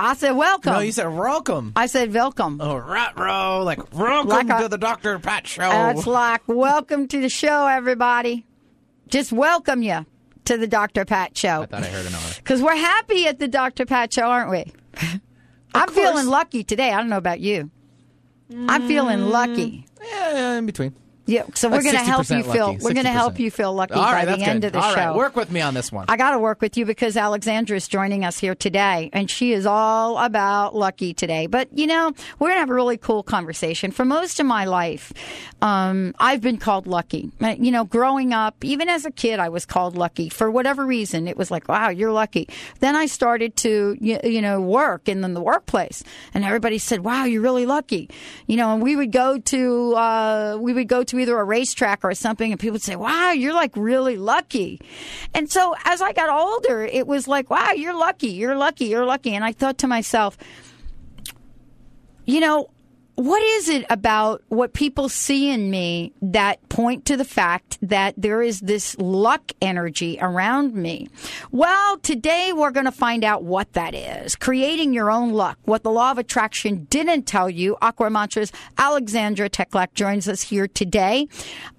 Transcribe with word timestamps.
I 0.00 0.14
said 0.14 0.32
welcome. 0.32 0.72
No, 0.74 0.78
you 0.78 0.92
said 0.92 1.08
welcome. 1.08 1.72
I 1.74 1.86
said 1.86 2.14
welcome. 2.14 2.60
Oh, 2.60 2.76
right, 2.76 3.18
row. 3.18 3.64
Like, 3.64 3.92
welcome 3.92 4.28
Like 4.28 4.48
a- 4.48 4.62
to 4.62 4.68
the 4.68 4.78
Dr. 4.78 5.18
Pat 5.18 5.46
Show. 5.48 5.62
That's 5.68 6.06
like 6.06 6.42
welcome 6.46 7.08
to 7.08 7.20
the 7.20 7.28
show, 7.28 7.66
everybody. 7.66 8.46
Just 9.08 9.32
welcome 9.32 9.82
you 9.82 10.06
to 10.44 10.56
the 10.56 10.68
Dr. 10.68 11.04
Pat 11.04 11.36
Show. 11.36 11.62
I 11.62 11.66
thought 11.66 11.82
I 11.82 11.88
heard 11.88 12.06
another. 12.06 12.34
Because 12.36 12.62
we're 12.62 12.76
happy 12.76 13.26
at 13.26 13.40
the 13.40 13.48
Dr. 13.48 13.86
Pat 13.86 14.12
Show, 14.12 14.22
aren't 14.22 14.50
we? 14.50 14.72
I'm 15.74 15.88
feeling 15.88 16.28
lucky 16.28 16.62
today. 16.62 16.92
I 16.92 16.98
don't 16.98 17.08
know 17.08 17.16
about 17.18 17.40
you. 17.40 17.70
I'm 18.50 18.86
feeling 18.86 19.18
mm, 19.18 19.30
lucky. 19.30 19.86
Yeah, 20.02 20.58
in 20.58 20.66
between. 20.66 20.94
Yeah, 21.28 21.44
so 21.54 21.68
we're 21.68 21.82
going 21.82 21.94
to 21.94 22.00
help 22.00 22.24
60% 22.26 22.38
you 22.38 22.42
feel. 22.52 22.66
lucky, 22.68 22.78
We're 22.84 22.94
going 22.94 23.04
to 23.04 23.12
help 23.12 23.38
you 23.38 23.50
feel 23.50 23.74
lucky 23.74 23.92
All 23.92 24.10
by 24.10 24.24
the 24.24 24.38
end 24.38 24.62
good. 24.62 24.68
of 24.68 24.72
the 24.72 24.80
All 24.80 24.94
show. 24.94 25.08
right, 25.08 25.14
work 25.14 25.36
with 25.36 25.50
me 25.52 25.60
on 25.60 25.74
this 25.74 25.92
one. 25.92 26.06
I 26.08 26.16
got 26.16 26.30
to 26.30 26.38
work 26.38 26.62
with 26.62 26.78
you 26.78 26.86
because 26.86 27.18
Alexandra 27.18 27.76
is 27.76 27.86
joining 27.86 28.24
us 28.24 28.38
here 28.38 28.54
today, 28.54 29.10
and 29.12 29.30
she 29.30 29.52
is 29.52 29.66
all 29.66 30.16
about 30.16 30.74
lucky 30.74 31.12
today. 31.12 31.46
But 31.46 31.68
you 31.76 31.86
know, 31.86 32.12
we're 32.38 32.48
gonna 32.48 32.60
have 32.60 32.70
a 32.70 32.74
really 32.74 32.96
cool 32.96 33.22
conversation. 33.22 33.90
For 33.90 34.06
most 34.06 34.40
of 34.40 34.46
my 34.46 34.64
life, 34.64 35.12
um, 35.60 36.14
I've 36.18 36.40
been 36.40 36.56
called 36.56 36.86
lucky. 36.86 37.30
Uh, 37.42 37.56
You 37.58 37.72
know, 37.72 37.84
growing 37.84 38.32
up, 38.32 38.64
even 38.64 38.88
as 38.88 39.04
a 39.04 39.10
kid, 39.10 39.38
I 39.38 39.50
was 39.50 39.66
called 39.66 39.98
lucky 39.98 40.30
for 40.30 40.50
whatever 40.50 40.86
reason. 40.86 41.28
It 41.28 41.36
was 41.36 41.50
like, 41.50 41.68
wow, 41.68 41.90
you're 41.90 42.10
lucky. 42.12 42.48
Then 42.80 42.96
I 42.96 43.04
started 43.04 43.54
to, 43.56 43.98
you, 44.00 44.18
you 44.24 44.40
know, 44.40 44.62
work 44.62 45.08
and 45.08 45.22
then 45.22 45.34
the 45.34 45.42
workplace, 45.42 46.02
and 46.32 46.42
everybody 46.42 46.78
said, 46.78 47.00
wow, 47.04 47.24
you're 47.24 47.42
really 47.42 47.66
lucky. 47.66 48.08
You 48.46 48.56
know, 48.56 48.72
and 48.72 48.82
we 48.82 48.96
would 48.96 49.12
go 49.12 49.38
to, 49.38 49.94
uh, 49.94 50.56
we 50.58 50.72
would 50.72 50.88
go 50.88 51.02
to 51.04 51.17
either 51.18 51.38
a 51.38 51.44
racetrack 51.44 52.04
or 52.04 52.14
something, 52.14 52.50
and 52.50 52.60
people 52.60 52.74
would 52.74 52.82
say, 52.82 52.96
wow, 52.96 53.32
you're 53.32 53.54
like 53.54 53.72
really 53.76 54.16
lucky. 54.16 54.80
And 55.34 55.50
so 55.50 55.74
as 55.84 56.00
I 56.02 56.12
got 56.12 56.28
older, 56.28 56.84
it 56.84 57.06
was 57.06 57.28
like, 57.28 57.50
wow, 57.50 57.72
you're 57.72 57.96
lucky, 57.96 58.28
you're 58.28 58.56
lucky, 58.56 58.86
you're 58.86 59.04
lucky. 59.04 59.34
And 59.34 59.44
I 59.44 59.52
thought 59.52 59.78
to 59.78 59.86
myself, 59.86 60.36
you 62.24 62.40
know, 62.40 62.70
what 63.18 63.42
is 63.42 63.68
it 63.68 63.84
about 63.90 64.44
what 64.46 64.72
people 64.74 65.08
see 65.08 65.50
in 65.50 65.68
me 65.72 66.12
that 66.22 66.68
point 66.68 67.04
to 67.04 67.16
the 67.16 67.24
fact 67.24 67.76
that 67.82 68.14
there 68.16 68.40
is 68.40 68.60
this 68.60 68.96
luck 69.00 69.50
energy 69.60 70.18
around 70.20 70.72
me? 70.72 71.08
Well, 71.50 71.98
today 71.98 72.52
we're 72.52 72.70
going 72.70 72.86
to 72.86 72.92
find 72.92 73.24
out 73.24 73.42
what 73.42 73.72
that 73.72 73.92
is. 73.92 74.36
Creating 74.36 74.92
your 74.94 75.10
own 75.10 75.32
luck. 75.32 75.58
What 75.64 75.82
the 75.82 75.90
law 75.90 76.12
of 76.12 76.18
attraction 76.18 76.86
didn't 76.90 77.24
tell 77.24 77.50
you. 77.50 77.76
Aqua 77.82 78.08
Mantras 78.08 78.52
Alexandra 78.78 79.50
Teklak 79.50 79.94
joins 79.94 80.28
us 80.28 80.42
here 80.42 80.68
today 80.68 81.26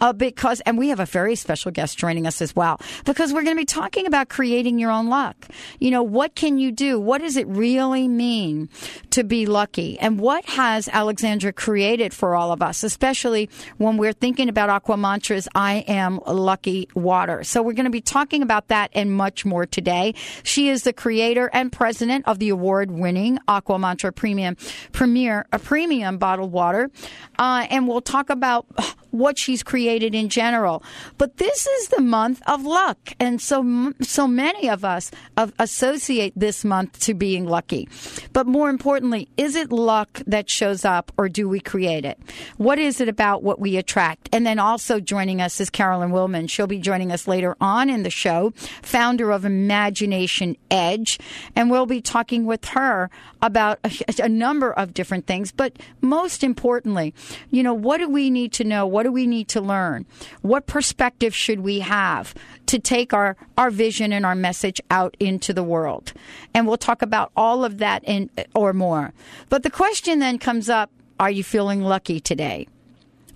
uh, 0.02 0.12
because, 0.12 0.60
and 0.66 0.78
we 0.78 0.90
have 0.90 1.00
a 1.00 1.06
very 1.06 1.38
special 1.38 1.72
guest 1.72 1.98
joining 1.98 2.28
us 2.28 2.42
as 2.42 2.54
well 2.54 2.82
because 3.06 3.32
we're 3.32 3.44
going 3.44 3.56
to 3.56 3.62
be 3.62 3.66
talking 3.66 4.06
about 4.06 4.28
creating 4.28 4.78
your 4.78 4.92
own 4.92 5.08
luck. 5.08 5.38
You 5.80 5.92
know, 5.92 6.04
what 6.04 6.36
can 6.36 6.58
you 6.58 6.74
do? 6.74 7.00
What 7.00 7.22
does 7.22 7.38
it 7.38 7.48
really 7.48 8.10
mean 8.10 8.68
to 9.12 9.24
be 9.24 9.46
lucky? 9.46 9.98
And 10.00 10.20
what 10.20 10.44
has 10.44 10.90
Alexandra 10.90 11.29
created 11.56 12.14
for 12.14 12.36
all 12.36 12.52
of 12.52 12.62
us, 12.62 12.84
especially 12.84 13.50
when 13.78 13.98
we're 13.98 14.14
thinking 14.14 14.50
about 14.50 14.70
Aqua 14.70 14.98
Mantras, 14.98 15.48
I 15.54 15.86
am 15.88 16.20
lucky 16.26 16.88
water. 16.96 17.44
So 17.44 17.62
we're 17.62 17.74
going 17.74 17.86
to 17.86 17.92
be 17.92 18.02
talking 18.02 18.42
about 18.42 18.70
that 18.70 18.90
and 18.94 19.12
much 19.12 19.46
more 19.46 19.66
today. 19.66 20.14
She 20.44 20.70
is 20.70 20.84
the 20.84 20.94
creator 20.94 21.50
and 21.54 21.72
president 21.72 22.28
of 22.28 22.40
the 22.40 22.50
award 22.50 22.92
winning 22.92 23.40
Aqua 23.48 23.78
Mantra 23.78 24.12
Premium, 24.12 24.56
Premier, 24.92 25.46
a 25.52 25.60
premium 25.60 26.18
bottled 26.18 26.52
water. 26.52 26.90
Uh, 27.38 27.68
and 27.70 27.88
we'll 27.88 28.02
talk 28.02 28.30
about 28.30 28.66
what 29.12 29.38
she's 29.38 29.64
created 29.64 30.14
in 30.16 30.30
general. 30.30 30.84
But 31.18 31.38
this 31.38 31.68
is 31.68 31.90
the 31.90 32.02
month 32.02 32.42
of 32.48 32.66
luck. 32.66 32.98
And 33.20 33.42
so, 33.42 33.94
so 34.02 34.28
many 34.28 34.70
of 34.70 34.86
us 34.86 35.12
associate 35.38 36.34
this 36.36 36.64
month 36.64 37.00
to 37.02 37.14
being 37.14 37.46
lucky. 37.46 37.88
But 38.34 38.48
more 38.48 38.70
importantly, 38.70 39.30
is 39.38 39.56
it 39.56 39.72
luck 39.72 40.22
that 40.28 40.50
shows 40.50 40.86
up 40.86 41.12
or 41.18 41.30
do 41.30 41.48
we 41.48 41.60
create 41.60 42.06
it? 42.06 42.20
What 42.58 42.80
is 42.80 43.02
it 43.02 43.10
about 43.10 43.44
what 43.44 43.60
we 43.60 43.78
attract? 43.78 44.30
And 44.32 44.46
then 44.46 44.60
also 44.60 45.00
joining 45.00 45.42
us 45.42 45.60
is 45.60 45.70
Carolyn 45.70 46.12
Wilman. 46.12 46.50
She'll 46.50 46.68
be 46.68 46.80
joining 46.80 47.12
us 47.12 47.28
later 47.28 47.56
on 47.60 47.90
in 47.90 48.04
the 48.04 48.10
show, 48.10 48.54
founder 48.82 49.32
of 49.32 49.46
Imagination 49.46 50.56
Edge. 50.70 51.20
And 51.56 51.70
we'll 51.72 51.86
be 51.86 52.02
talking 52.02 52.46
with 52.46 52.66
her 52.66 53.10
about 53.42 53.80
a, 53.84 53.92
a 54.24 54.30
number 54.30 54.72
of 54.72 54.94
different 54.94 55.26
things. 55.26 55.52
But 55.52 55.78
most 56.02 56.44
importantly, 56.44 57.14
you 57.50 57.64
know, 57.64 57.74
what 57.74 57.98
do 57.98 58.10
we 58.10 58.30
need 58.30 58.54
to 58.54 58.64
know? 58.64 58.86
What 59.00 59.04
do 59.04 59.14
we 59.14 59.28
need 59.28 59.48
to 59.48 59.62
learn? 59.62 60.06
What 60.42 60.68
perspective 60.68 61.34
should 61.34 61.62
we 61.62 61.80
have 61.80 62.36
to 62.66 62.80
take 62.80 63.14
our, 63.14 63.38
our 63.58 63.70
vision 63.70 64.12
and 64.12 64.26
our 64.26 64.36
message 64.36 64.82
out 64.92 65.16
into 65.22 65.54
the 65.54 65.64
world? 65.64 66.12
And 66.54 66.68
we'll 66.68 66.76
talk 66.76 67.02
about 67.02 67.32
all 67.34 67.64
of 67.64 67.78
that 67.78 68.04
and 68.06 68.30
or 68.54 68.74
more. 68.74 69.14
But 69.48 69.64
the 69.64 69.70
question 69.70 70.20
then 70.20 70.38
comes 70.38 70.68
up, 70.68 70.92
are 71.18 71.32
you 71.32 71.46
feeling 71.46 71.82
lucky 71.82 72.20
today? 72.20 72.68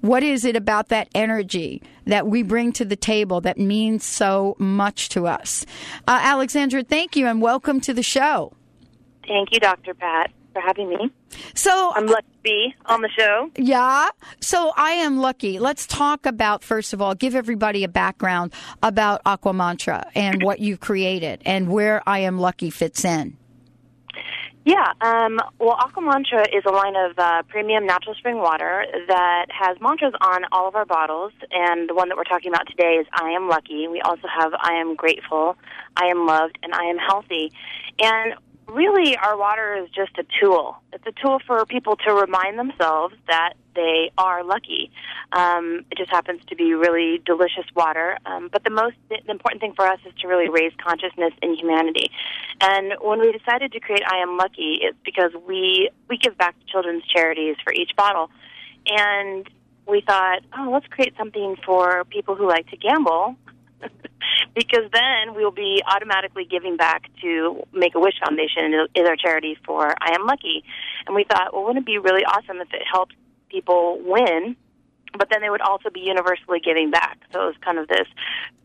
What 0.01 0.22
is 0.22 0.44
it 0.44 0.57
about 0.57 0.90
that 0.90 1.07
energy 1.16 1.81
that 2.07 2.28
we 2.28 2.44
bring 2.44 2.74
to 2.74 2.84
the 2.84 2.97
table 2.97 3.40
that 3.40 3.57
means 3.57 4.03
so 4.03 4.57
much 4.59 5.07
to 5.16 5.28
us? 5.28 5.66
Uh, 6.06 6.19
Alexandra, 6.22 6.84
thank 6.84 7.16
you 7.16 7.25
and 7.25 7.41
welcome 7.41 7.80
to 7.80 7.94
the 7.94 8.03
show. 8.03 8.51
Thank 9.25 9.53
you, 9.53 9.62
Dr. 9.62 9.94
Pat, 9.94 10.30
for 10.53 10.62
having 10.62 10.90
me. 10.90 11.12
So, 11.56 11.91
I'm 11.96 12.08
lucky 12.08 12.28
to 12.31 12.44
be 12.44 12.75
on 12.86 13.02
the 13.02 13.09
show. 13.09 13.50
Yeah. 13.58 14.09
So 14.40 14.72
I 14.78 14.91
am 14.91 15.18
lucky. 15.18 15.59
Let's 15.59 15.88
talk 15.88 16.25
about, 16.25 16.64
first 16.64 16.94
of 16.94 17.02
all, 17.02 17.16
give 17.16 17.36
everybody 17.36 17.84
a 17.84 17.88
background 17.88 18.53
about 18.81 19.22
Aqua 19.25 19.53
Mantra 19.53 20.09
and 20.16 20.44
what 20.44 20.59
you've 20.59 20.80
created 20.80 21.42
and 21.46 21.69
where 21.69 22.02
I 22.08 22.19
am 22.19 22.40
lucky 22.40 22.69
fits 22.69 23.03
in. 23.03 23.38
Yeah, 24.66 24.94
um, 25.02 25.40
well, 25.59 25.75
Aqua 25.78 26.02
Mantra 26.02 26.44
is 26.56 26.63
a 26.66 26.72
line 26.72 26.96
of 26.96 27.19
uh, 27.19 27.44
premium 27.50 27.86
natural 27.86 28.16
spring 28.16 28.38
water 28.38 28.86
that 29.09 29.47
has 29.50 29.78
mantras 29.81 30.13
on 30.22 30.46
all 30.53 30.69
of 30.69 30.75
our 30.75 30.86
bottles, 30.86 31.34
and 31.52 31.90
the 31.90 31.94
one 31.94 32.08
that 32.08 32.16
we're 32.16 32.24
talking 32.24 32.50
about 32.50 32.68
today 32.68 32.94
is 32.94 33.06
I 33.12 33.31
am 33.31 33.50
lucky. 33.50 33.90
We 33.90 34.00
also 34.00 34.25
have 34.28 34.53
I 34.58 34.75
am 34.75 34.96
grateful, 34.96 35.58
I 35.97 36.06
am 36.06 36.25
loved, 36.25 36.59
and 36.63 36.74
I 36.74 36.86
am 36.86 36.97
healthy. 36.97 37.52
And 38.00 38.36
really, 38.68 39.18
our 39.18 39.38
water 39.38 39.75
is 39.75 39.90
just 39.90 40.18
a 40.18 40.25
tool. 40.40 40.78
It's 40.91 41.06
a 41.06 41.12
tool 41.12 41.40
for 41.46 41.66
people 41.66 41.96
to 42.07 42.13
remind 42.13 42.57
themselves 42.57 43.16
that 43.28 43.53
they 43.75 44.12
are 44.18 44.44
lucky. 44.44 44.91
Um, 45.31 45.85
it 45.91 45.97
just 45.97 46.12
happens 46.12 46.41
to 46.47 46.56
be 46.56 46.74
really 46.74 47.22
delicious 47.25 47.66
water. 47.75 48.18
Um, 48.25 48.50
but 48.51 48.63
the 48.63 48.69
most 48.69 48.96
the 49.09 49.19
important 49.29 49.62
thing 49.62 49.74
for 49.75 49.85
us 49.85 50.00
is 50.06 50.13
to 50.21 50.27
really 50.27 50.50
raise 50.50 50.71
consciousness 50.83 51.33
in 51.42 51.56
humanity. 51.56 52.12
And 52.62 52.94
when 53.01 53.19
we 53.19 53.31
decided 53.31 53.71
to 53.71 53.80
create 53.80 54.04
I 54.07 54.18
Am 54.18 54.38
Lucky, 54.38 54.80
it's 54.81 54.98
because 55.04 55.31
we 55.48 55.89
we 56.10 56.18
give 56.18 56.38
back 56.38 56.60
to 56.60 56.65
children's 56.65 57.04
charities 57.06 57.56
for 57.63 57.74
each 57.74 57.92
bottle, 57.95 58.30
and 58.88 59.50
we 59.88 60.01
thought, 60.01 60.42
oh, 60.57 60.69
let's 60.71 60.88
create 60.88 61.13
something 61.18 61.56
for 61.65 62.04
people 62.06 62.36
who 62.36 62.48
like 62.48 62.68
to 62.69 62.77
gamble. 62.77 63.36
because 64.56 64.89
then 64.91 65.35
we'll 65.35 65.51
be 65.51 65.81
automatically 65.85 66.45
giving 66.45 66.77
back 66.77 67.09
to 67.21 67.63
Make 67.74 67.95
a 67.95 68.00
Wish 68.00 68.15
Foundation 68.24 68.88
is 68.95 69.07
our 69.07 69.15
charity 69.15 69.57
for 69.65 69.88
I 70.01 70.15
Am 70.15 70.25
Lucky, 70.25 70.63
and 71.06 71.15
we 71.15 71.24
thought, 71.24 71.53
well, 71.53 71.63
wouldn't 71.63 71.83
it 71.83 71.85
be 71.85 71.97
really 71.97 72.24
awesome 72.24 72.57
if 72.62 72.74
it 72.74 72.83
helped 72.89 73.13
people 73.50 74.00
win, 74.03 74.56
but 75.18 75.30
then 75.30 75.41
they 75.41 75.50
would 75.50 75.62
also 75.62 75.89
be 75.89 76.01
universally 76.01 76.59
giving 76.59 76.91
back. 76.91 77.19
So 77.31 77.44
it 77.44 77.45
was 77.45 77.56
kind 77.62 77.77
of 77.77 77.88
this 77.88 78.07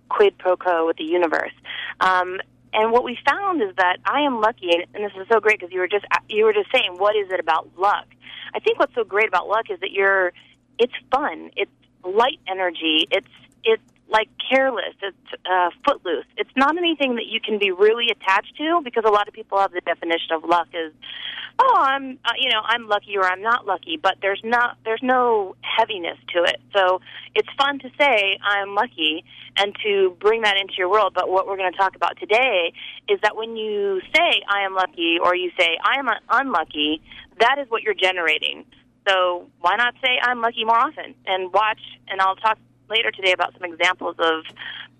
quid 0.08 0.38
pro 0.38 0.56
quo 0.56 0.86
with 0.86 0.96
the 0.96 1.04
universe. 1.04 1.52
Um, 2.00 2.40
and 2.72 2.92
what 2.92 3.04
we 3.04 3.18
found 3.26 3.62
is 3.62 3.74
that 3.76 3.98
I 4.04 4.22
am 4.22 4.40
lucky, 4.40 4.70
and 4.72 5.04
this 5.04 5.12
is 5.18 5.26
so 5.30 5.40
great 5.40 5.58
because 5.58 5.72
you 5.72 5.80
were 5.80 5.88
just 5.88 6.04
you 6.28 6.44
were 6.44 6.52
just 6.52 6.70
saying, 6.72 6.96
what 6.96 7.16
is 7.16 7.30
it 7.30 7.40
about 7.40 7.68
luck? 7.78 8.06
I 8.54 8.60
think 8.60 8.78
what's 8.78 8.94
so 8.94 9.04
great 9.04 9.28
about 9.28 9.48
luck 9.48 9.70
is 9.70 9.80
that 9.80 9.90
you're 9.90 10.32
it's 10.78 10.92
fun, 11.10 11.50
it's 11.56 11.70
light 12.04 12.40
energy, 12.46 13.08
it's 13.10 13.26
it's 13.64 13.82
like 14.10 14.28
careless. 14.50 14.94
It's 15.02 15.42
uh, 15.50 15.70
footloose. 15.86 16.24
It's 16.36 16.50
not 16.56 16.76
anything 16.76 17.16
that 17.16 17.26
you 17.26 17.40
can 17.40 17.58
be 17.58 17.70
really 17.70 18.06
attached 18.10 18.56
to 18.56 18.80
because 18.82 19.04
a 19.06 19.10
lot 19.10 19.28
of 19.28 19.34
people 19.34 19.58
have 19.58 19.72
the 19.72 19.80
definition 19.80 20.32
of 20.32 20.44
luck 20.44 20.68
is, 20.72 20.92
oh, 21.58 21.74
I'm 21.76 22.18
uh, 22.24 22.32
you 22.38 22.50
know 22.50 22.60
I'm 22.64 22.88
lucky 22.88 23.16
or 23.16 23.24
I'm 23.24 23.42
not 23.42 23.66
lucky, 23.66 23.98
but 24.02 24.16
there's 24.22 24.40
not 24.44 24.78
there's 24.84 25.02
no 25.02 25.56
heaviness 25.60 26.18
to 26.34 26.44
it. 26.44 26.60
So 26.74 27.00
it's 27.34 27.48
fun 27.58 27.78
to 27.80 27.90
say 27.98 28.38
I'm 28.42 28.74
lucky 28.74 29.24
and 29.56 29.74
to 29.84 30.16
bring 30.20 30.42
that 30.42 30.56
into 30.56 30.74
your 30.78 30.90
world. 30.90 31.12
But 31.14 31.28
what 31.28 31.46
we're 31.46 31.56
going 31.56 31.72
to 31.72 31.78
talk 31.78 31.96
about 31.96 32.18
today 32.18 32.72
is 33.08 33.18
that 33.22 33.36
when 33.36 33.56
you 33.56 34.00
say 34.14 34.42
I 34.48 34.64
am 34.64 34.74
lucky 34.74 35.18
or 35.22 35.34
you 35.34 35.50
say 35.58 35.76
I 35.82 35.98
am 35.98 36.08
unlucky, 36.30 37.02
that 37.40 37.58
is 37.58 37.68
what 37.68 37.82
you're 37.82 37.94
generating. 37.94 38.64
So 39.08 39.48
why 39.60 39.76
not 39.76 39.94
say 40.02 40.18
I'm 40.22 40.40
lucky 40.42 40.64
more 40.64 40.78
often 40.78 41.14
and 41.26 41.52
watch? 41.52 41.80
And 42.08 42.20
I'll 42.20 42.36
talk 42.36 42.58
later 42.90 43.10
today 43.10 43.32
about 43.32 43.52
some 43.54 43.64
examples 43.64 44.16
of 44.18 44.44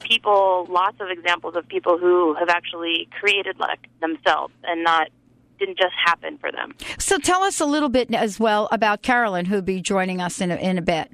people, 0.00 0.66
lots 0.68 1.00
of 1.00 1.08
examples 1.10 1.56
of 1.56 1.66
people 1.68 1.98
who 1.98 2.34
have 2.34 2.48
actually 2.48 3.08
created 3.18 3.58
luck 3.58 3.78
themselves 4.00 4.52
and 4.64 4.84
not 4.84 5.08
didn't 5.58 5.76
just 5.76 5.94
happen 6.04 6.38
for 6.38 6.52
them. 6.52 6.74
So 6.98 7.18
tell 7.18 7.42
us 7.42 7.60
a 7.60 7.66
little 7.66 7.88
bit 7.88 8.14
as 8.14 8.38
well 8.38 8.68
about 8.70 9.02
Carolyn, 9.02 9.46
who'll 9.46 9.60
be 9.60 9.80
joining 9.80 10.20
us 10.20 10.40
in 10.40 10.52
a, 10.52 10.56
in 10.56 10.78
a 10.78 10.82
bit. 10.82 11.10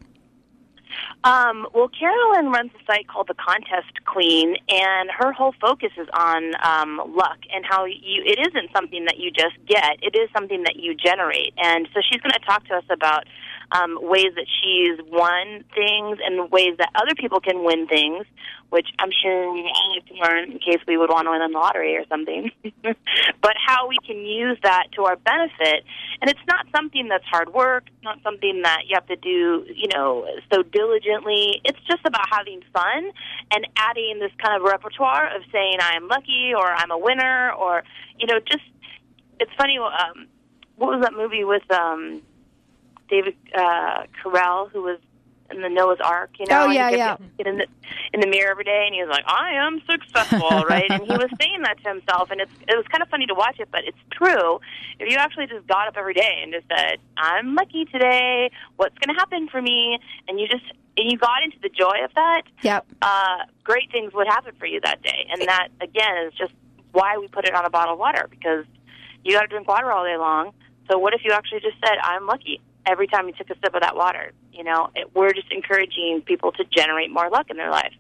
Um, 1.25 1.67
well, 1.75 1.89
Carolyn 1.89 2.53
runs 2.53 2.71
a 2.79 2.85
site 2.85 3.09
called 3.09 3.29
The 3.29 3.35
Contest 3.35 4.05
Queen, 4.05 4.57
and 4.69 5.11
her 5.11 5.33
whole 5.33 5.55
focus 5.61 5.91
is 5.97 6.07
on 6.13 6.53
um, 6.63 7.01
luck 7.17 7.39
and 7.53 7.65
how 7.65 7.85
you. 7.87 8.23
It 8.25 8.39
isn't 8.47 8.71
something 8.73 9.07
that 9.07 9.19
you 9.19 9.31
just 9.31 9.57
get; 9.67 9.97
it 10.03 10.15
is 10.17 10.29
something 10.37 10.63
that 10.65 10.77
you 10.77 10.95
generate. 10.95 11.55
And 11.57 11.89
so 11.95 12.01
she's 12.09 12.21
going 12.21 12.33
to 12.33 12.47
talk 12.47 12.67
to 12.67 12.75
us 12.75 12.85
about 12.91 13.25
um, 13.73 13.99
ways 14.01 14.33
that 14.37 14.47
she's 14.61 14.99
won 15.11 15.65
things 15.75 16.19
and 16.25 16.51
ways 16.51 16.77
that 16.79 16.91
other 16.95 17.15
people 17.17 17.41
can 17.41 17.65
win 17.65 17.87
things, 17.87 18.27
which 18.71 18.89
I'm 18.99 19.11
sure 19.23 19.53
we 19.53 19.61
all 19.61 19.95
like 19.95 20.07
to 20.07 20.15
learn 20.15 20.53
in 20.53 20.59
case 20.59 20.81
we 20.87 20.97
would 20.97 21.11
want 21.11 21.27
to 21.27 21.31
win 21.31 21.41
the 21.41 21.59
lottery 21.59 21.97
or 21.97 22.05
something. 22.09 22.51
but 22.83 23.55
how 23.65 23.89
we 23.89 23.97
can 24.07 24.25
use 24.25 24.59
that 24.63 24.89
to 24.97 25.05
our 25.05 25.17
benefit. 25.17 25.85
And 26.21 26.31
it's 26.31 26.47
not 26.49 26.67
something 26.75 27.09
that's 27.09 27.25
hard 27.25 27.53
work, 27.53 27.85
not 28.03 28.19
something 28.23 28.63
that 28.63 28.83
you 28.87 28.95
have 28.95 29.07
to 29.07 29.17
do, 29.17 29.65
you 29.75 29.89
know, 29.95 30.27
so 30.53 30.63
diligently. 30.63 31.61
It's 31.65 31.81
just 31.89 32.05
about 32.05 32.27
having 32.31 32.63
fun 32.73 33.11
and 33.51 33.67
adding 33.77 34.19
this 34.21 34.33
kind 34.43 34.57
of 34.61 34.63
repertoire 34.63 35.35
of 35.35 35.43
saying 35.53 35.77
I'm 35.81 36.09
lucky 36.09 36.53
or 36.57 36.67
I'm 36.67 36.91
a 36.91 36.99
winner 36.99 37.53
or, 37.53 37.83
you 38.19 38.27
know, 38.27 38.39
just, 38.41 38.65
it's 39.41 39.53
funny, 39.59 39.79
um, 39.79 40.27
what 40.77 40.91
was 40.91 41.03
that 41.03 41.13
movie 41.13 41.45
with, 41.45 41.71
um, 41.71 42.23
David 43.09 43.37
uh, 43.55 44.05
Carell, 44.23 44.71
who 44.71 44.83
was 44.83 44.99
in 45.51 45.61
the 45.61 45.69
Noah's 45.69 46.01
Ark. 46.03 46.31
You 46.39 46.47
know, 46.47 46.65
oh 46.65 46.71
yeah, 46.71 46.91
yeah. 46.91 47.17
Get 47.39 47.47
in 47.47 47.59
the 47.59 47.67
in 48.13 48.21
the 48.21 48.27
mirror 48.27 48.51
every 48.51 48.65
day, 48.65 48.85
and 48.87 48.95
he 48.95 49.03
was 49.03 49.11
like, 49.11 49.25
"I 49.27 49.53
am 49.55 49.81
successful," 49.89 50.65
right? 50.69 50.91
And 50.91 51.03
he 51.03 51.13
was 51.13 51.31
saying 51.41 51.63
that 51.63 51.83
to 51.83 51.89
himself, 51.89 52.31
and 52.31 52.41
it's 52.41 52.53
it 52.69 52.77
was 52.77 52.87
kind 52.89 53.03
of 53.03 53.09
funny 53.09 53.27
to 53.27 53.35
watch 53.35 53.61
it, 53.61 53.69
but 53.71 53.83
it's 53.85 53.99
true. 54.11 54.61
If 54.99 55.11
you 55.11 55.17
actually 55.17 55.47
just 55.47 55.67
got 55.67 55.89
up 55.89 55.97
every 55.97 56.15
day 56.15 56.41
and 56.43 56.53
just 56.53 56.67
said, 56.69 56.99
"I'm 57.17 57.55
lucky 57.55 57.85
today. 57.87 58.51
What's 58.77 58.97
going 58.99 59.15
to 59.15 59.21
happen 59.21 59.49
for 59.49 59.61
me?" 59.61 59.99
and 60.29 60.41
you 60.41 60.49
just 60.49 60.65
and 60.97 61.11
you 61.11 61.19
got 61.19 61.43
into 61.43 61.59
the 61.61 61.69
joy 61.69 62.05
of 62.05 62.15
that, 62.15 62.43
yep. 62.63 62.87
uh, 63.03 63.39
great 63.65 63.91
things 63.91 64.13
would 64.15 64.29
happen 64.29 64.53
for 64.59 64.67
you 64.67 64.81
that 64.85 65.03
day. 65.03 65.27
And 65.31 65.43
that 65.43 65.69
again 65.81 66.27
is 66.27 66.35
just 66.35 66.53
why 66.93 67.19
we 67.19 67.27
put 67.29 67.47
it 67.47 67.55
on 67.55 67.65
a 67.65 67.71
bottle 67.71 67.95
of 67.95 67.99
water 67.99 68.29
because 68.31 68.65
you 69.25 69.33
got 69.33 69.43
to 69.43 69.49
drink 69.49 69.67
water 69.67 69.91
all 69.91 70.05
day 70.05 70.17
long. 70.17 70.53
So 70.91 70.99
what 70.99 71.15
if 71.15 71.23
you 71.25 71.33
actually 71.33 71.61
just 71.61 71.77
said, 71.85 71.97
"I'm 72.03 72.27
lucky"? 72.27 72.61
Every 72.87 73.07
time 73.07 73.27
you 73.29 73.35
took 73.35 73.51
a 73.51 73.55
sip 73.55 73.75
of 73.75 73.81
that 73.81 73.97
water. 73.97 74.33
You 74.53 74.65
know, 74.65 74.91
it, 74.95 75.15
we're 75.15 75.33
just 75.33 75.51
encouraging 75.51 76.23
people 76.25 76.53
to 76.53 76.65
generate 76.65 77.11
more 77.11 77.29
luck 77.31 77.51
in 77.51 77.57
their 77.57 77.71
life. 77.71 77.93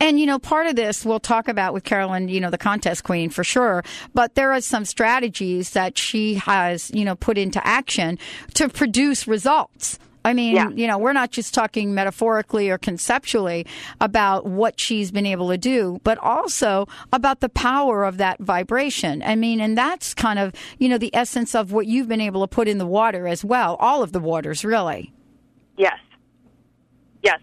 And, 0.00 0.18
you 0.18 0.26
know, 0.26 0.38
part 0.38 0.66
of 0.66 0.76
this 0.76 1.04
we'll 1.04 1.20
talk 1.20 1.48
about 1.48 1.74
with 1.74 1.84
Carolyn, 1.84 2.28
you 2.28 2.40
know, 2.40 2.50
the 2.50 2.58
contest 2.58 3.04
queen 3.04 3.30
for 3.30 3.44
sure. 3.44 3.84
But 4.14 4.34
there 4.34 4.52
are 4.52 4.60
some 4.60 4.84
strategies 4.84 5.70
that 5.70 5.98
she 5.98 6.34
has, 6.34 6.90
you 6.94 7.04
know, 7.04 7.14
put 7.14 7.38
into 7.38 7.64
action 7.66 8.18
to 8.54 8.68
produce 8.68 9.28
results. 9.28 9.98
I 10.26 10.32
mean, 10.32 10.56
yeah. 10.56 10.70
you 10.70 10.88
know, 10.88 10.98
we're 10.98 11.12
not 11.12 11.30
just 11.30 11.54
talking 11.54 11.94
metaphorically 11.94 12.68
or 12.68 12.78
conceptually 12.78 13.64
about 14.00 14.44
what 14.44 14.80
she's 14.80 15.12
been 15.12 15.24
able 15.24 15.50
to 15.50 15.56
do, 15.56 16.00
but 16.02 16.18
also 16.18 16.88
about 17.12 17.38
the 17.38 17.48
power 17.48 18.02
of 18.02 18.16
that 18.16 18.40
vibration. 18.40 19.22
I 19.22 19.36
mean, 19.36 19.60
and 19.60 19.78
that's 19.78 20.14
kind 20.14 20.40
of, 20.40 20.52
you 20.80 20.88
know, 20.88 20.98
the 20.98 21.14
essence 21.14 21.54
of 21.54 21.70
what 21.70 21.86
you've 21.86 22.08
been 22.08 22.20
able 22.20 22.40
to 22.40 22.48
put 22.48 22.66
in 22.66 22.78
the 22.78 22.86
water 22.88 23.28
as 23.28 23.44
well, 23.44 23.76
all 23.76 24.02
of 24.02 24.10
the 24.10 24.18
waters, 24.18 24.64
really. 24.64 25.14
Yes. 25.76 26.00
Yes. 27.22 27.38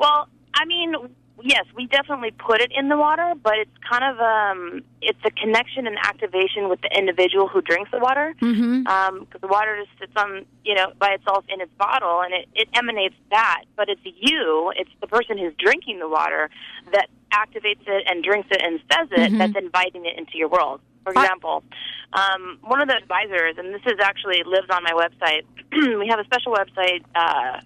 Well, 0.00 0.28
I 0.54 0.64
mean, 0.64 0.96
yes, 1.42 1.64
we 1.74 1.86
definitely 1.86 2.30
put 2.30 2.60
it 2.60 2.72
in 2.76 2.88
the 2.88 2.96
water, 2.96 3.34
but 3.42 3.54
it's 3.58 3.76
kind 3.88 4.04
of 4.04 4.20
um, 4.20 4.82
it's 5.00 5.18
a 5.24 5.30
connection 5.30 5.86
and 5.86 5.96
activation 5.98 6.68
with 6.68 6.80
the 6.80 6.90
individual 6.96 7.48
who 7.48 7.60
drinks 7.60 7.90
the 7.90 7.98
water. 7.98 8.34
Because 8.38 8.56
mm-hmm. 8.56 8.86
um, 8.86 9.26
the 9.40 9.48
water 9.48 9.82
just 9.84 9.98
sits 9.98 10.12
on 10.16 10.46
you 10.64 10.74
know 10.74 10.92
by 10.98 11.10
itself 11.10 11.44
in 11.48 11.60
its 11.60 11.72
bottle, 11.78 12.22
and 12.22 12.32
it, 12.32 12.48
it 12.54 12.68
emanates 12.74 13.16
that. 13.30 13.64
But 13.76 13.88
it's 13.88 14.00
you, 14.04 14.72
it's 14.76 14.90
the 15.00 15.06
person 15.06 15.38
who's 15.38 15.54
drinking 15.58 15.98
the 15.98 16.08
water 16.08 16.50
that 16.92 17.08
activates 17.32 17.86
it 17.86 18.04
and 18.06 18.22
drinks 18.22 18.48
it 18.50 18.62
and 18.62 18.80
says 18.92 19.08
it 19.10 19.32
Mhm. 19.32 19.38
that's 19.38 19.56
inviting 19.56 20.06
it 20.06 20.16
into 20.16 20.38
your 20.38 20.48
world. 20.48 20.80
For 21.02 21.10
example, 21.10 21.64
um, 22.12 22.58
one 22.62 22.80
of 22.80 22.88
the 22.88 22.96
advisors, 22.96 23.58
and 23.58 23.74
this 23.74 23.82
is 23.86 24.00
actually 24.00 24.42
lives 24.44 24.68
on 24.70 24.82
my 24.84 24.92
website. 24.92 25.44
we 25.98 26.06
have 26.08 26.18
a 26.18 26.24
special 26.24 26.52
website. 26.54 27.04
Uh, 27.14 27.60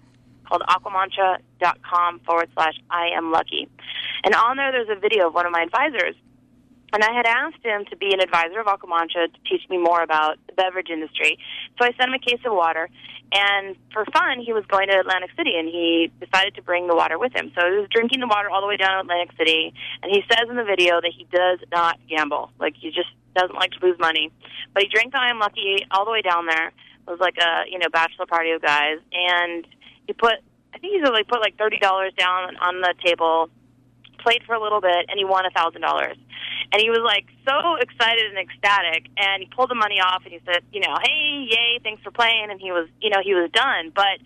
called 0.49 0.63
aquamantra.com 0.67 2.19
forward 2.25 2.49
slash 2.55 2.73
I 2.89 3.09
am 3.15 3.31
lucky. 3.31 3.69
And 4.23 4.33
on 4.35 4.57
there, 4.57 4.71
there's 4.71 4.89
a 4.89 4.99
video 4.99 5.27
of 5.27 5.33
one 5.33 5.45
of 5.45 5.51
my 5.51 5.61
advisors. 5.61 6.15
And 6.91 7.03
I 7.03 7.13
had 7.13 7.27
asked 7.27 7.63
him 7.63 7.85
to 7.91 7.97
be 7.97 8.13
an 8.13 8.19
advisor 8.19 8.59
of 8.59 8.65
Aquamantra 8.65 9.31
to 9.31 9.39
teach 9.45 9.61
me 9.69 9.77
more 9.77 10.01
about 10.01 10.39
the 10.47 10.53
beverage 10.53 10.89
industry. 10.89 11.37
So 11.77 11.85
I 11.85 11.93
sent 11.93 12.09
him 12.09 12.15
a 12.15 12.19
case 12.19 12.41
of 12.45 12.53
water. 12.53 12.89
And 13.31 13.75
for 13.93 14.05
fun, 14.05 14.41
he 14.41 14.53
was 14.53 14.65
going 14.65 14.89
to 14.89 14.99
Atlantic 14.99 15.29
City, 15.37 15.53
and 15.55 15.69
he 15.69 16.11
decided 16.19 16.55
to 16.55 16.63
bring 16.63 16.87
the 16.87 16.95
water 16.95 17.19
with 17.19 17.31
him. 17.31 17.51
So 17.53 17.61
he 17.69 17.77
was 17.77 17.87
drinking 17.93 18.21
the 18.21 18.27
water 18.27 18.49
all 18.49 18.59
the 18.59 18.65
way 18.65 18.75
down 18.75 18.97
to 18.97 19.01
Atlantic 19.01 19.37
City. 19.37 19.71
And 20.01 20.11
he 20.11 20.23
says 20.33 20.49
in 20.49 20.55
the 20.55 20.63
video 20.63 20.99
that 20.99 21.13
he 21.15 21.27
does 21.31 21.59
not 21.71 21.99
gamble. 22.09 22.49
Like, 22.59 22.73
he 22.75 22.89
just 22.89 23.09
doesn't 23.35 23.55
like 23.55 23.69
to 23.77 23.85
lose 23.85 23.99
money. 23.99 24.31
But 24.73 24.83
he 24.83 24.89
drank 24.89 25.13
the 25.13 25.19
I 25.19 25.29
Am 25.29 25.37
Lucky 25.37 25.85
all 25.91 26.05
the 26.05 26.11
way 26.11 26.23
down 26.23 26.47
there. 26.47 26.67
It 26.69 27.09
was 27.09 27.19
like 27.19 27.37
a, 27.37 27.69
you 27.69 27.77
know, 27.77 27.89
bachelor 27.93 28.25
party 28.25 28.49
of 28.49 28.63
guys. 28.63 28.97
And 29.13 29.67
he 30.09 30.13
put 30.13 30.41
I 30.73 30.79
think 30.79 30.97
he 30.97 31.01
like 31.05 31.27
put 31.27 31.39
like 31.39 31.55
thirty 31.57 31.77
dollars 31.77 32.13
down 32.17 32.57
on 32.57 32.81
the 32.81 32.93
table, 33.05 33.49
played 34.17 34.41
for 34.45 34.55
a 34.55 34.61
little 34.61 34.81
bit, 34.81 35.05
and 35.07 35.17
he 35.17 35.23
won 35.23 35.45
a 35.45 35.51
thousand 35.51 35.81
dollars. 35.81 36.17
And 36.73 36.81
he 36.81 36.89
was 36.89 37.01
like 37.05 37.25
so 37.45 37.77
excited 37.77 38.25
and 38.25 38.37
ecstatic, 38.41 39.05
and 39.17 39.43
he 39.43 39.47
pulled 39.53 39.69
the 39.69 39.77
money 39.77 40.01
off 40.01 40.25
and 40.25 40.33
he 40.33 40.41
said, 40.45 40.65
you 40.73 40.81
know, 40.81 40.97
hey, 41.01 41.45
yay, 41.49 41.79
thanks 41.81 42.01
for 42.01 42.09
playing, 42.09 42.49
and 42.49 42.59
he 42.59 42.71
was, 42.71 42.89
you 43.01 43.09
know, 43.09 43.21
he 43.23 43.33
was 43.33 43.49
done. 43.53 43.91
But 43.93 44.17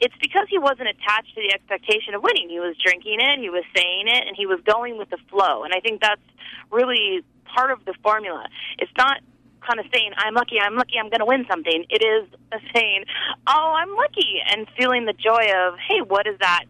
it's 0.00 0.14
because 0.20 0.44
he 0.48 0.58
wasn't 0.58 0.88
attached 0.88 1.34
to 1.36 1.40
the 1.40 1.52
expectation 1.52 2.12
of 2.12 2.22
winning. 2.22 2.48
He 2.48 2.60
was 2.60 2.76
drinking 2.84 3.20
it, 3.20 3.40
he 3.40 3.48
was 3.48 3.64
saying 3.76 4.08
it, 4.08 4.28
and 4.28 4.36
he 4.36 4.44
was 4.44 4.60
going 4.64 4.98
with 4.98 5.08
the 5.08 5.20
flow. 5.32 5.64
And 5.64 5.72
I 5.72 5.80
think 5.80 6.00
that's 6.00 6.24
really 6.70 7.24
part 7.44 7.70
of 7.70 7.84
the 7.84 7.94
formula. 8.02 8.44
It's 8.78 8.92
not 8.96 9.20
kind 9.66 9.80
of 9.80 9.86
saying, 9.92 10.12
I'm 10.16 10.34
lucky, 10.34 10.60
I'm 10.60 10.76
lucky, 10.76 10.94
I'm 10.98 11.08
going 11.08 11.20
to 11.20 11.26
win 11.26 11.44
something. 11.50 11.84
It 11.88 12.02
is 12.02 12.28
a 12.52 12.58
saying, 12.74 13.04
oh, 13.46 13.74
I'm 13.76 13.94
lucky, 13.94 14.40
and 14.50 14.66
feeling 14.76 15.04
the 15.06 15.12
joy 15.12 15.50
of, 15.66 15.74
hey, 15.78 16.00
what 16.06 16.26
is 16.26 16.36
that 16.40 16.64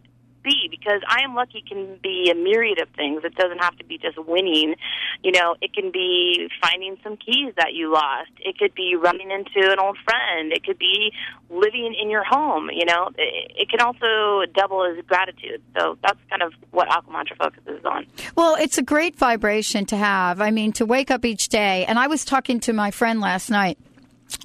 be? 0.45 0.67
Because 0.69 1.01
I 1.09 1.23
am 1.23 1.35
lucky 1.35 1.63
can 1.67 1.97
be 2.01 2.31
a 2.31 2.35
myriad 2.35 2.79
of 2.81 2.87
things. 2.95 3.23
It 3.25 3.35
doesn't 3.35 3.57
have 3.57 3.75
to 3.77 3.83
be 3.83 3.97
just 3.97 4.17
winning. 4.17 4.75
You 5.23 5.31
know, 5.31 5.55
it 5.61 5.73
can 5.73 5.91
be 5.91 6.47
finding 6.61 6.97
some 7.03 7.17
keys 7.17 7.53
that 7.57 7.73
you 7.73 7.91
lost. 7.91 8.31
It 8.39 8.57
could 8.57 8.73
be 8.75 8.95
running 8.95 9.31
into 9.31 9.69
an 9.71 9.79
old 9.79 9.97
friend. 10.05 10.53
It 10.53 10.63
could 10.63 10.77
be 10.77 11.11
living 11.49 11.95
in 11.99 12.09
your 12.09 12.23
home. 12.23 12.69
You 12.71 12.85
know, 12.85 13.09
it, 13.17 13.51
it 13.57 13.69
can 13.69 13.81
also 13.81 14.49
double 14.53 14.85
as 14.85 15.03
gratitude. 15.05 15.61
So 15.77 15.97
that's 16.03 16.19
kind 16.29 16.43
of 16.43 16.53
what 16.71 16.87
Aquamantra 16.87 17.37
focuses 17.37 17.83
on. 17.83 18.05
Well, 18.35 18.55
it's 18.55 18.77
a 18.77 18.83
great 18.83 19.17
vibration 19.17 19.85
to 19.87 19.97
have. 19.97 20.39
I 20.39 20.51
mean, 20.51 20.71
to 20.73 20.85
wake 20.85 21.09
up 21.09 21.25
each 21.25 21.49
day. 21.49 21.85
And 21.85 21.97
I 21.97 22.07
was 22.07 22.23
talking 22.23 22.59
to 22.61 22.73
my 22.73 22.91
friend 22.91 23.19
last 23.19 23.49
night. 23.49 23.77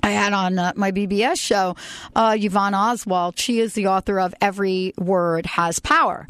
I 0.02 0.10
had 0.10 0.32
on 0.32 0.58
uh, 0.58 0.72
my 0.76 0.92
BBS 0.92 1.38
show 1.38 1.76
uh, 2.14 2.36
Yvonne 2.38 2.74
Oswald. 2.74 3.38
She 3.38 3.60
is 3.60 3.74
the 3.74 3.88
author 3.88 4.20
of 4.20 4.34
Every 4.40 4.94
Word 4.98 5.46
Has 5.46 5.78
Power. 5.78 6.26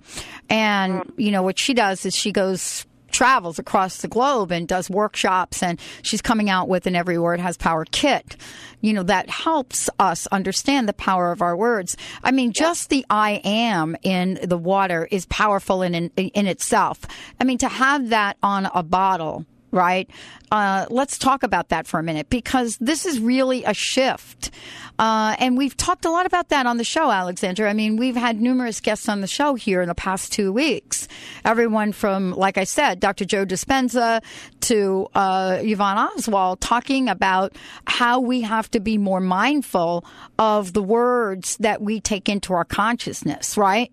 And, 0.49 1.13
you 1.17 1.31
know, 1.31 1.43
what 1.43 1.59
she 1.59 1.75
does 1.75 2.05
is 2.05 2.15
she 2.15 2.33
goes 2.33 2.87
travels 3.11 3.59
across 3.59 3.99
the 3.99 4.09
globe 4.09 4.53
and 4.53 4.69
does 4.69 4.89
workshops 4.89 5.63
and 5.63 5.81
she's 6.03 6.23
coming 6.23 6.49
out 6.49 6.69
with 6.69 6.87
an 6.87 6.95
every 6.95 7.19
word 7.19 7.41
has 7.41 7.57
power 7.57 7.85
kit 7.91 8.37
you 8.81 8.93
know 8.93 9.03
that 9.03 9.29
helps 9.29 9.91
us 9.99 10.29
understand 10.29 10.89
the 10.89 10.93
power 10.93 11.33
of 11.33 11.43
our 11.43 11.57
words 11.57 11.97
i 12.23 12.31
mean 12.31 12.53
just 12.53 12.89
the 12.89 13.05
i 13.11 13.41
am 13.45 13.97
in 14.03 14.39
the 14.43 14.57
water 14.57 15.09
is 15.11 15.27
powerful 15.27 15.83
in 15.83 15.95
in, 15.95 16.11
in 16.17 16.47
itself 16.47 17.01
i 17.41 17.45
mean 17.45 17.59
to 17.59 17.69
have 17.69 18.11
that 18.11 18.37
on 18.43 18.67
a 18.75 18.83
bottle 18.83 19.45
right? 19.71 20.11
Uh, 20.51 20.87
let's 20.91 21.19
talk 21.19 21.43
about 21.43 21.69
that 21.69 21.87
for 21.87 22.01
a 22.01 22.03
minute 22.03 22.29
because 22.29 22.77
this 22.79 23.07
is 23.07 23.21
really 23.21 23.65
a 23.65 23.75
shift. 23.75 24.51
Uh, 24.99 25.35
and 25.39 25.57
we've 25.57 25.77
talked 25.77 26.05
a 26.05 26.11
lot 26.11 26.27
about 26.27 26.51
that 26.51 26.67
on 26.67 26.77
the 26.77 26.85
show, 26.85 27.11
Alexandra. 27.11 27.71
I 27.71 27.73
mean, 27.73 27.97
we've 27.97 28.17
had 28.17 28.41
numerous 28.41 28.81
guests 28.81 29.09
on 29.09 29.21
the 29.21 29.27
show 29.27 29.55
here 29.55 29.81
in 29.81 29.89
the 29.89 29.95
past 29.95 30.33
two 30.33 30.53
weeks. 30.53 31.09
Everyone 31.45 31.93
from, 31.93 32.33
like 32.33 32.59
I 32.59 32.65
said, 32.65 33.01
Dr. 33.01 33.25
Joe 33.25 33.47
Dispenza 33.47 34.23
to 34.63 35.09
uh, 35.15 35.59
Yvonne 35.61 35.99
Oswald 35.99 36.61
talking 36.61 37.09
about 37.09 37.57
how 37.87 38.21
we 38.21 38.43
have 38.43 38.71
to 38.73 38.81
be 38.81 38.99
more 38.99 39.21
mindful 39.21 40.05
of 40.39 40.73
the 40.73 40.83
words 40.83 41.57
that 41.59 41.81
we 41.81 42.01
take 42.01 42.29
into 42.29 42.53
our 42.53 42.65
consciousness, 42.65 43.57
right? 43.57 43.91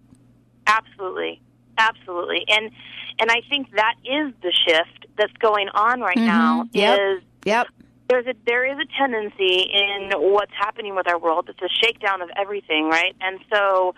Absolutely, 0.66 1.42
absolutely, 1.78 2.44
and 2.50 2.72
and 3.20 3.32
I 3.32 3.42
think 3.50 3.72
that 3.76 3.96
is 4.06 4.34
the 4.42 4.54
shift 4.68 5.08
that's 5.18 5.34
going 5.34 5.70
on 5.70 6.02
right 6.02 6.18
now. 6.18 6.64
Mm-hmm. 6.64 6.78
Yep. 6.78 7.00
Is 7.00 7.24
Yep. 7.46 7.68
there's 8.10 8.28
a 8.28 8.34
there 8.46 8.66
is 8.66 8.78
a 8.78 8.86
tendency 8.98 9.70
in 9.74 10.12
what's 10.16 10.52
happening 10.54 10.96
with 10.96 11.08
our 11.08 11.20
world. 11.20 11.50
It's 11.50 11.62
a 11.62 11.70
shakedown 11.86 12.22
of 12.22 12.30
everything, 12.36 12.90
right? 12.90 13.16
And 13.22 13.40
so 13.54 13.96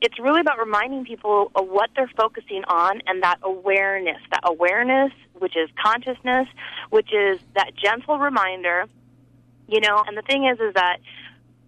it's 0.00 0.18
really 0.18 0.40
about 0.40 0.58
reminding 0.58 1.04
people 1.04 1.50
of 1.54 1.68
what 1.68 1.90
they're 1.94 2.10
focusing 2.16 2.64
on 2.68 3.02
and 3.06 3.22
that 3.22 3.38
awareness, 3.42 4.18
that 4.30 4.40
awareness, 4.44 5.12
which 5.34 5.56
is 5.56 5.68
consciousness, 5.82 6.48
which 6.90 7.12
is 7.12 7.38
that 7.54 7.72
gentle 7.76 8.18
reminder, 8.18 8.86
you 9.68 9.80
know. 9.80 10.02
And 10.06 10.16
the 10.16 10.22
thing 10.22 10.46
is, 10.46 10.58
is 10.60 10.74
that 10.74 10.98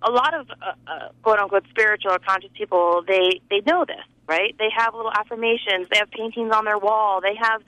a 0.03 0.11
lot 0.11 0.35
of 0.35 0.49
uh, 0.51 0.73
uh, 0.87 1.09
quote 1.23 1.39
unquote 1.39 1.65
spiritual 1.71 2.13
or 2.13 2.19
conscious 2.19 2.51
people 2.55 3.03
they 3.07 3.41
they 3.51 3.61
know 3.67 3.85
this, 3.85 4.05
right? 4.29 4.55
They 4.59 4.69
have 4.77 4.95
little 4.95 5.13
affirmations, 5.13 5.89
they 5.91 5.99
have 5.99 6.11
paintings 6.11 6.53
on 6.53 6.65
their 6.65 6.79
wall, 6.79 7.21
they 7.21 7.35
have 7.41 7.63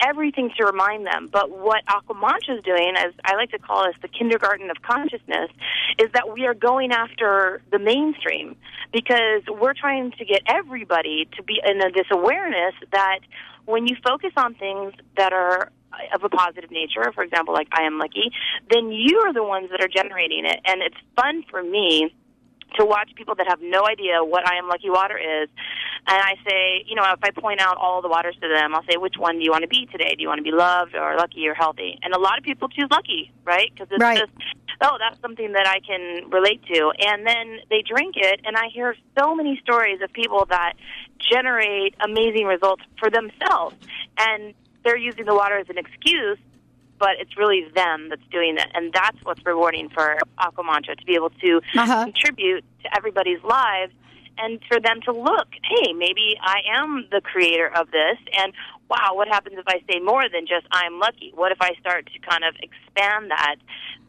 everything 0.00 0.50
to 0.58 0.64
remind 0.64 1.06
them. 1.06 1.28
But 1.30 1.50
what 1.50 1.84
Aquamantra 1.86 2.58
is 2.58 2.64
doing, 2.64 2.94
as 2.96 3.12
I 3.24 3.34
like 3.36 3.50
to 3.50 3.58
call 3.58 3.88
it, 3.88 3.96
the 4.02 4.08
kindergarten 4.08 4.70
of 4.70 4.82
consciousness, 4.82 5.50
is 5.98 6.10
that 6.12 6.32
we 6.32 6.46
are 6.46 6.54
going 6.54 6.92
after 6.92 7.62
the 7.70 7.78
mainstream 7.78 8.56
because 8.92 9.42
we're 9.48 9.74
trying 9.74 10.12
to 10.12 10.24
get 10.24 10.42
everybody 10.46 11.28
to 11.36 11.42
be 11.42 11.60
in 11.64 11.78
this 11.78 12.06
awareness 12.10 12.74
that 12.92 13.20
when 13.64 13.86
you 13.86 13.96
focus 14.04 14.32
on 14.36 14.54
things 14.54 14.94
that 15.16 15.32
are 15.32 15.70
of 16.14 16.22
a 16.24 16.28
positive 16.28 16.70
nature, 16.70 17.10
for 17.14 17.24
example, 17.24 17.54
like 17.54 17.68
I 17.72 17.84
am 17.84 17.98
lucky, 17.98 18.30
then 18.70 18.90
you 18.90 19.22
are 19.26 19.32
the 19.32 19.42
ones 19.42 19.70
that 19.70 19.80
are 19.80 19.88
generating 19.88 20.44
it. 20.44 20.60
And 20.66 20.82
it's 20.82 20.96
fun 21.14 21.42
for 21.50 21.62
me 21.62 22.14
to 22.78 22.84
watch 22.84 23.10
people 23.14 23.34
that 23.36 23.46
have 23.48 23.60
no 23.62 23.86
idea 23.86 24.22
what 24.22 24.46
I 24.46 24.56
am 24.56 24.68
lucky 24.68 24.90
water 24.90 25.16
is. 25.16 25.48
And 26.08 26.18
I 26.22 26.34
say, 26.48 26.84
you 26.86 26.94
know, 26.94 27.02
if 27.12 27.20
I 27.22 27.30
point 27.30 27.60
out 27.60 27.76
all 27.78 28.02
the 28.02 28.08
waters 28.08 28.36
to 28.40 28.48
them, 28.48 28.74
I'll 28.74 28.84
say, 28.84 28.96
which 28.96 29.14
one 29.18 29.38
do 29.38 29.44
you 29.44 29.50
want 29.50 29.62
to 29.62 29.68
be 29.68 29.86
today? 29.86 30.14
Do 30.14 30.22
you 30.22 30.28
want 30.28 30.38
to 30.38 30.44
be 30.44 30.52
loved 30.52 30.94
or 30.94 31.16
lucky 31.16 31.46
or 31.48 31.54
healthy? 31.54 31.98
And 32.02 32.14
a 32.14 32.18
lot 32.18 32.38
of 32.38 32.44
people 32.44 32.68
choose 32.68 32.88
lucky, 32.90 33.32
right? 33.44 33.70
Because 33.72 33.88
it's 33.90 34.00
Right. 34.00 34.18
just, 34.18 34.32
oh, 34.82 34.96
that's 34.98 35.20
something 35.20 35.52
that 35.52 35.66
I 35.66 35.80
can 35.80 36.30
relate 36.30 36.62
to. 36.66 36.92
And 37.00 37.26
then 37.26 37.60
they 37.70 37.82
drink 37.82 38.14
it, 38.16 38.40
and 38.44 38.56
I 38.56 38.68
hear 38.72 38.94
so 39.18 39.34
many 39.34 39.58
stories 39.62 40.00
of 40.02 40.12
people 40.12 40.44
that 40.50 40.74
generate 41.18 41.94
amazing 42.00 42.46
results 42.46 42.82
for 42.98 43.10
themselves. 43.10 43.74
And 44.18 44.54
they're 44.84 44.98
using 44.98 45.24
the 45.24 45.34
water 45.34 45.58
as 45.58 45.68
an 45.68 45.78
excuse 45.78 46.38
but 46.98 47.10
it's 47.18 47.36
really 47.36 47.66
them 47.74 48.08
that's 48.08 48.26
doing 48.30 48.56
it, 48.56 48.66
and 48.74 48.92
that's 48.92 49.18
what's 49.22 49.44
rewarding 49.44 49.88
for 49.90 50.18
Aquamantra 50.38 50.98
to 50.98 51.04
be 51.06 51.14
able 51.14 51.30
to 51.30 51.60
Uh-huh. 51.76 52.04
contribute 52.04 52.64
to 52.82 52.96
everybody's 52.96 53.42
lives, 53.42 53.92
and 54.38 54.60
for 54.68 54.78
them 54.80 55.00
to 55.02 55.12
look, 55.12 55.48
hey, 55.62 55.92
maybe 55.92 56.36
I 56.40 56.60
am 56.74 57.06
the 57.10 57.20
creator 57.20 57.70
of 57.74 57.90
this, 57.90 58.18
and 58.38 58.52
wow, 58.88 59.10
what 59.14 59.28
happens 59.28 59.56
if 59.58 59.66
I 59.66 59.80
say 59.90 60.00
more 60.00 60.24
than 60.32 60.46
just 60.46 60.66
I'm 60.70 60.98
lucky? 60.98 61.32
What 61.34 61.52
if 61.52 61.58
I 61.60 61.72
start 61.80 62.06
to 62.12 62.18
kind 62.20 62.44
of 62.44 62.54
expand 62.62 63.30
that? 63.30 63.56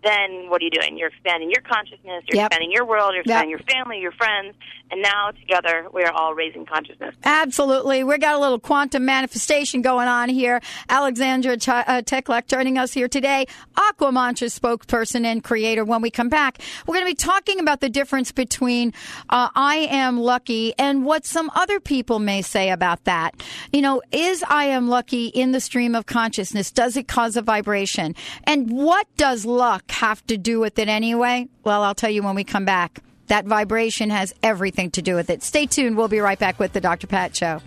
Then 0.03 0.49
what 0.49 0.61
are 0.61 0.65
you 0.65 0.69
doing? 0.69 0.97
You're 0.97 1.07
expanding 1.09 1.49
your 1.49 1.61
consciousness, 1.63 2.23
you're 2.27 2.37
Yep. 2.37 2.51
expanding 2.51 2.71
your 2.71 2.85
world, 2.85 3.13
you're 3.15 3.23
Yep. 3.25 3.43
expanding 3.43 3.49
your 3.49 3.59
family, 3.67 3.99
your 3.99 4.11
friends, 4.11 4.55
and 4.91 5.01
now 5.01 5.31
together 5.31 5.87
we 5.91 6.03
are 6.03 6.11
all 6.11 6.35
raising 6.35 6.65
consciousness. 6.65 7.15
Absolutely. 7.25 8.03
We 8.03 8.17
got 8.19 8.35
a 8.35 8.37
little 8.37 8.59
quantum 8.59 9.03
manifestation 9.05 9.81
going 9.81 10.07
on 10.07 10.29
here. 10.29 10.61
Alexandra 10.87 11.57
Ch- 11.57 11.69
uh, 11.69 12.01
Teklak 12.03 12.45
joining 12.47 12.77
us 12.77 12.93
here 12.93 13.07
today, 13.07 13.47
Aquamantra 13.75 14.47
spokesperson 14.49 15.25
and 15.25 15.43
creator. 15.43 15.83
When 15.83 16.01
we 16.01 16.11
come 16.11 16.29
back, 16.29 16.59
we're 16.85 16.93
going 16.95 17.05
to 17.05 17.11
be 17.11 17.15
talking 17.15 17.59
about 17.59 17.81
the 17.81 17.89
difference 17.89 18.31
between 18.31 18.93
uh, 19.29 19.49
I 19.55 19.87
am 19.89 20.19
lucky 20.19 20.73
and 20.77 21.05
what 21.05 21.25
some 21.25 21.49
other 21.55 21.79
people 21.79 22.19
may 22.19 22.43
say 22.43 22.69
about 22.69 23.03
that. 23.05 23.33
You 23.73 23.81
know, 23.81 24.01
is 24.11 24.43
I 24.47 24.65
am 24.67 24.87
lucky 24.87 25.27
in 25.27 25.51
the 25.51 25.59
stream 25.59 25.95
of 25.95 26.05
consciousness? 26.05 26.71
Does 26.71 26.97
it 26.97 27.07
cause 27.07 27.35
a 27.35 27.41
vibration? 27.41 28.15
And 28.43 28.71
what 28.71 29.07
does 29.17 29.45
luck 29.45 29.89
have 29.91 30.25
to 30.27 30.37
do 30.37 30.59
with 30.59 30.79
it 30.79 30.87
anyway? 30.87 31.47
Well, 31.63 31.83
I'll 31.83 31.95
tell 31.95 32.09
you 32.09 32.23
when 32.23 32.35
we 32.35 32.43
come 32.43 32.65
back. 32.65 33.01
That 33.27 33.45
vibration 33.45 34.09
has 34.09 34.33
everything 34.41 34.91
to 34.91 35.01
do 35.01 35.15
with 35.15 35.29
it. 35.29 35.43
Stay 35.43 35.65
tuned. 35.65 35.97
We'll 35.97 36.07
be 36.07 36.19
right 36.19 36.39
back 36.39 36.59
with 36.59 36.73
the 36.73 36.81
Dr. 36.81 37.07
Pat 37.07 37.35
Show. 37.35 37.61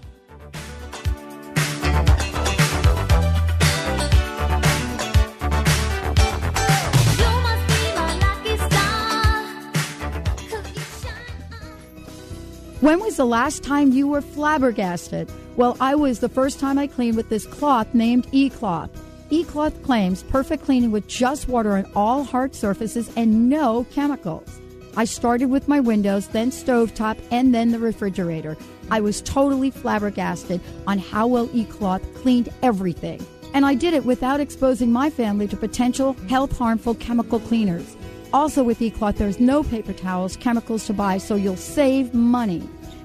When 12.80 12.99
was 13.00 13.18
the 13.18 13.26
last 13.26 13.62
time 13.62 13.92
you 13.92 14.08
were 14.08 14.22
flabbergasted? 14.22 15.30
Well, 15.56 15.76
I 15.82 15.94
was 15.94 16.20
the 16.20 16.30
first 16.30 16.58
time 16.58 16.78
I 16.78 16.87
cleaned 16.87 17.14
with 17.14 17.28
this 17.28 17.44
cloth 17.44 17.92
named 17.92 18.26
E-Cloth. 18.32 18.88
E-Cloth 19.28 19.82
claims 19.82 20.22
perfect 20.22 20.64
cleaning 20.64 20.90
with 20.90 21.06
just 21.06 21.46
water 21.46 21.76
on 21.76 21.92
all 21.94 22.25
hard 22.25 22.54
surfaces 22.54 23.10
and 23.16 23.50
no 23.50 23.84
chemicals. 23.92 24.49
I 24.96 25.04
started 25.04 25.50
with 25.50 25.68
my 25.68 25.78
windows, 25.78 26.28
then 26.28 26.50
stovetop, 26.50 27.18
and 27.30 27.54
then 27.54 27.70
the 27.70 27.78
refrigerator. 27.78 28.56
I 28.90 29.02
was 29.02 29.20
totally 29.20 29.70
flabbergasted 29.70 30.62
on 30.87 30.99
how 30.99 31.26
well 31.26 31.50
E-Cloth 31.52 32.02
cleaned 32.14 32.49
everything. 32.62 33.25
And 33.52 33.66
I 33.66 33.75
did 33.75 33.92
it 33.92 34.06
without 34.06 34.40
exposing 34.40 34.90
my 34.90 35.10
family 35.10 35.46
to 35.49 35.56
potential 35.56 36.14
health 36.30 36.56
harmful 36.56 36.94
chemical 36.94 37.40
cleaners. 37.40 37.94
Also, 38.32 38.62
with 38.62 38.78
eCloth, 38.78 39.16
there's 39.16 39.40
no 39.40 39.62
paper 39.62 39.92
towels, 39.92 40.37
chemicals 40.37 40.87
to 40.87 40.92
buy, 40.92 41.18
so 41.18 41.34
you'll 41.34 41.56
save 41.56 42.14
money. 42.14 42.62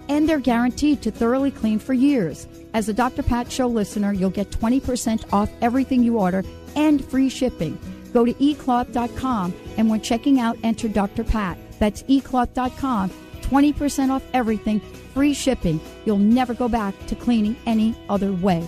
And 0.08 0.30
they're 0.30 0.40
guaranteed 0.40 1.02
to 1.02 1.12
thoroughly 1.12 1.50
clean 1.50 1.80
for 1.80 1.94
years. 1.94 2.48
As 2.74 2.90
a 2.90 2.94
Dr. 2.94 3.24
Pat 3.24 3.52
Show 3.52 3.68
listener, 3.68 4.14
you'll 4.14 4.30
get 4.30 4.52
20% 4.52 5.34
off 5.34 5.50
everything 5.62 6.04
you 6.04 6.20
order 6.20 6.44
and 6.76 7.04
free 7.04 7.30
shipping. 7.30 7.80
Go 8.14 8.26
to 8.26 8.34
ecloth.com 8.34 9.54
and 9.78 9.90
when 9.90 10.02
checking 10.02 10.40
out, 10.40 10.58
enter 10.64 10.88
Dr. 10.88 11.24
Pat. 11.24 11.58
That's 11.80 12.04
ecloth.com. 12.04 13.10
20% 13.42 14.10
off 14.10 14.24
everything, 14.34 14.80
free 15.14 15.34
shipping. 15.34 15.80
You'll 16.06 16.18
never 16.18 16.54
go 16.54 16.68
back 16.68 16.94
to 17.08 17.16
cleaning 17.16 17.56
any 17.66 17.96
other 18.10 18.32
way. 18.32 18.68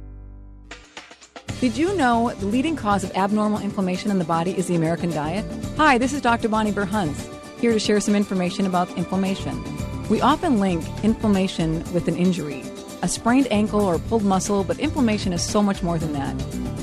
Did 1.61 1.77
you 1.77 1.95
know 1.95 2.33
the 2.39 2.47
leading 2.47 2.75
cause 2.75 3.03
of 3.03 3.11
abnormal 3.15 3.59
inflammation 3.59 4.09
in 4.09 4.17
the 4.17 4.25
body 4.25 4.57
is 4.57 4.65
the 4.65 4.73
American 4.73 5.11
diet? 5.11 5.45
Hi, 5.77 5.99
this 5.99 6.11
is 6.11 6.19
Dr. 6.19 6.49
Bonnie 6.49 6.71
Burhuns, 6.71 7.29
here 7.59 7.71
to 7.71 7.77
share 7.77 7.99
some 7.99 8.15
information 8.15 8.65
about 8.65 8.89
inflammation. 8.97 9.63
We 10.09 10.21
often 10.21 10.59
link 10.59 10.83
inflammation 11.03 11.83
with 11.93 12.07
an 12.07 12.15
injury, 12.15 12.63
a 13.03 13.07
sprained 13.07 13.47
ankle 13.51 13.81
or 13.81 13.99
pulled 13.99 14.23
muscle, 14.23 14.63
but 14.63 14.79
inflammation 14.79 15.33
is 15.33 15.43
so 15.43 15.61
much 15.61 15.83
more 15.83 15.99
than 15.99 16.13
that. 16.13 16.35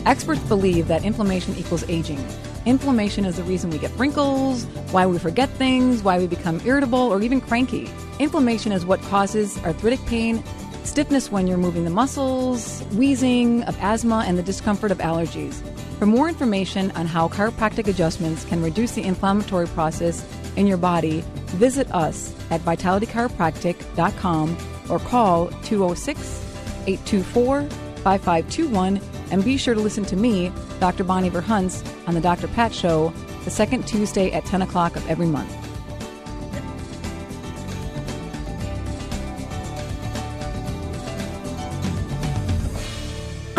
Experts 0.06 0.42
believe 0.42 0.87
that 0.87 1.04
inflammation 1.04 1.56
equals 1.56 1.82
aging. 1.88 2.25
Inflammation 2.64 3.25
is 3.25 3.37
the 3.37 3.42
reason 3.42 3.70
we 3.70 3.78
get 3.78 3.90
wrinkles, 3.99 4.62
why 4.92 5.06
we 5.06 5.18
forget 5.18 5.49
things, 5.50 6.04
why 6.04 6.18
we 6.20 6.28
become 6.28 6.61
irritable, 6.64 7.00
or 7.00 7.20
even 7.20 7.40
cranky. 7.40 7.90
Inflammation 8.20 8.70
is 8.70 8.87
what 8.87 9.02
causes 9.02 9.58
arthritic 9.64 9.99
pain, 10.06 10.40
stiffness 10.88 11.30
when 11.30 11.47
you're 11.47 11.59
moving 11.59 11.85
the 11.85 11.90
muscles, 11.90 12.80
wheezing, 12.95 13.62
of 13.64 13.78
asthma, 13.78 14.25
and 14.26 14.38
the 14.38 14.42
discomfort 14.42 14.90
of 14.90 14.99
allergies. 14.99 15.62
For 15.99 16.07
more 16.07 16.28
information 16.28 16.90
on 16.92 17.07
how 17.07 17.28
chiropractic 17.28 17.87
adjustments 17.88 18.45
can 18.45 18.62
reduce 18.62 18.92
the 18.92 19.02
inflammatory 19.02 19.66
process 19.66 20.25
in 20.57 20.66
your 20.66 20.78
body, 20.78 21.23
visit 21.47 21.92
us 21.95 22.35
at 22.50 22.61
vitalitychiropractic.com 22.62 24.57
or 24.88 24.99
call 24.99 25.49
206 25.64 26.45
824 26.87 27.62
5521. 27.62 29.00
And 29.30 29.45
be 29.45 29.59
sure 29.59 29.75
to 29.75 29.80
listen 29.80 30.04
to 30.07 30.16
me, 30.16 30.50
Dr. 30.80 31.04
Bonnie 31.04 31.30
Verhunts, 31.30 31.85
on 32.09 32.14
The 32.14 32.21
Dr. 32.21 32.49
Pat 32.49 32.73
Show, 32.73 33.12
the 33.45 33.50
second 33.50 33.87
Tuesday 33.87 34.33
at 34.33 34.47
10 34.47 34.62
o'clock 34.62 34.97
of 34.97 35.07
every 35.11 35.26
month. 35.26 35.68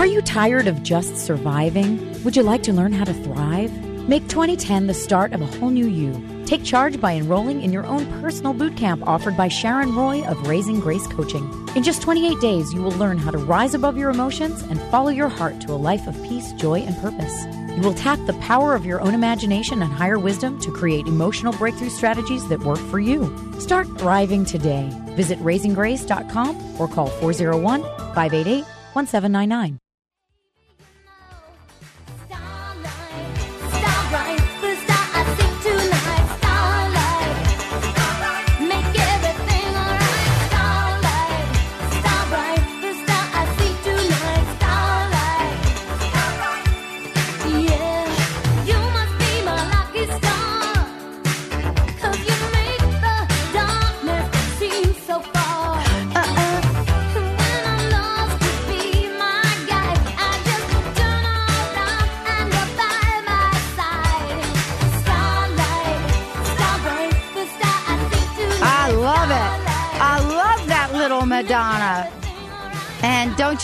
You 0.10 0.22
tired 0.22 0.68
of 0.68 0.84
just 0.84 1.18
surviving? 1.18 2.24
Would 2.24 2.36
you 2.36 2.44
like 2.44 2.64
to 2.64 2.74
learn 2.74 2.92
how 2.94 3.06
to 3.06 3.14
thrive? 3.14 3.72
Make 4.10 4.28
2010 4.28 4.88
the 4.88 4.94
start 4.94 5.34
of 5.34 5.42
a 5.42 5.46
whole 5.46 5.70
new 5.70 5.88
you. 5.88 6.44
Take 6.46 6.64
charge 6.64 7.00
by 7.00 7.14
enrolling 7.14 7.62
in 7.62 7.72
your 7.72 7.86
own 7.86 8.08
personal 8.22 8.54
boot 8.54 8.76
camp 8.76 9.08
offered 9.08 9.38
by 9.38 9.50
Sharon 9.50 9.96
Roy 9.96 10.24
of 10.26 10.48
Raising 10.48 10.80
Grace 10.80 11.06
Coaching. 11.06 11.48
In 11.76 11.84
just 11.84 12.02
28 12.02 12.40
days, 12.40 12.74
you 12.74 12.82
will 12.82 12.92
learn 12.94 13.20
how 13.20 13.30
to 13.30 13.38
rise 13.38 13.76
above 13.76 13.98
your 13.98 14.10
emotions 14.10 14.64
and 14.64 14.82
follow 14.90 15.10
your 15.10 15.30
heart 15.30 15.62
to 15.62 15.74
a 15.74 15.84
life 15.90 16.08
of 16.08 16.16
peace, 16.24 16.54
joy, 16.54 16.80
and 16.80 16.98
purpose. 16.98 17.46
You 17.76 17.82
will 17.82 17.94
tap 17.94 18.20
the 18.26 18.34
power 18.42 18.74
of 18.74 18.86
your 18.86 19.00
own 19.02 19.14
imagination 19.14 19.84
and 19.84 19.94
higher 19.94 20.18
wisdom 20.18 20.60
to 20.62 20.72
create 20.72 21.06
emotional 21.06 21.54
breakthrough 21.54 21.90
strategies 21.90 22.48
that 22.50 22.62
work 22.62 22.80
for 22.90 23.00
you. 23.00 23.30
Start 23.60 23.88
thriving 24.00 24.44
today. 24.44 24.90
Visit 25.16 25.38
raisinggrace.com 25.40 26.80
or 26.82 26.88
call 26.88 27.08
401 27.08 27.84
588 27.84 28.66
1799. 28.94 29.80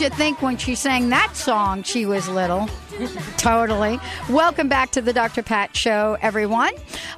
You 0.06 0.12
think 0.12 0.40
when 0.40 0.56
she 0.56 0.76
sang 0.76 1.10
that 1.10 1.36
song, 1.36 1.82
she 1.82 2.06
was 2.06 2.30
little? 2.30 2.70
totally. 3.38 4.00
Welcome 4.30 4.70
back 4.70 4.92
to 4.92 5.02
the 5.02 5.12
Dr. 5.12 5.42
Pat 5.42 5.76
Show, 5.76 6.16
everyone. 6.22 6.74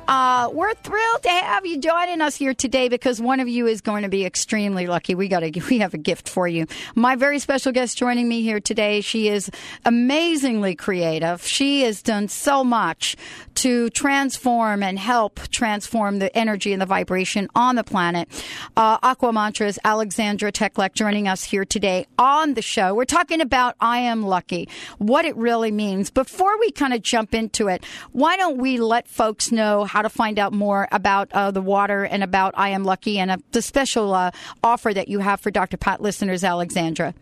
Uh, 0.07 0.49
we're 0.53 0.73
thrilled 0.73 1.21
to 1.21 1.29
have 1.29 1.65
you 1.65 1.77
joining 1.77 2.21
us 2.21 2.33
here 2.37 2.53
today 2.53 2.87
because 2.87 3.19
one 3.21 3.41
of 3.41 3.49
you 3.49 3.67
is 3.67 3.81
going 3.81 4.03
to 4.03 4.09
be 4.09 4.25
extremely 4.25 4.87
lucky. 4.87 5.15
We 5.15 5.27
got 5.27 5.41
to, 5.41 5.61
we 5.69 5.79
have 5.79 5.93
a 5.93 5.97
gift 5.97 6.29
for 6.29 6.47
you. 6.47 6.65
My 6.95 7.17
very 7.17 7.39
special 7.39 7.73
guest 7.73 7.97
joining 7.97 8.29
me 8.29 8.41
here 8.41 8.61
today, 8.61 9.01
she 9.01 9.27
is 9.27 9.51
amazingly 9.83 10.75
creative. 10.75 11.45
She 11.45 11.81
has 11.81 12.01
done 12.01 12.29
so 12.29 12.63
much 12.63 13.17
to 13.55 13.89
transform 13.89 14.81
and 14.81 14.97
help 14.97 15.41
transform 15.49 16.19
the 16.19 16.35
energy 16.37 16.71
and 16.71 16.81
the 16.81 16.85
vibration 16.85 17.49
on 17.53 17.75
the 17.75 17.83
planet. 17.83 18.29
Uh, 18.77 18.99
Aqua 19.03 19.33
Mantras, 19.33 19.77
Alexandra 19.83 20.53
Teklak 20.53 20.93
joining 20.93 21.27
us 21.27 21.43
here 21.43 21.65
today 21.65 22.05
on 22.17 22.53
the 22.53 22.61
show. 22.61 22.95
We're 22.95 23.05
talking 23.05 23.41
about 23.41 23.75
I 23.81 23.99
Am 23.99 24.21
Lucky, 24.23 24.69
what 24.99 25.25
it 25.25 25.35
really 25.35 25.71
means. 25.71 26.11
Before 26.11 26.57
we 26.59 26.71
kind 26.71 26.93
of 26.93 27.01
jump 27.01 27.33
into 27.33 27.67
it, 27.67 27.83
why 28.13 28.37
don't 28.37 28.57
we 28.57 28.77
let 28.77 29.07
folks 29.07 29.51
know 29.51 29.83
how 29.97 30.03
to 30.03 30.09
find 30.09 30.37
out 30.37 30.53
more 30.53 30.87
about 30.91 31.27
uh, 31.33 31.49
the 31.49 31.59
water 31.59 32.03
and 32.03 32.23
about 32.23 32.53
I 32.55 32.69
Am 32.69 32.83
Lucky 32.83 33.17
and 33.17 33.31
uh, 33.31 33.37
the 33.51 33.63
special 33.63 34.13
uh, 34.13 34.29
offer 34.63 34.93
that 34.93 35.07
you 35.07 35.17
have 35.17 35.41
for 35.41 35.49
Dr. 35.49 35.75
Pat 35.77 36.03
listeners, 36.03 36.43
Alexandra? 36.43 37.15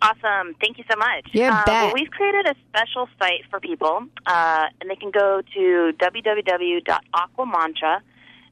Awesome. 0.00 0.54
Thank 0.62 0.78
you 0.78 0.84
so 0.90 0.96
much. 0.96 1.26
You 1.32 1.44
Uh, 1.44 1.62
bet. 1.66 1.84
well, 1.84 1.92
we've 1.94 2.10
created 2.10 2.46
a 2.46 2.54
special 2.70 3.06
site 3.18 3.42
for 3.50 3.60
people, 3.60 4.04
uh, 4.24 4.64
and 4.80 4.88
they 4.88 4.96
can 4.96 5.10
go 5.10 5.42
to 5.52 5.92
www.aquamantra, 5.98 8.00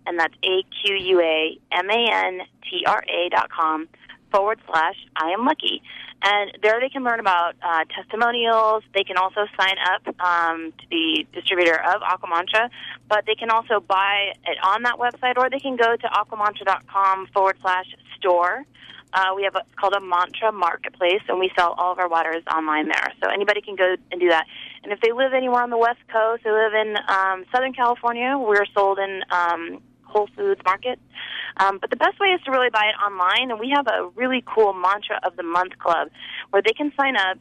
and 0.07 0.18
that's 0.20 0.35
A-Q-U-A-M-A-N-T-R-A 0.44 3.29
dot 3.31 3.49
com 3.51 3.88
forward 4.31 4.61
slash 4.66 4.96
I 5.16 5.31
am 5.31 5.46
lucky. 5.46 5.81
And 6.20 6.50
there 6.62 6.81
they 6.81 6.88
can 6.88 7.04
learn 7.04 7.20
about 7.20 7.54
uh, 7.62 7.85
testimonials. 7.94 8.83
They 8.92 9.04
can 9.04 9.16
also 9.16 9.46
sign 9.59 9.76
up 9.92 10.20
um, 10.20 10.72
to 10.81 10.88
be 10.88 11.26
distributor 11.33 11.74
of 11.74 12.02
Aquamantra, 12.02 12.70
but 13.09 13.24
they 13.26 13.37
can 13.37 13.50
also 13.50 13.78
buy 13.81 14.33
it 14.44 14.59
on 14.64 14.83
that 14.83 14.96
website, 14.98 15.37
or 15.37 15.48
they 15.48 15.61
can 15.61 15.76
go 15.76 15.96
to 15.96 16.07
aquamantra.com 16.09 17.28
forward 17.28 17.57
slash 17.62 17.87
store. 18.16 18.64
Uh, 19.12 19.33
we 19.35 19.44
have 19.44 19.54
what's 19.54 19.72
called 19.76 19.94
a 19.94 20.00
mantra 20.00 20.52
marketplace, 20.52 21.22
and 21.28 21.38
we 21.38 21.50
sell 21.57 21.74
all 21.78 21.92
of 21.92 21.98
our 21.98 22.09
waters 22.09 22.42
online 22.52 22.88
there. 22.88 23.12
So 23.22 23.31
anybody 23.31 23.61
can 23.61 23.76
go 23.76 23.96
and 24.11 24.20
do 24.20 24.28
that. 24.28 24.44
And 24.83 24.92
if 24.92 25.00
they 25.00 25.12
live 25.12 25.33
anywhere 25.33 25.62
on 25.62 25.70
the 25.70 25.78
West 25.78 26.00
Coast, 26.12 26.42
they 26.44 26.50
live 26.50 26.74
in 26.74 26.96
um, 27.09 27.44
Southern 27.52 27.72
California, 27.72 28.37
we're 28.37 28.66
sold 28.74 28.98
in 28.98 29.22
um, 29.31 29.81
Whole 30.09 30.29
Foods 30.37 30.61
Market. 30.64 30.99
Um, 31.57 31.79
but 31.79 31.90
the 31.90 31.97
best 31.97 32.18
way 32.21 32.29
is 32.29 32.40
to 32.42 32.51
really 32.51 32.71
buy 32.71 32.87
it 32.92 32.97
online, 33.03 33.51
and 33.51 33.61
we 33.61 33.73
have 33.75 33.87
a 33.87 34.09
really 34.16 34.42
cool 34.47 34.73
mantra 34.73 35.21
of 35.23 35.37
the 35.37 35.42
month 35.42 35.79
club 35.79 36.09
where 36.51 36.62
they 36.62 36.73
can 36.73 36.92
sign 36.99 37.16
up, 37.16 37.38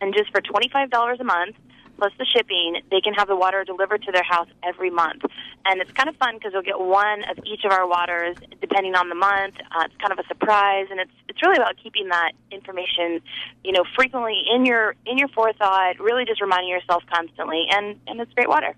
and 0.00 0.14
just 0.14 0.30
for 0.30 0.40
twenty 0.40 0.68
five 0.68 0.90
dollars 0.90 1.18
a 1.20 1.24
month 1.24 1.56
plus 1.98 2.12
the 2.18 2.24
shipping, 2.24 2.80
they 2.90 3.00
can 3.00 3.14
have 3.14 3.28
the 3.28 3.36
water 3.36 3.62
delivered 3.62 4.02
to 4.02 4.10
their 4.10 4.24
house 4.24 4.48
every 4.64 4.90
month. 4.90 5.22
And 5.64 5.80
it's 5.80 5.92
kind 5.92 6.08
of 6.08 6.16
fun 6.16 6.34
because 6.34 6.52
they'll 6.52 6.62
get 6.62 6.80
one 6.80 7.22
of 7.30 7.38
each 7.44 7.64
of 7.64 7.70
our 7.70 7.86
waters 7.86 8.36
depending 8.60 8.96
on 8.96 9.08
the 9.08 9.14
month. 9.14 9.54
Uh, 9.70 9.84
it's 9.84 9.94
kind 9.98 10.10
of 10.10 10.18
a 10.18 10.26
surprise, 10.26 10.88
and 10.90 10.98
it's 10.98 11.12
it's 11.28 11.40
really 11.42 11.56
about 11.56 11.76
keeping 11.82 12.08
that 12.08 12.32
information, 12.50 13.20
you 13.62 13.72
know, 13.72 13.84
frequently 13.94 14.42
in 14.52 14.66
your 14.66 14.96
in 15.06 15.18
your 15.18 15.28
forethought. 15.28 16.00
Really, 16.00 16.24
just 16.24 16.40
reminding 16.40 16.70
yourself 16.70 17.04
constantly, 17.12 17.66
and 17.70 18.00
and 18.08 18.20
it's 18.20 18.32
great 18.32 18.48
water. 18.48 18.74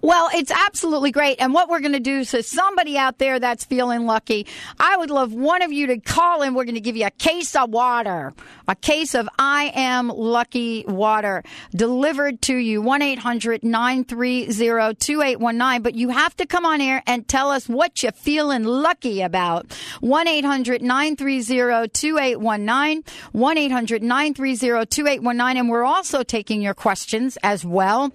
Well, 0.00 0.28
it's 0.32 0.50
absolutely 0.50 1.10
great. 1.10 1.40
And 1.40 1.52
what 1.52 1.68
we're 1.68 1.80
going 1.80 1.92
to 1.92 2.00
do, 2.00 2.24
so 2.24 2.40
somebody 2.40 2.96
out 2.96 3.18
there 3.18 3.38
that's 3.38 3.64
feeling 3.64 4.06
lucky, 4.06 4.46
I 4.78 4.96
would 4.96 5.10
love 5.10 5.32
one 5.32 5.62
of 5.62 5.72
you 5.72 5.86
to 5.88 5.98
call 5.98 6.42
in. 6.42 6.54
We're 6.54 6.64
going 6.64 6.74
to 6.74 6.80
give 6.80 6.96
you 6.96 7.06
a 7.06 7.10
case 7.10 7.54
of 7.54 7.70
water, 7.70 8.32
a 8.66 8.74
case 8.74 9.14
of 9.14 9.28
I 9.38 9.72
Am 9.74 10.08
Lucky 10.08 10.84
water 10.86 11.42
delivered 11.74 12.40
to 12.42 12.56
you, 12.56 12.82
1 12.82 13.02
800 13.02 13.62
930 13.62 14.46
2819. 14.94 15.82
But 15.82 15.94
you 15.94 16.10
have 16.10 16.36
to 16.36 16.46
come 16.46 16.64
on 16.64 16.80
air 16.80 17.02
and 17.06 17.26
tell 17.26 17.50
us 17.50 17.68
what 17.68 18.02
you're 18.02 18.12
feeling 18.12 18.64
lucky 18.64 19.22
about. 19.22 19.72
1 20.00 20.28
800 20.28 20.82
930 20.82 21.88
2819. 21.88 23.04
1 23.32 23.58
800 23.58 24.02
930 24.02 24.86
2819. 24.86 25.56
And 25.56 25.68
we're 25.68 25.84
also 25.84 26.22
taking 26.22 26.62
your 26.62 26.74
questions 26.74 27.38
as 27.42 27.64
well. 27.64 28.12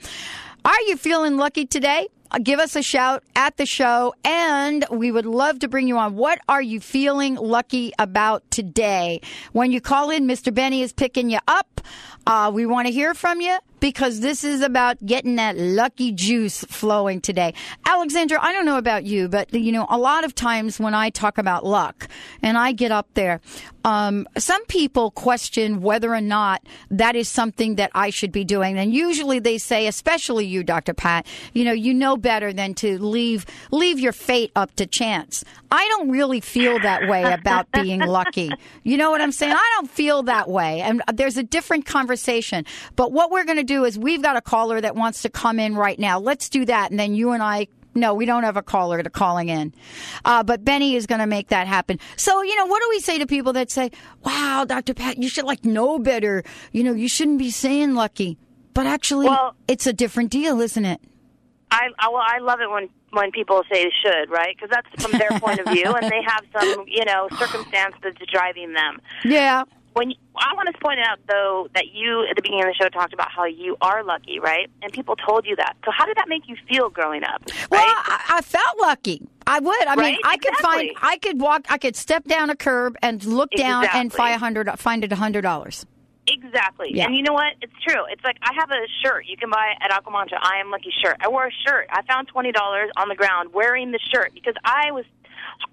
Are 0.66 0.82
you 0.88 0.96
feeling 0.96 1.36
lucky 1.36 1.66
today? 1.66 2.08
Uh, 2.32 2.40
Give 2.42 2.58
us 2.58 2.78
a 2.78 2.82
shout 2.82 3.22
at 3.36 3.58
the 3.58 3.66
show, 3.66 4.14
and 4.24 4.86
we 4.90 5.12
would 5.12 5.26
love 5.26 5.60
to 5.60 5.68
bring 5.68 5.90
you 5.90 5.98
on. 5.98 6.16
What 6.16 6.40
are 6.48 6.62
you 6.62 6.80
feeling 6.80 7.36
lucky 7.36 7.92
about 8.00 8.50
today? 8.50 9.20
When 9.52 9.74
you 9.74 9.82
call 9.82 10.10
in, 10.10 10.26
Mr. 10.26 10.54
Benny 10.54 10.82
is 10.82 10.94
picking 10.94 11.30
you 11.30 11.40
up. 11.50 11.82
Uh, 12.26 12.50
we 12.54 12.66
want 12.66 12.88
to 12.88 12.94
hear 12.94 13.14
from 13.14 13.42
you 13.42 13.58
because 13.84 14.22
this 14.22 14.46
is 14.46 14.62
about 14.62 15.06
getting 15.06 15.36
that 15.36 15.58
lucky 15.58 16.14
juice 16.14 16.64
flowing 16.70 17.20
today. 17.20 17.54
Alexandra, 17.86 18.40
I 18.42 18.54
don't 18.54 18.66
know 18.66 18.78
about 18.78 19.04
you, 19.04 19.28
but 19.28 19.54
you 19.54 19.74
know, 19.74 19.86
a 19.90 19.98
lot 19.98 20.24
of 20.24 20.34
times 20.34 20.80
when 20.80 20.94
I 20.94 21.10
talk 21.10 21.38
about 21.38 21.66
luck 21.66 22.08
and 22.42 22.58
I 22.58 22.72
get 22.72 22.94
up 22.94 23.10
there, 23.14 23.42
um, 23.86 24.26
some 24.38 24.66
people 24.68 25.12
question 25.12 25.82
whether 25.82 26.14
or 26.14 26.22
not 26.22 26.66
that 26.90 27.18
is 27.18 27.28
something 27.28 27.76
that 27.76 27.92
I 27.94 28.10
should 28.10 28.32
be 28.32 28.46
doing. 28.46 28.78
And 28.78 28.94
usually 28.94 29.40
they 29.40 29.58
say, 29.58 29.88
especially 29.88 30.46
you, 30.46 30.64
Dr. 30.64 30.94
Pat, 30.94 31.28
you 31.52 31.66
know, 31.66 31.74
you 31.74 31.94
know 31.94 32.16
better 32.16 32.54
than 32.54 32.76
to 32.76 32.98
leave, 32.98 33.46
leave 33.72 34.00
your 34.00 34.14
fate 34.14 34.52
up 34.56 34.74
to 34.76 34.86
chance. 34.86 35.44
I 35.70 35.88
don't 35.90 36.10
really 36.10 36.40
feel 36.40 36.80
that 36.80 37.10
way 37.10 37.24
about 37.24 37.70
being 37.72 38.00
lucky. 38.06 38.52
You 38.84 38.96
know 38.96 39.12
what 39.12 39.22
I'm 39.22 39.32
saying? 39.32 39.54
I 39.54 39.72
don't 39.76 39.90
feel 39.90 40.24
that 40.24 40.50
way. 40.50 40.82
And 40.82 41.02
there's 41.12 41.36
a 41.36 41.44
different 41.44 41.86
conversation. 41.86 42.66
But 42.96 43.12
what 43.12 43.32
we're 43.32 43.44
going 43.44 43.58
to 43.58 43.64
do 43.64 43.73
is 43.86 43.98
we've 43.98 44.22
got 44.22 44.36
a 44.36 44.42
caller 44.42 44.80
that 44.80 44.96
wants 44.96 45.24
to 45.24 45.30
come 45.30 45.60
in 45.60 45.76
right 45.76 45.98
now. 45.98 46.20
Let's 46.20 46.50
do 46.50 46.66
that. 46.66 46.92
And 46.92 47.00
then 47.00 47.16
you 47.16 47.32
and 47.32 47.42
I 47.42 47.68
no, 47.96 48.14
we 48.14 48.26
don't 48.26 48.44
have 48.44 48.58
a 48.58 48.64
caller 48.64 49.04
to 49.04 49.10
calling 49.10 49.50
in. 49.50 49.74
Uh, 50.26 50.44
but 50.44 50.66
Benny 50.66 50.96
is 50.96 51.06
going 51.06 51.20
to 51.20 51.28
make 51.28 51.50
that 51.50 51.68
happen. 51.68 52.00
So, 52.16 52.42
you 52.42 52.56
know, 52.56 52.66
what 52.66 52.82
do 52.82 52.90
we 52.90 53.00
say 53.00 53.20
to 53.20 53.28
people 53.28 53.54
that 53.54 53.70
say, 53.70 53.92
wow, 54.24 54.66
Dr. 54.68 54.94
Pat, 54.94 55.18
you 55.18 55.30
should 55.30 55.46
like 55.46 55.64
know 55.64 56.00
better. 56.00 56.44
You 56.72 56.84
know, 56.84 56.94
you 56.94 57.08
shouldn't 57.08 57.38
be 57.38 57.52
saying 57.52 57.94
lucky. 57.94 58.38
But 58.74 58.88
actually, 58.88 59.28
Well- 59.28 59.56
it's 59.68 59.86
a 59.86 59.94
different 59.94 60.32
deal, 60.32 60.60
isn't 60.60 60.86
it? 60.86 61.02
I, 61.70 61.88
I 61.98 62.10
well, 62.10 62.22
I 62.24 62.38
love 62.38 62.60
it 62.62 62.70
when 62.70 62.90
when 63.14 63.32
people 63.32 63.64
say 63.72 63.92
should, 64.04 64.30
right? 64.30 64.56
Because 64.56 64.70
that's 64.72 65.04
from 65.04 65.18
their 65.18 65.40
point 65.40 65.60
of 65.60 65.68
view, 65.72 65.86
and 65.86 66.12
they 66.12 66.22
have 66.22 66.44
some, 66.60 66.86
you 66.88 67.04
know, 67.06 67.28
circumstance 67.40 67.96
that's 68.04 68.18
driving 68.32 68.74
them. 68.74 69.00
Yeah. 69.24 69.64
When 69.94 70.12
you, 70.12 70.16
I 70.36 70.54
want 70.56 70.74
to 70.74 70.80
point 70.82 71.00
out 71.00 71.20
though 71.28 71.68
that 71.76 71.88
you 71.94 72.26
at 72.30 72.36
the 72.36 72.42
beginning 72.42 72.64
of 72.64 72.70
the 72.70 72.84
show 72.84 72.90
talked 72.90 73.14
about 73.14 73.32
how 73.32 73.46
you 73.46 73.78
are 73.82 74.04
lucky, 74.04 74.40
right? 74.40 74.70
And 74.82 74.92
people 74.92 75.16
told 75.16 75.46
you 75.46 75.56
that. 75.58 75.76
So 75.86 75.92
how 75.92 76.06
did 76.06 76.18
that 76.18 76.28
make 76.28 76.48
you 76.48 76.56
feel 76.68 76.90
growing 76.90 77.24
up? 77.24 77.44
Well. 77.70 77.82
I, 77.86 78.38
I 78.38 78.42
felt 78.42 78.80
lucky. 78.82 79.28
I 79.46 79.60
would. 79.60 79.88
I 79.88 79.96
mean, 79.96 80.04
Right? 80.06 80.18
I 80.24 80.38
could 80.38 80.56
find, 80.56 80.92
I 81.02 81.18
could 81.18 81.40
walk, 81.40 81.66
I 81.70 81.78
could 81.78 81.96
step 81.96 82.26
down 82.26 82.50
a 82.50 82.56
curb 82.56 82.98
and 83.02 83.24
look 83.24 83.52
down 83.52 83.86
and 83.94 84.12
find 84.12 84.36
a 84.36 84.38
hundred, 84.38 84.70
find 84.80 85.04
it 85.04 85.12
a 85.12 85.16
hundred 85.16 85.42
dollars. 85.42 85.86
Exactly. 86.26 86.90
Yeah. 86.94 87.06
And 87.06 87.16
you 87.16 87.22
know 87.22 87.34
what? 87.34 87.54
It's 87.62 87.74
true. 87.86 88.04
It's 88.10 88.24
like 88.24 88.38
I 88.42 88.54
have 88.56 88.72
a 88.72 88.88
shirt 89.04 89.26
you 89.26 89.36
can 89.36 89.50
buy 89.50 89.74
at 89.82 89.92
Aquamantra. 89.92 90.40
I 90.42 90.60
am 90.62 90.72
lucky 90.72 90.94
shirt. 91.04 91.18
I 91.20 91.28
wore 91.28 91.48
a 91.48 91.52
shirt. 91.68 91.88
I 91.92 92.02
found 92.04 92.30
twenty 92.30 92.54
dollars 92.54 92.90
on 92.96 93.10
the 93.10 93.16
ground 93.16 93.54
wearing 93.54 93.92
the 93.92 94.00
shirt 94.14 94.34
because 94.34 94.56
I 94.64 94.92
was 94.92 95.04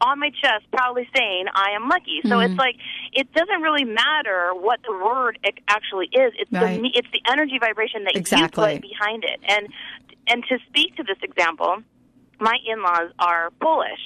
on 0.00 0.18
my 0.18 0.30
chest 0.30 0.64
proudly 0.72 1.08
saying 1.16 1.46
I 1.54 1.70
am 1.72 1.88
lucky. 1.88 2.20
So 2.24 2.30
Mm-hmm. 2.36 2.52
it's 2.52 2.58
like 2.58 2.76
it 3.12 3.32
doesn't 3.32 3.60
really 3.62 3.84
matter 3.84 4.50
what 4.54 4.80
the 4.86 4.92
word 4.92 5.38
actually 5.68 6.06
is. 6.12 6.32
It's 6.38 6.50
Right. 6.52 6.76
the 6.76 6.82
me- 6.82 6.92
it's 6.94 7.08
the 7.12 7.20
energy 7.30 7.58
vibration 7.58 8.04
that 8.04 8.16
Exactly. 8.16 8.74
you 8.74 8.80
put 8.80 8.82
behind 8.82 9.24
it. 9.24 9.40
And 9.48 9.68
and 10.26 10.44
to 10.48 10.58
speak 10.68 10.96
to 10.96 11.02
this 11.02 11.18
example, 11.22 11.78
my 12.38 12.56
in-laws 12.66 13.10
are 13.18 13.50
Polish, 13.60 14.00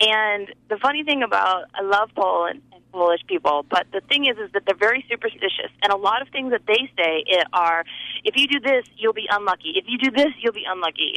and 0.00 0.52
the 0.68 0.76
funny 0.78 1.02
thing 1.04 1.22
about 1.22 1.64
I 1.74 1.82
love 1.82 2.10
Poland 2.14 2.62
and 2.90 2.92
Polish 2.92 3.20
people, 3.26 3.64
but 3.68 3.86
the 3.92 4.00
thing 4.08 4.26
is, 4.26 4.36
is 4.38 4.52
that 4.52 4.62
they're 4.66 4.74
very 4.74 5.04
superstitious, 5.10 5.70
and 5.82 5.92
a 5.92 5.96
lot 5.96 6.22
of 6.22 6.28
things 6.28 6.50
that 6.50 6.62
they 6.66 6.90
say 6.96 7.24
it 7.26 7.46
are, 7.52 7.84
if 8.24 8.36
you 8.36 8.46
do 8.46 8.60
this, 8.60 8.84
you'll 8.96 9.12
be 9.12 9.26
unlucky. 9.30 9.74
If 9.76 9.84
you 9.88 9.98
do 9.98 10.10
this, 10.10 10.32
you'll 10.40 10.52
be 10.52 10.64
unlucky. 10.68 11.14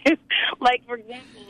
like 0.60 0.84
for 0.86 0.96
example, 0.96 1.42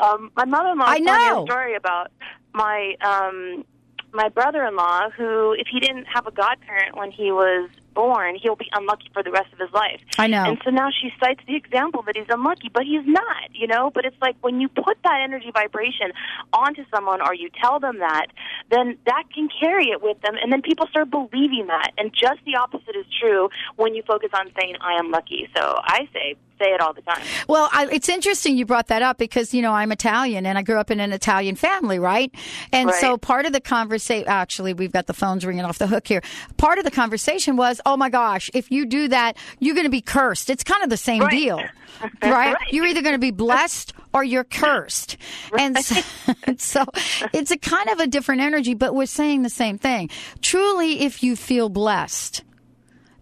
um, 0.00 0.30
my 0.36 0.44
mother-in-law 0.44 0.84
I 0.86 0.98
told 0.98 1.36
me 1.36 1.42
a 1.42 1.46
story 1.46 1.74
about 1.76 2.10
my 2.52 2.96
um, 3.00 3.64
my 4.12 4.28
brother-in-law 4.28 5.10
who, 5.10 5.52
if 5.58 5.66
he 5.70 5.80
didn't 5.80 6.06
have 6.06 6.26
a 6.26 6.30
godparent 6.30 6.96
when 6.96 7.10
he 7.10 7.32
was 7.32 7.68
born, 7.96 8.36
he'll 8.40 8.54
be 8.54 8.68
unlucky 8.72 9.10
for 9.12 9.22
the 9.22 9.32
rest 9.32 9.52
of 9.52 9.58
his 9.58 9.72
life. 9.72 10.00
I 10.18 10.26
know. 10.28 10.44
And 10.44 10.58
so 10.62 10.70
now 10.70 10.90
she 10.90 11.10
cites 11.18 11.40
the 11.48 11.56
example 11.56 12.02
that 12.02 12.14
he's 12.14 12.26
unlucky, 12.28 12.70
but 12.72 12.84
he's 12.84 13.06
not, 13.06 13.48
you 13.52 13.66
know? 13.66 13.90
But 13.92 14.04
it's 14.04 14.16
like 14.20 14.36
when 14.42 14.60
you 14.60 14.68
put 14.68 14.98
that 15.02 15.20
energy 15.22 15.50
vibration 15.52 16.12
onto 16.52 16.84
someone 16.94 17.20
or 17.22 17.34
you 17.34 17.48
tell 17.60 17.80
them 17.80 17.98
that, 17.98 18.26
then 18.70 18.98
that 19.06 19.24
can 19.34 19.48
carry 19.60 19.86
it 19.86 20.02
with 20.02 20.20
them, 20.20 20.34
and 20.40 20.52
then 20.52 20.62
people 20.62 20.86
start 20.88 21.10
believing 21.10 21.66
that. 21.68 21.92
And 21.98 22.12
just 22.12 22.44
the 22.44 22.56
opposite 22.56 22.94
is 22.94 23.06
true 23.18 23.48
when 23.76 23.94
you 23.94 24.02
focus 24.06 24.30
on 24.34 24.52
saying, 24.60 24.76
I 24.80 24.98
am 24.98 25.10
lucky. 25.10 25.48
So 25.56 25.62
I 25.82 26.08
say, 26.12 26.36
say 26.58 26.66
it 26.66 26.80
all 26.80 26.92
the 26.92 27.02
time. 27.02 27.22
Well, 27.48 27.68
I, 27.72 27.86
it's 27.90 28.08
interesting 28.08 28.56
you 28.56 28.66
brought 28.66 28.88
that 28.88 29.02
up 29.02 29.18
because 29.18 29.54
you 29.54 29.62
know 29.62 29.72
I'm 29.72 29.92
Italian 29.92 30.46
and 30.46 30.58
I 30.58 30.62
grew 30.62 30.78
up 30.78 30.90
in 30.90 31.00
an 31.00 31.12
Italian 31.12 31.56
family, 31.56 31.98
right? 31.98 32.32
And 32.72 32.90
so 32.92 33.16
part 33.16 33.46
of 33.46 33.52
the 33.52 33.60
conversation, 33.60 34.28
actually, 34.28 34.74
we've 34.74 34.92
got 34.92 35.06
the 35.06 35.14
phones 35.14 35.44
ringing 35.44 35.64
off 35.64 35.78
the 35.78 35.86
hook 35.86 36.06
here. 36.06 36.22
Part 36.56 36.78
of 36.78 36.84
the 36.84 36.90
conversation 36.90 37.56
was, 37.56 37.80
oh 37.86 37.96
my 37.96 38.10
gosh, 38.10 38.50
if 38.52 38.70
you 38.70 38.84
do 38.84 39.08
that, 39.08 39.38
you're 39.60 39.74
going 39.74 39.86
to 39.86 39.90
be 39.90 40.02
cursed. 40.02 40.50
It's 40.50 40.62
kind 40.64 40.82
of 40.82 40.90
the 40.90 40.96
same 40.98 41.22
Right. 41.22 41.30
deal, 41.30 41.56
right? 42.22 42.22
Right. 42.22 42.56
You're 42.70 42.84
either 42.86 43.00
going 43.00 43.14
to 43.14 43.18
be 43.18 43.30
blessed 43.30 43.94
or 44.12 44.22
you're 44.24 44.44
cursed, 44.44 45.16
and 45.58 45.78
so, 45.78 46.00
and 46.44 46.60
so 46.72 46.84
it's 47.32 47.50
a 47.50 47.56
kind 47.56 47.88
of 47.88 48.00
a 48.00 48.06
different 48.06 48.40
energy, 48.42 48.74
but 48.74 48.94
we're 48.94 49.06
saying 49.06 49.42
the 49.42 49.48
same 49.50 49.78
thing. 49.78 50.10
Truly, 50.42 51.00
if 51.00 51.22
you 51.22 51.36
feel 51.36 51.68
blessed, 51.68 52.42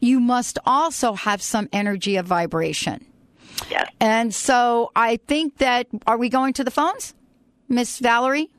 you 0.01 0.19
must 0.21 0.59
also 0.67 1.13
have 1.15 1.41
some 1.43 1.69
energy 1.73 2.17
of 2.17 2.27
vibration. 2.27 3.05
Yes. 3.71 3.89
And 4.01 4.35
so 4.35 4.91
I 4.97 5.17
think 5.29 5.59
that 5.59 5.87
are 6.07 6.17
we 6.19 6.29
going 6.29 6.53
to 6.55 6.65
the 6.65 6.71
phones, 6.71 7.15
Miss 7.69 7.99
Valerie? 8.01 8.51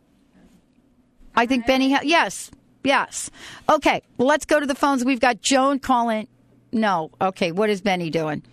I 1.36 1.46
think 1.46 1.66
Benny. 1.68 1.92
Ha- 1.94 2.02
yes, 2.04 2.50
yes. 2.86 3.30
Okay, 3.70 4.02
well, 4.18 4.28
let's 4.28 4.46
go 4.46 4.60
to 4.60 4.66
the 4.66 4.76
phones. 4.76 5.04
We've 5.04 5.20
got 5.20 5.42
Joan 5.42 5.80
calling. 5.80 6.28
No, 6.72 7.12
okay. 7.22 7.52
What 7.52 7.70
is 7.70 7.82
Benny 7.82 8.10
doing? 8.10 8.44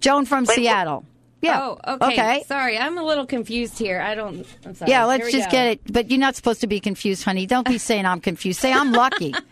Joan 0.00 0.24
from 0.24 0.44
Wait, 0.44 0.54
Seattle. 0.54 1.04
Yeah. 1.42 1.74
Oh, 1.84 1.98
okay. 2.06 2.42
Sorry, 2.46 2.78
I'm 2.78 2.98
a 2.98 3.02
little 3.04 3.26
confused 3.26 3.78
here. 3.78 4.00
I 4.00 4.14
don't. 4.14 4.46
I'm 4.64 4.74
sorry. 4.74 4.90
Yeah, 4.90 5.04
let's 5.04 5.30
just 5.30 5.48
go. 5.48 5.52
get 5.52 5.66
it. 5.66 5.92
But 5.92 6.10
you're 6.10 6.20
not 6.20 6.34
supposed 6.34 6.62
to 6.62 6.66
be 6.66 6.80
confused, 6.80 7.24
honey. 7.24 7.46
Don't 7.46 7.66
be 7.66 7.78
saying 7.78 8.06
I'm 8.06 8.20
confused. 8.20 8.60
Say 8.60 8.72
I'm 8.72 8.92
lucky. 8.92 9.34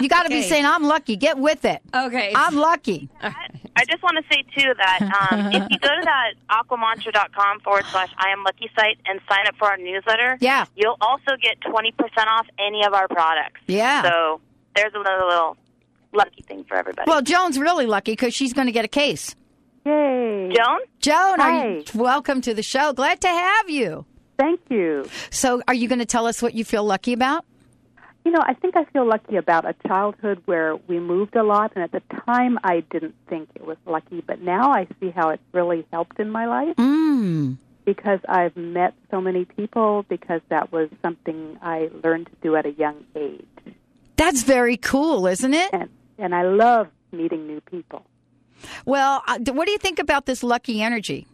You 0.00 0.08
got 0.08 0.24
to 0.24 0.28
be 0.28 0.42
saying 0.42 0.64
I'm 0.64 0.84
lucky. 0.84 1.16
Get 1.16 1.38
with 1.38 1.64
it. 1.64 1.82
Okay. 1.92 2.32
I'm 2.36 2.54
lucky. 2.54 3.08
I 3.78 3.84
just 3.84 4.02
want 4.02 4.16
to 4.18 4.24
say 4.34 4.42
too 4.56 4.74
that 4.76 5.00
um, 5.30 5.52
if 5.52 5.70
you 5.70 5.78
go 5.78 5.88
to 5.88 6.02
that 6.04 6.32
aquamantra.com 6.50 7.60
forward 7.60 7.84
slash 7.90 8.10
I 8.18 8.30
am 8.30 8.42
lucky 8.44 8.70
site 8.76 8.98
and 9.06 9.20
sign 9.28 9.46
up 9.46 9.54
for 9.56 9.68
our 9.68 9.76
newsletter, 9.76 10.36
Yeah. 10.40 10.66
you'll 10.74 10.96
also 11.00 11.36
get 11.40 11.60
twenty 11.60 11.92
percent 11.92 12.28
off 12.28 12.46
any 12.58 12.84
of 12.84 12.92
our 12.92 13.08
products. 13.08 13.60
Yeah. 13.66 14.02
So 14.02 14.40
there's 14.74 14.92
another 14.94 15.24
little 15.24 15.56
lucky 16.12 16.42
thing 16.42 16.64
for 16.64 16.76
everybody. 16.76 17.08
Well, 17.08 17.22
Joan's 17.22 17.58
really 17.58 17.86
lucky 17.86 18.12
because 18.12 18.34
she's 18.34 18.52
going 18.52 18.66
to 18.66 18.72
get 18.72 18.84
a 18.84 18.88
case. 18.88 19.34
Yay. 19.86 20.50
Joan, 20.54 20.78
Joan, 21.00 21.40
are 21.40 21.68
you, 21.70 21.84
welcome 21.94 22.40
to 22.42 22.52
the 22.54 22.62
show. 22.62 22.92
Glad 22.92 23.20
to 23.22 23.28
have 23.28 23.70
you. 23.70 24.04
Thank 24.38 24.60
you. 24.70 25.04
So, 25.30 25.62
are 25.66 25.74
you 25.74 25.88
going 25.88 25.98
to 25.98 26.06
tell 26.06 26.26
us 26.26 26.40
what 26.42 26.54
you 26.54 26.64
feel 26.64 26.84
lucky 26.84 27.12
about? 27.12 27.44
You 28.24 28.32
know, 28.32 28.42
I 28.44 28.52
think 28.54 28.76
I 28.76 28.84
feel 28.84 29.06
lucky 29.06 29.36
about 29.36 29.64
a 29.64 29.74
childhood 29.86 30.42
where 30.44 30.76
we 30.76 30.98
moved 31.00 31.34
a 31.34 31.42
lot, 31.42 31.72
and 31.74 31.82
at 31.82 31.92
the 31.92 32.02
time 32.26 32.58
I 32.62 32.80
didn't 32.90 33.14
think 33.28 33.48
it 33.54 33.64
was 33.64 33.78
lucky, 33.86 34.20
but 34.20 34.42
now 34.42 34.70
I 34.72 34.86
see 35.00 35.10
how 35.10 35.30
it's 35.30 35.42
really 35.52 35.86
helped 35.92 36.18
in 36.20 36.28
my 36.30 36.46
life 36.46 36.76
Mm. 36.76 37.56
because 37.86 38.20
I've 38.28 38.54
met 38.56 38.92
so 39.10 39.20
many 39.22 39.46
people 39.46 40.04
because 40.10 40.42
that 40.50 40.70
was 40.72 40.90
something 41.00 41.56
I 41.62 41.90
learned 42.04 42.26
to 42.26 42.32
do 42.42 42.54
at 42.56 42.66
a 42.66 42.72
young 42.72 42.96
age. 43.16 43.46
That's 44.16 44.42
very 44.42 44.76
cool, 44.76 45.26
isn't 45.26 45.54
it? 45.54 45.70
And 45.72 45.88
and 46.18 46.34
I 46.34 46.42
love 46.42 46.88
meeting 47.12 47.46
new 47.46 47.60
people. 47.62 48.04
Well, 48.84 49.22
uh, 49.26 49.38
what 49.52 49.66
do 49.66 49.70
you 49.72 49.78
think 49.78 49.98
about 50.00 50.26
this 50.26 50.42
lucky 50.42 50.82
energy? 50.82 51.26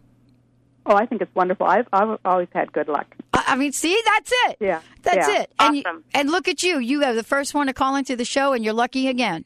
Oh, 0.87 0.95
I 0.95 1.07
think 1.07 1.23
it's 1.23 1.35
wonderful. 1.35 1.67
I've, 1.67 1.87
I've 1.93 2.19
always 2.25 2.49
had 2.53 2.73
good 2.73 2.89
luck. 2.89 3.07
I, 3.33 3.57
mean, 3.57 3.73
see, 3.73 3.99
that's 4.05 4.33
it. 4.49 4.57
Yeah, 4.61 4.81
That's 5.03 5.29
yeah. 5.29 5.41
it. 5.43 5.53
And, 5.59 5.77
you- 5.77 5.83
Awesome. 5.87 6.05
and 6.13 6.31
look 6.31 6.47
at 6.49 6.63
you. 6.63 6.79
You 6.79 7.03
are 7.05 7.15
the 7.15 7.23
first 7.23 7.55
one 7.55 7.67
to 7.69 7.73
call 7.73 7.97
into 7.97 8.17
the 8.17 8.25
show, 8.25 8.53
and 8.53 8.63
you're 8.65 8.75
lucky 8.75 9.09
again. 9.09 9.45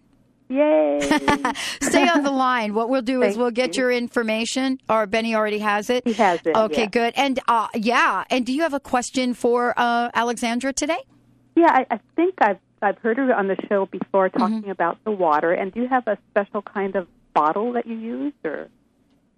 Yay! 0.48 0.98
Stay 1.83 2.09
on 2.09 2.22
the 2.22 2.31
line. 2.31 2.72
What 2.74 2.88
we'll 2.88 3.03
do 3.03 3.22
is 3.22 3.37
we'll 3.37 3.51
get 3.51 3.77
you. 3.77 3.83
your 3.85 3.92
information, 3.92 4.81
or 4.88 5.07
Benny 5.07 5.35
already 5.35 5.59
has 5.59 5.90
it. 5.90 6.07
He 6.07 6.14
has 6.14 6.40
it, 6.46 6.57
Okay, 6.57 6.83
yeah. 6.83 6.87
good. 6.88 7.14
And 7.16 7.38
uh, 7.48 7.68
yeah, 7.74 8.24
and 8.31 8.46
do 8.46 8.53
you 8.55 8.62
have 8.62 8.72
a 8.72 8.81
question 8.81 9.35
for 9.35 9.74
uh, 9.77 10.11
Alexandra 10.14 10.72
today? 10.72 10.98
Yeah, 11.55 11.70
I, 11.70 11.87
I 11.94 12.01
think 12.16 12.35
I've 12.38 12.59
I've 12.81 12.96
heard 12.98 13.18
her 13.18 13.35
on 13.35 13.48
the 13.48 13.57
show 13.68 13.87
before 13.87 14.31
Mm-hmm. 14.31 14.38
talking 14.38 14.70
about 14.70 14.96
the 15.05 15.11
water. 15.11 15.53
And 15.53 15.72
do 15.72 15.83
you 15.83 15.88
have 15.88 16.07
a 16.09 16.16
special 16.31 16.62
kind 16.62 16.96
of 16.96 17.07
bottle 17.35 17.72
that 17.74 17.87
you 17.87 17.96
use, 17.96 18.33
or 18.42 18.68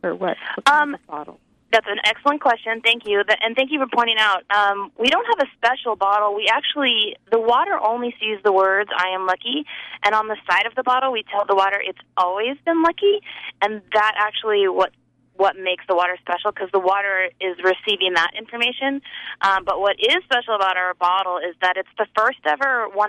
or 0.04 0.14
what? 0.14 0.36
what 0.54 0.64
kind 0.64 0.82
Um, 0.82 0.94
of 0.94 1.06
bottle? 1.08 1.40
That's 1.72 1.86
an 1.88 1.98
excellent 2.04 2.40
question. 2.40 2.80
Thank 2.82 3.02
you, 3.06 3.22
and 3.42 3.54
thank 3.56 3.70
you 3.70 3.78
for 3.78 3.86
pointing 3.94 4.16
out. 4.18 4.42
Um, 4.50 4.90
we 4.98 5.08
don't 5.08 5.26
have 5.26 5.46
a 5.46 5.50
special 5.56 5.96
bottle. 5.96 6.34
We 6.34 6.48
actually 6.50 7.16
the 7.30 7.40
water 7.40 7.78
only 7.78 8.14
sees 8.20 8.38
the 8.44 8.52
words 8.52 8.90
"I 8.96 9.10
am 9.14 9.26
lucky," 9.26 9.64
and 10.04 10.14
on 10.14 10.26
the 10.26 10.36
side 10.48 10.66
of 10.66 10.74
the 10.74 10.82
bottle 10.82 11.12
we 11.12 11.24
tell 11.30 11.44
the 11.46 11.54
water 11.54 11.80
it's 11.82 12.00
always 12.16 12.56
been 12.64 12.82
lucky, 12.82 13.20
and 13.62 13.82
that 13.94 14.14
actually 14.18 14.68
what 14.68 14.92
what 15.36 15.56
makes 15.56 15.82
the 15.88 15.96
water 15.96 16.18
special 16.20 16.52
because 16.52 16.68
the 16.70 16.78
water 16.78 17.30
is 17.40 17.56
receiving 17.64 18.12
that 18.12 18.30
information. 18.36 19.00
Um, 19.40 19.64
but 19.64 19.80
what 19.80 19.96
is 19.98 20.20
special 20.24 20.54
about 20.54 20.76
our 20.76 20.92
bottle 20.94 21.38
is 21.38 21.56
that 21.62 21.78
it's 21.78 21.88
the 21.96 22.06
first 22.14 22.38
ever 22.44 22.88
100% 22.94 23.08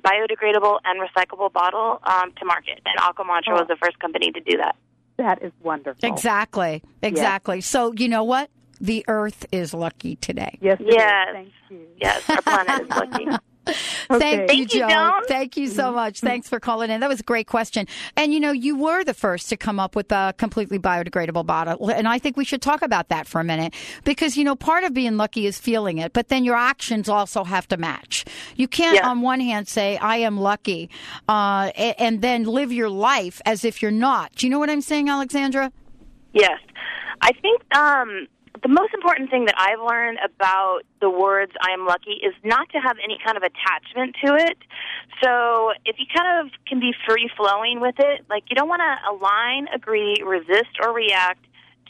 biodegradable 0.00 0.78
and 0.84 1.02
recyclable 1.02 1.52
bottle 1.52 1.98
um, 2.04 2.30
to 2.38 2.44
market, 2.44 2.78
and 2.86 2.96
Aquamantra 3.02 3.58
Oh. 3.58 3.58
was 3.58 3.66
the 3.68 3.76
first 3.82 3.98
company 3.98 4.30
to 4.30 4.40
do 4.40 4.58
that. 4.58 4.76
That 5.18 5.42
is 5.42 5.52
wonderful. 5.62 6.08
Exactly. 6.08 6.82
Exactly. 7.02 7.60
So, 7.60 7.92
you 7.92 8.08
know 8.08 8.24
what? 8.24 8.50
The 8.80 9.04
earth 9.06 9.46
is 9.52 9.72
lucky 9.72 10.16
today. 10.16 10.58
Yes. 10.60 10.80
Yes. 10.84 11.28
Thank 11.32 11.52
you. 11.70 11.86
Yes, 12.00 12.28
our 12.28 12.42
planet 12.42 12.82
is 12.82 12.88
lucky. 12.88 13.26
Thank 13.66 14.40
you, 14.40 14.46
Thank 14.46 14.50
you, 14.74 14.80
Joan. 14.80 14.90
Joan. 14.90 15.24
Thank 15.26 15.56
you 15.56 15.68
so 15.68 15.92
much. 15.92 16.20
Thanks 16.20 16.48
for 16.48 16.58
calling 16.60 16.90
in. 16.90 17.00
That 17.00 17.08
was 17.08 17.20
a 17.20 17.24
great 17.24 17.46
question. 17.46 17.86
And 18.16 18.32
you 18.34 18.40
know, 18.40 18.52
you 18.52 18.76
were 18.76 19.04
the 19.04 19.14
first 19.14 19.48
to 19.50 19.56
come 19.56 19.78
up 19.78 19.94
with 19.96 20.10
a 20.12 20.34
completely 20.36 20.78
biodegradable 20.78 21.46
bottle. 21.46 21.88
And 21.90 22.08
I 22.08 22.18
think 22.18 22.36
we 22.36 22.44
should 22.44 22.62
talk 22.62 22.82
about 22.82 23.08
that 23.08 23.26
for 23.26 23.40
a 23.40 23.44
minute 23.44 23.74
because, 24.04 24.36
you 24.36 24.44
know, 24.44 24.56
part 24.56 24.84
of 24.84 24.92
being 24.94 25.16
lucky 25.16 25.46
is 25.46 25.58
feeling 25.58 25.98
it, 25.98 26.12
but 26.12 26.28
then 26.28 26.44
your 26.44 26.56
actions 26.56 27.08
also 27.08 27.44
have 27.44 27.68
to 27.68 27.76
match. 27.76 28.24
You 28.56 28.66
can't, 28.68 28.96
Yeah. 28.96 29.08
on 29.08 29.20
one 29.22 29.40
hand, 29.40 29.68
say, 29.68 29.96
I 29.98 30.16
am 30.18 30.38
lucky, 30.38 30.90
uh, 31.28 31.70
a- 31.76 31.94
and 32.00 32.20
then 32.22 32.44
live 32.44 32.72
your 32.72 32.88
life 32.90 33.40
as 33.46 33.64
if 33.64 33.80
you're 33.82 33.90
not. 33.90 34.32
Do 34.34 34.46
you 34.46 34.50
know 34.50 34.58
what 34.58 34.70
I'm 34.70 34.80
saying, 34.80 35.08
Alexandra? 35.08 35.70
Yes. 36.32 36.58
I 37.20 37.30
think 37.32 37.62
um, 37.76 38.26
the 38.62 38.68
most 38.68 38.94
important 38.94 39.30
thing 39.30 39.46
that 39.46 39.56
I've 39.58 39.80
learned 39.80 40.18
about 40.24 40.82
the 41.00 41.10
words 41.10 41.52
I 41.60 41.72
am 41.72 41.84
lucky 41.86 42.22
is 42.22 42.34
not 42.44 42.68
to 42.70 42.78
have 42.78 42.96
any 43.02 43.18
kind 43.24 43.36
of 43.36 43.42
attachment 43.42 44.16
to 44.24 44.34
it. 44.36 44.58
So 45.22 45.72
if 45.84 45.96
you 45.98 46.06
kind 46.14 46.46
of 46.46 46.52
can 46.66 46.78
be 46.78 46.92
free 47.06 47.28
flowing 47.36 47.80
with 47.80 47.96
it, 47.98 48.24
like 48.30 48.44
you 48.50 48.56
don't 48.56 48.68
want 48.68 48.82
to 48.82 49.10
align, 49.10 49.66
agree, 49.74 50.22
resist, 50.24 50.78
or 50.80 50.92
react 50.92 51.44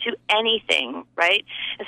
to 0.05 0.17
anything, 0.31 1.05
right? 1.15 1.45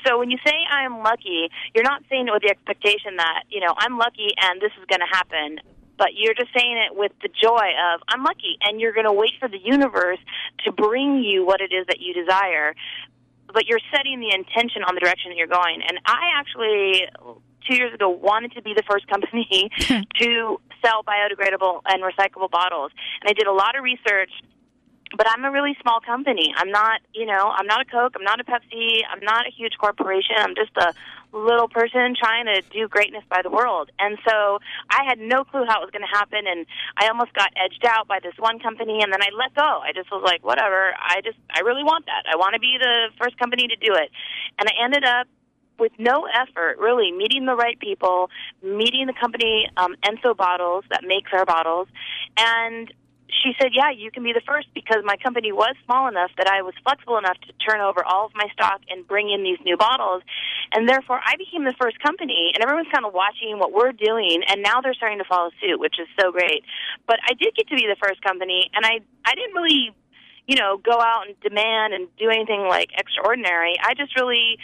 So 0.06 0.18
when 0.18 0.30
you 0.30 0.38
say 0.46 0.52
I 0.70 0.84
am 0.84 0.98
lucky, 0.98 1.48
you're 1.74 1.84
not 1.84 2.02
saying 2.10 2.28
it 2.28 2.32
with 2.32 2.42
the 2.42 2.50
expectation 2.50 3.16
that, 3.16 3.44
you 3.48 3.60
know, 3.60 3.74
I'm 3.76 3.98
lucky 3.98 4.28
and 4.40 4.60
this 4.60 4.70
is 4.78 4.84
going 4.86 5.00
to 5.00 5.10
happen 5.10 5.60
but 5.96 6.08
you're 6.14 6.34
just 6.34 6.50
saying 6.56 6.76
it 6.76 6.96
with 6.96 7.12
the 7.22 7.28
joy 7.28 7.70
of 7.94 8.00
I'm 8.08 8.24
lucky, 8.24 8.58
and 8.62 8.80
you're 8.80 8.92
going 8.92 9.06
to 9.06 9.12
wait 9.12 9.32
for 9.38 9.48
the 9.48 9.60
universe 9.62 10.18
to 10.64 10.72
bring 10.72 11.22
you 11.22 11.46
what 11.46 11.60
it 11.60 11.72
is 11.72 11.86
that 11.86 12.00
you 12.00 12.12
desire. 12.14 12.74
But 13.54 13.66
you're 13.66 13.80
setting 13.94 14.20
the 14.20 14.34
intention 14.34 14.82
on 14.84 14.94
the 14.94 15.00
direction 15.00 15.30
that 15.30 15.38
you're 15.38 15.46
going. 15.46 15.80
And 15.86 15.98
I 16.04 16.36
actually 16.36 17.06
two 17.66 17.76
years 17.76 17.94
ago 17.94 18.10
wanted 18.10 18.52
to 18.52 18.60
be 18.60 18.74
the 18.74 18.82
first 18.90 19.06
company 19.06 19.70
to 20.20 20.60
sell 20.84 21.02
biodegradable 21.02 21.80
and 21.86 22.02
recyclable 22.02 22.50
bottles, 22.50 22.92
and 23.22 23.30
I 23.30 23.32
did 23.32 23.46
a 23.46 23.52
lot 23.52 23.76
of 23.76 23.82
research 23.82 24.30
but 25.16 25.28
I'm 25.30 25.44
a 25.44 25.50
really 25.50 25.76
small 25.80 26.00
company. 26.00 26.52
I'm 26.56 26.70
not, 26.70 27.00
you 27.14 27.26
know, 27.26 27.52
I'm 27.54 27.66
not 27.66 27.80
a 27.80 27.84
Coke, 27.84 28.14
I'm 28.16 28.24
not 28.24 28.40
a 28.40 28.44
Pepsi, 28.44 29.00
I'm 29.10 29.20
not 29.22 29.46
a 29.46 29.50
huge 29.50 29.74
corporation. 29.78 30.36
I'm 30.38 30.54
just 30.54 30.76
a 30.76 30.92
little 31.34 31.68
person 31.68 32.14
trying 32.18 32.46
to 32.46 32.62
do 32.70 32.88
greatness 32.88 33.24
by 33.28 33.42
the 33.42 33.50
world. 33.50 33.90
And 33.98 34.18
so 34.26 34.58
I 34.90 35.04
had 35.04 35.18
no 35.18 35.44
clue 35.44 35.64
how 35.68 35.82
it 35.82 35.84
was 35.84 35.90
going 35.90 36.06
to 36.06 36.16
happen 36.16 36.46
and 36.46 36.66
I 36.96 37.08
almost 37.08 37.34
got 37.34 37.50
edged 37.56 37.84
out 37.84 38.06
by 38.06 38.20
this 38.22 38.34
one 38.38 38.58
company 38.60 39.00
and 39.02 39.12
then 39.12 39.20
I 39.20 39.28
let 39.36 39.54
go. 39.54 39.82
I 39.82 39.92
just 39.94 40.10
was 40.10 40.22
like, 40.24 40.44
whatever. 40.44 40.94
I 40.98 41.20
just 41.22 41.38
I 41.50 41.60
really 41.60 41.82
want 41.82 42.06
that. 42.06 42.24
I 42.30 42.36
want 42.36 42.54
to 42.54 42.60
be 42.60 42.76
the 42.78 43.08
first 43.20 43.38
company 43.38 43.66
to 43.66 43.76
do 43.76 43.94
it. 43.94 44.10
And 44.58 44.68
I 44.68 44.84
ended 44.84 45.04
up 45.04 45.26
with 45.78 45.92
no 45.98 46.26
effort, 46.26 46.78
really, 46.78 47.10
meeting 47.10 47.46
the 47.46 47.56
right 47.56 47.78
people, 47.78 48.30
meeting 48.62 49.06
the 49.06 49.12
company 49.12 49.68
um, 49.76 49.96
Enso 50.04 50.36
Bottles 50.36 50.84
that 50.90 51.02
makes 51.04 51.32
our 51.32 51.44
bottles, 51.44 51.88
and 52.38 52.92
she 53.28 53.52
said, 53.60 53.72
"Yeah, 53.74 53.90
you 53.90 54.10
can 54.10 54.22
be 54.22 54.32
the 54.32 54.42
first 54.46 54.68
because 54.74 55.02
my 55.04 55.16
company 55.16 55.52
was 55.52 55.74
small 55.84 56.08
enough 56.08 56.30
that 56.36 56.46
I 56.46 56.62
was 56.62 56.74
flexible 56.82 57.18
enough 57.18 57.38
to 57.46 57.52
turn 57.64 57.80
over 57.80 58.04
all 58.04 58.26
of 58.26 58.32
my 58.34 58.48
stock 58.52 58.80
and 58.88 59.06
bring 59.06 59.30
in 59.30 59.42
these 59.42 59.58
new 59.64 59.76
bottles, 59.76 60.22
and 60.72 60.88
therefore 60.88 61.20
I 61.24 61.36
became 61.36 61.64
the 61.64 61.74
first 61.80 62.00
company. 62.00 62.52
And 62.54 62.62
everyone's 62.62 62.92
kind 62.92 63.04
of 63.04 63.12
watching 63.14 63.58
what 63.58 63.72
we're 63.72 63.92
doing, 63.92 64.42
and 64.48 64.62
now 64.62 64.80
they're 64.80 64.94
starting 64.94 65.18
to 65.18 65.24
follow 65.24 65.50
suit, 65.60 65.80
which 65.80 65.98
is 65.98 66.08
so 66.20 66.32
great. 66.32 66.64
But 67.06 67.18
I 67.24 67.34
did 67.34 67.54
get 67.54 67.68
to 67.68 67.76
be 67.76 67.86
the 67.86 67.96
first 67.96 68.22
company, 68.22 68.70
and 68.74 68.84
I 68.84 69.00
I 69.24 69.34
didn't 69.34 69.54
really." 69.54 69.92
You 70.46 70.56
know, 70.56 70.76
go 70.76 71.00
out 71.00 71.26
and 71.26 71.40
demand 71.40 71.94
and 71.94 72.06
do 72.18 72.28
anything 72.28 72.68
like 72.68 72.90
extraordinary. 72.98 73.76
I 73.82 73.94
just 73.94 74.14
really 74.14 74.58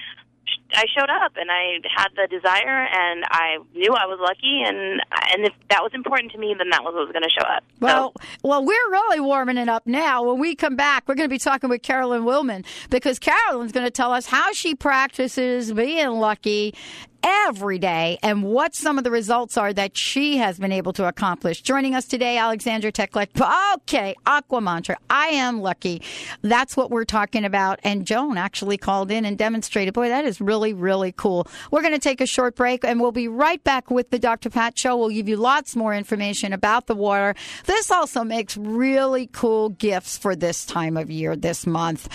I 0.75 0.85
showed 0.97 1.11
up 1.11 1.33
and 1.37 1.51
I 1.51 1.79
had 1.95 2.09
the 2.17 2.27
desire 2.29 2.87
and 2.93 3.25
I 3.31 3.59
knew 3.75 3.93
I 3.93 4.07
was 4.07 4.19
lucky 4.21 4.63
and 4.65 5.01
and 5.33 5.45
if 5.47 5.53
that 5.69 5.83
was 5.83 5.93
important 5.95 6.33
to 6.33 6.39
me 6.39 6.55
then 6.57 6.71
that 6.71 6.83
was 6.83 6.95
what 6.95 7.07
was 7.07 7.13
going 7.13 7.23
to 7.23 7.31
show 7.31 7.47
up. 7.47 7.65
Well, 7.81 8.15
well, 8.43 8.65
we're 8.65 8.91
really 8.91 9.21
warming 9.21 9.57
it 9.57 9.69
up 9.69 9.87
now. 9.87 10.23
When 10.23 10.39
we 10.39 10.55
come 10.55 10.77
back, 10.77 11.09
we're 11.09 11.15
going 11.15 11.29
to 11.29 11.33
be 11.33 11.39
talking 11.39 11.71
with 11.71 11.83
Carolyn 11.83 12.23
Wilman 12.23 12.65
because 12.91 13.19
Carolyn's 13.19 13.73
going 13.73 13.87
to 13.87 13.91
tell 13.91 14.13
us 14.13 14.27
how 14.27 14.53
she 14.53 14.75
practices 14.75 15.73
being 15.73 16.09
lucky 16.09 16.75
every 17.23 17.79
day 17.79 18.19
and 18.23 18.43
what 18.43 18.75
some 18.75 18.99
of 18.99 19.05
the 19.05 19.11
results 19.11 19.57
are 19.57 19.73
that 19.73 19.97
she 19.97 20.39
has 20.39 20.59
been 20.59 20.73
able 20.73 20.93
to 20.93 21.07
accomplish. 21.07 21.63
Joining 21.63 21.95
us 21.95 22.07
today, 22.07 22.39
Alexandra 22.39 22.93
Teklak. 22.93 23.29
Okay, 23.75 24.15
Aqua 24.27 24.61
Mantra. 24.61 24.99
I 25.09 25.29
am 25.29 25.61
lucky. 25.61 26.03
That's 26.43 26.77
what 26.77 26.91
we're 26.91 27.05
talking 27.05 27.45
about. 27.45 27.81
And 27.83 28.07
Joan 28.07 28.37
actually 28.37 28.77
called 28.77 29.11
in 29.11 29.25
and 29.25 29.37
demonstrated. 29.37 29.95
Boy, 29.95 30.09
that 30.09 30.25
is 30.25 30.41
really, 30.41 30.73
really 30.73 31.13
cool. 31.13 31.47
We're 31.71 31.83
going 31.83 31.95
to 31.95 31.99
take 31.99 32.21
a 32.21 32.27
short 32.27 32.57
break 32.57 32.85
and 32.85 33.01
we'll 33.01 33.13
be 33.13 33.29
right 33.29 33.63
back 33.65 33.91
with 33.91 34.11
the 34.11 34.19
Dr. 34.19 34.51
Pat 34.51 34.79
Show. 34.79 34.97
We'll 34.97 35.11
give 35.11 35.29
you 35.29 35.37
lots 35.37 35.77
more 35.77 35.95
information 35.95 36.53
about 36.53 36.87
the 36.87 36.95
water. 36.95 37.35
This 37.67 37.91
also 37.91 38.25
makes 38.25 38.57
really 38.57 39.29
cool 39.33 39.71
gifts 39.71 40.17
for 40.17 40.37
this 40.37 40.65
time 40.65 40.97
of 40.97 41.11
year, 41.11 41.37
this 41.37 41.67
month 41.67 42.09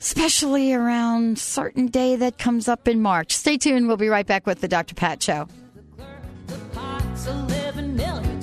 especially 0.00 0.72
around 0.72 1.38
certain 1.38 1.86
day 1.86 2.16
that 2.16 2.38
comes 2.38 2.68
up 2.68 2.88
in 2.88 3.00
March. 3.02 3.32
Stay 3.32 3.56
tuned. 3.58 3.88
We'll 3.88 3.96
be 3.96 4.08
right 4.08 4.26
back 4.26 4.46
with 4.46 4.60
the 4.60 4.68
Dr. 4.68 4.94
Pat 4.94 5.22
Show. 5.22 5.48
Pot's 6.72 7.26
11 7.26 7.96
million, 7.96 8.42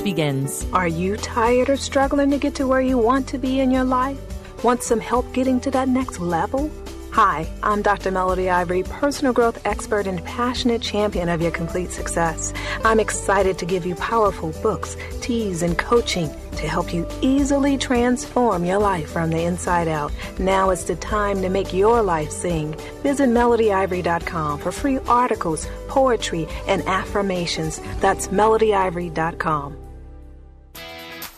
begins. 0.00 0.64
Are 0.72 0.88
you 0.88 1.16
tired 1.16 1.68
or 1.68 1.76
struggling 1.76 2.30
to 2.30 2.38
get 2.38 2.54
to 2.54 2.66
where 2.66 2.80
you 2.80 2.96
want 2.96 3.28
to 3.28 3.38
be 3.38 3.60
in 3.60 3.70
your 3.70 3.84
life? 3.84 4.18
Want 4.64 4.82
some 4.82 5.00
help 5.00 5.32
getting 5.32 5.60
to 5.60 5.70
that 5.72 5.88
next 5.88 6.20
level? 6.20 6.70
Hi, 7.12 7.46
I'm 7.62 7.82
Dr. 7.82 8.10
Melody 8.10 8.48
Ivory, 8.48 8.84
personal 8.84 9.34
growth 9.34 9.60
expert 9.66 10.06
and 10.06 10.24
passionate 10.24 10.80
champion 10.80 11.28
of 11.28 11.42
your 11.42 11.50
complete 11.50 11.90
success. 11.90 12.54
I'm 12.84 13.00
excited 13.00 13.58
to 13.58 13.66
give 13.66 13.84
you 13.84 13.94
powerful 13.96 14.52
books, 14.62 14.96
teas, 15.20 15.62
and 15.62 15.76
coaching 15.76 16.30
to 16.52 16.66
help 16.66 16.94
you 16.94 17.06
easily 17.20 17.76
transform 17.76 18.64
your 18.64 18.78
life 18.78 19.10
from 19.10 19.28
the 19.28 19.42
inside 19.42 19.88
out. 19.88 20.10
Now 20.38 20.70
is 20.70 20.86
the 20.86 20.96
time 20.96 21.42
to 21.42 21.50
make 21.50 21.74
your 21.74 22.00
life 22.00 22.30
sing. 22.30 22.74
Visit 23.02 23.28
melodyivory.com 23.28 24.60
for 24.60 24.72
free 24.72 24.98
articles, 25.00 25.68
poetry, 25.88 26.48
and 26.66 26.82
affirmations. 26.86 27.82
That's 28.00 28.28
melodyivory.com. 28.28 29.81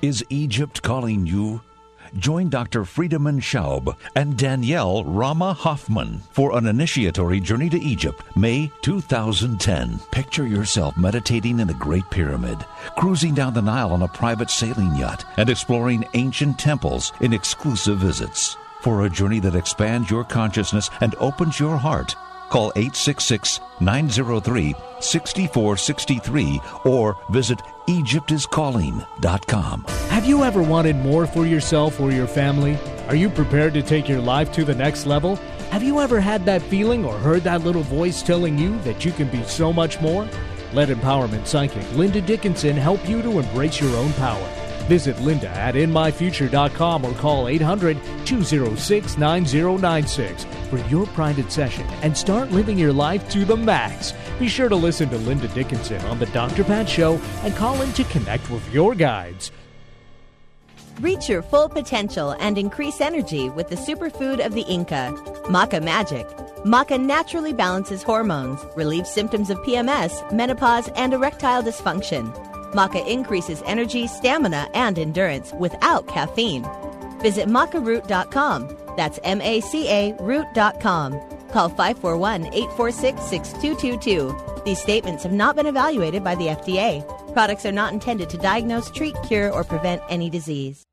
Is 0.00 0.24
Egypt 0.28 0.80
calling 0.80 1.26
you? 1.26 1.60
Join 2.16 2.48
Dr. 2.50 2.84
Friedemann 2.84 3.40
Schaub 3.40 3.96
and 4.14 4.38
Danielle 4.38 5.02
Rama 5.02 5.52
Hoffman 5.52 6.20
for 6.30 6.56
an 6.56 6.66
initiatory 6.66 7.40
journey 7.40 7.68
to 7.68 7.80
Egypt, 7.80 8.22
May 8.36 8.70
2010. 8.82 9.98
Picture 10.12 10.46
yourself 10.46 10.96
meditating 10.96 11.58
in 11.58 11.66
the 11.66 11.74
Great 11.74 12.08
Pyramid, 12.10 12.64
cruising 12.96 13.34
down 13.34 13.54
the 13.54 13.60
Nile 13.60 13.90
on 13.90 14.02
a 14.02 14.08
private 14.08 14.50
sailing 14.50 14.94
yacht, 14.94 15.24
and 15.36 15.50
exploring 15.50 16.04
ancient 16.14 16.60
temples 16.60 17.12
in 17.20 17.32
exclusive 17.32 17.98
visits. 17.98 18.56
For 18.82 19.04
a 19.04 19.10
journey 19.10 19.40
that 19.40 19.56
expands 19.56 20.12
your 20.12 20.22
consciousness 20.22 20.90
and 21.00 21.16
opens 21.18 21.58
your 21.58 21.76
heart, 21.76 22.14
call 22.48 22.72
866 22.76 23.60
903 23.80 24.74
6463 25.00 26.60
or 26.84 27.16
visit 27.30 27.58
EgyptIsCalling.com. 27.88 29.84
Have 30.10 30.26
you 30.26 30.42
ever 30.42 30.62
wanted 30.62 30.96
more 30.96 31.26
for 31.26 31.46
yourself 31.46 32.00
or 32.00 32.10
your 32.10 32.26
family? 32.26 32.76
Are 33.08 33.14
you 33.14 33.30
prepared 33.30 33.74
to 33.74 33.82
take 33.82 34.08
your 34.08 34.20
life 34.20 34.52
to 34.52 34.64
the 34.64 34.74
next 34.74 35.06
level? 35.06 35.36
Have 35.70 35.82
you 35.82 36.00
ever 36.00 36.20
had 36.20 36.44
that 36.46 36.62
feeling 36.62 37.04
or 37.04 37.16
heard 37.18 37.42
that 37.44 37.62
little 37.62 37.82
voice 37.82 38.22
telling 38.22 38.58
you 38.58 38.78
that 38.80 39.04
you 39.04 39.12
can 39.12 39.28
be 39.28 39.42
so 39.44 39.72
much 39.72 40.00
more? 40.00 40.28
Let 40.72 40.88
empowerment 40.88 41.46
psychic 41.46 41.90
Linda 41.92 42.20
Dickinson 42.20 42.76
help 42.76 43.08
you 43.08 43.22
to 43.22 43.38
embrace 43.38 43.80
your 43.80 43.94
own 43.96 44.12
power. 44.14 44.57
Visit 44.88 45.20
Linda 45.20 45.50
at 45.50 45.74
InMyFuture.com 45.74 47.04
or 47.04 47.12
call 47.12 47.48
800 47.48 47.98
206 48.24 49.18
9096 49.18 50.46
for 50.70 50.78
your 50.88 51.06
private 51.08 51.52
session 51.52 51.86
and 52.02 52.16
start 52.16 52.50
living 52.50 52.78
your 52.78 52.92
life 52.92 53.28
to 53.30 53.44
the 53.44 53.56
max. 53.56 54.14
Be 54.38 54.48
sure 54.48 54.70
to 54.70 54.76
listen 54.76 55.10
to 55.10 55.18
Linda 55.18 55.48
Dickinson 55.48 56.00
on 56.06 56.18
The 56.18 56.26
Dr. 56.26 56.64
Pat 56.64 56.88
Show 56.88 57.20
and 57.42 57.54
call 57.54 57.80
in 57.82 57.92
to 57.92 58.04
connect 58.04 58.50
with 58.50 58.72
your 58.72 58.94
guides. 58.94 59.52
Reach 61.00 61.28
your 61.28 61.42
full 61.42 61.68
potential 61.68 62.30
and 62.40 62.58
increase 62.58 63.00
energy 63.00 63.50
with 63.50 63.68
the 63.68 63.76
superfood 63.76 64.44
of 64.44 64.54
the 64.54 64.62
Inca, 64.62 65.12
Maca 65.44 65.82
Magic. 65.82 66.26
Maca 66.64 66.98
naturally 67.00 67.52
balances 67.52 68.02
hormones, 68.02 68.64
relieves 68.74 69.08
symptoms 69.08 69.50
of 69.50 69.58
PMS, 69.58 70.32
menopause, 70.32 70.88
and 70.96 71.12
erectile 71.12 71.62
dysfunction. 71.62 72.47
Maca 72.72 73.06
increases 73.06 73.62
energy, 73.66 74.06
stamina, 74.06 74.68
and 74.74 74.98
endurance 74.98 75.52
without 75.54 76.06
caffeine. 76.08 76.66
Visit 77.20 77.48
macaroot.com. 77.48 78.76
That's 78.96 79.18
M 79.22 79.40
A 79.40 79.60
C 79.60 79.88
A 79.88 80.14
root.com. 80.20 81.20
Call 81.52 81.68
541 81.68 82.46
846 82.46 83.22
6222. 83.22 84.62
These 84.64 84.82
statements 84.82 85.22
have 85.22 85.32
not 85.32 85.56
been 85.56 85.66
evaluated 85.66 86.22
by 86.22 86.34
the 86.34 86.48
FDA. 86.48 87.04
Products 87.32 87.64
are 87.64 87.72
not 87.72 87.92
intended 87.92 88.28
to 88.30 88.38
diagnose, 88.38 88.90
treat, 88.90 89.16
cure, 89.26 89.50
or 89.50 89.64
prevent 89.64 90.02
any 90.10 90.28
disease. 90.28 90.87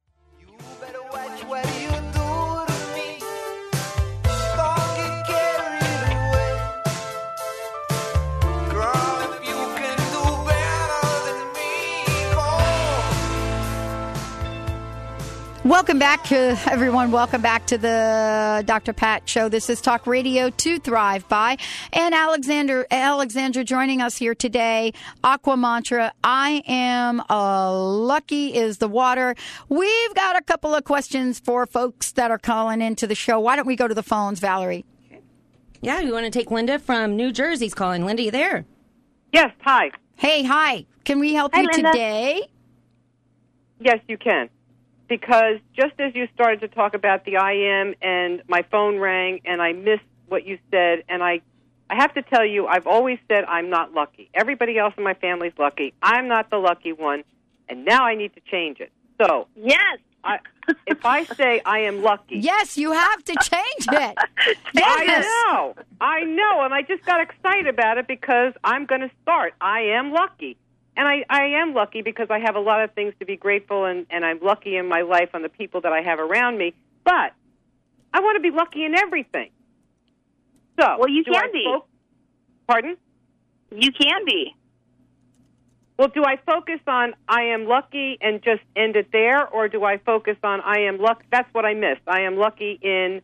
Welcome 15.65 15.97
back, 15.97 16.32
uh, 16.32 16.56
everyone. 16.69 17.10
Welcome 17.10 17.41
back 17.41 17.65
to 17.65 17.80
the 17.80 18.62
Dr. 18.67 18.93
Pat 18.93 19.28
Show. 19.28 19.49
This 19.49 19.67
is 19.67 19.82
Talk 19.82 20.06
Radio 20.06 20.51
to 20.51 20.78
Thrive 20.78 21.28
By, 21.28 21.58
and 21.91 22.13
Alexander 22.13 22.86
Alexandra 22.91 23.63
joining 23.63 23.99
us 23.99 24.15
here 24.15 24.36
today. 24.36 24.93
Aquamantra. 25.23 26.12
I 26.23 26.62
am 26.67 27.19
uh, 27.32 27.73
lucky 27.75 28.54
is 28.54 28.78
the 28.78 28.88
water. 28.88 29.34
We've 29.67 30.13
got 30.13 30.38
a 30.38 30.43
couple 30.43 30.75
of 30.75 30.84
questions 30.84 31.39
for 31.39 31.65
folks 31.65 32.12
that 32.12 32.30
are 32.30 32.38
calling 32.38 32.84
into 32.84 33.08
the 33.08 33.15
show. 33.15 33.39
Why 33.39 33.56
don't 33.56 33.65
we 33.65 33.75
go 33.75 33.88
to 33.88 33.95
the 33.95 34.04
phones, 34.04 34.39
Valerie? 34.39 34.86
Yeah, 35.82 35.99
you 35.99 36.13
want 36.13 36.25
to 36.25 36.32
take 36.32 36.51
Linda 36.51 36.78
from 36.78 37.15
New 37.15 37.32
Jersey's 37.32 37.73
calling. 37.73 38.06
Linda, 38.06 38.21
you 38.21 38.30
there? 38.30 38.65
Yes, 39.34 39.49
hi. 39.62 39.89
Hey, 40.15 40.43
hi. 40.43 40.86
Can 41.06 41.17
we 41.17 41.34
help 41.34 41.56
Hi, 41.56 41.62
you 41.62 41.69
Linda. 41.71 41.91
today? 41.91 42.41
Yes, 43.80 43.97
you 44.08 44.19
can. 44.19 44.49
Because 45.08 45.58
just 45.76 45.94
as 46.00 46.15
you 46.15 46.28
started 46.34 46.62
to 46.62 46.68
talk 46.68 46.96
about 46.96 47.26
the 47.26 47.38
I 47.38 47.54
am 47.54 47.94
and 48.02 48.41
my 48.48 48.63
phone 48.72 48.98
rang 48.98 49.41
and 49.46 49.62
I 49.62 49.74
missed 49.74 50.04
what 50.28 50.46
you 50.46 50.58
said 50.72 51.04
and 51.08 51.24
I 51.24 51.41
I 51.89 51.96
have 51.96 52.13
to 52.15 52.24
tell 52.24 52.44
you 52.44 52.65
I've 52.65 52.88
always 52.88 53.20
said 53.28 53.46
I'm 53.46 53.70
not 53.70 53.94
lucky. 53.94 54.30
Everybody 54.34 54.78
else 54.78 54.94
in 54.98 55.04
my 55.04 55.13
family's 55.13 55.54
lucky. 55.60 55.94
I'm 56.02 56.28
not 56.28 56.50
the 56.50 56.58
lucky 56.58 56.94
one 56.94 57.24
and 57.70 57.86
now 57.86 58.06
I 58.06 58.15
need 58.15 58.34
to 58.36 58.41
change 58.50 58.80
it. 58.80 58.91
So, 59.22 59.48
yes. 59.56 60.00
I, 60.24 60.39
if 60.88 61.06
I 61.06 61.24
say 61.24 61.62
I 61.63 61.80
am 61.82 62.02
lucky. 62.02 62.38
Yes, 62.38 62.78
you 62.78 62.91
have 62.91 63.24
to 63.26 63.36
change 63.44 63.88
it. 63.91 64.18
yes. 64.74 64.84
I 64.84 65.52
know. 65.52 65.76
I 66.02 66.22
know 66.22 66.62
and 66.63 66.74
I 66.74 66.82
just 66.82 67.06
got 67.06 67.22
excited 67.22 67.68
about 67.68 68.00
it 68.00 68.08
because 68.08 68.54
I'm 68.63 68.86
going 68.86 69.02
to 69.02 69.12
start. 69.22 69.54
I 69.62 69.82
am 69.82 70.12
lucky. 70.12 70.58
And 70.97 71.08
I, 71.08 71.25
I 71.29 71.45
am 71.62 71.73
lucky 71.73 72.01
because 72.01 72.27
I 72.29 72.39
have 72.39 72.55
a 72.55 72.60
lot 72.60 72.81
of 72.84 72.93
things 72.93 73.13
to 73.19 73.25
be 73.25 73.36
grateful 73.36 73.86
and, 73.86 74.05
and 74.10 74.23
I'm 74.25 74.39
lucky 74.41 74.77
in 74.77 74.88
my 74.88 75.01
life 75.01 75.29
on 75.34 75.41
the 75.41 75.49
people 75.49 75.81
that 75.81 75.91
I 75.91 76.01
have 76.01 76.19
around 76.19 76.58
me. 76.58 76.73
But 77.03 77.34
I 78.13 78.21
want 78.21 78.38
to 78.38 78.41
be 78.41 78.51
lucky 78.55 78.86
in 78.86 78.95
everything. 78.95 79.49
So 80.79 80.97
Well, 80.99 81.10
you 81.10 81.23
can 81.23 81.36
I 81.36 81.47
be. 81.51 81.63
fo- 81.65 81.86
Pardon? 82.67 82.97
You 83.71 83.91
can 83.91 84.25
be. 84.25 84.55
Well, 85.97 86.10
do 86.10 86.23
I 86.25 86.38
focus 86.45 86.79
on 86.88 87.13
I 87.27 87.43
am 87.53 87.67
lucky 87.67 88.17
and 88.19 88.41
just 88.43 88.62
end 88.75 88.95
it 88.97 89.12
there, 89.13 89.47
or 89.47 89.69
do 89.69 89.84
I 89.86 89.97
focus 89.97 90.36
on 90.43 90.60
I 90.62 90.81
am 90.88 90.97
luck? 90.99 91.23
That's 91.31 91.47
what 91.53 91.63
I 91.65 91.73
missed. 91.73 92.01
I 92.08 92.21
am 92.21 92.36
lucky 92.38 92.77
in 92.81 93.21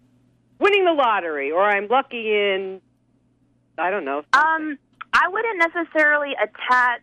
winning 0.59 0.85
the 0.85 0.93
lottery, 0.93 1.51
or 1.51 1.63
I'm 1.63 1.87
lucky 1.89 2.31
in 2.33 2.79
I 3.77 3.89
don't 3.91 4.05
know. 4.05 4.19
Um, 4.33 4.77
I 5.13 5.27
wouldn't 5.27 5.57
necessarily 5.59 6.33
attach, 6.41 7.01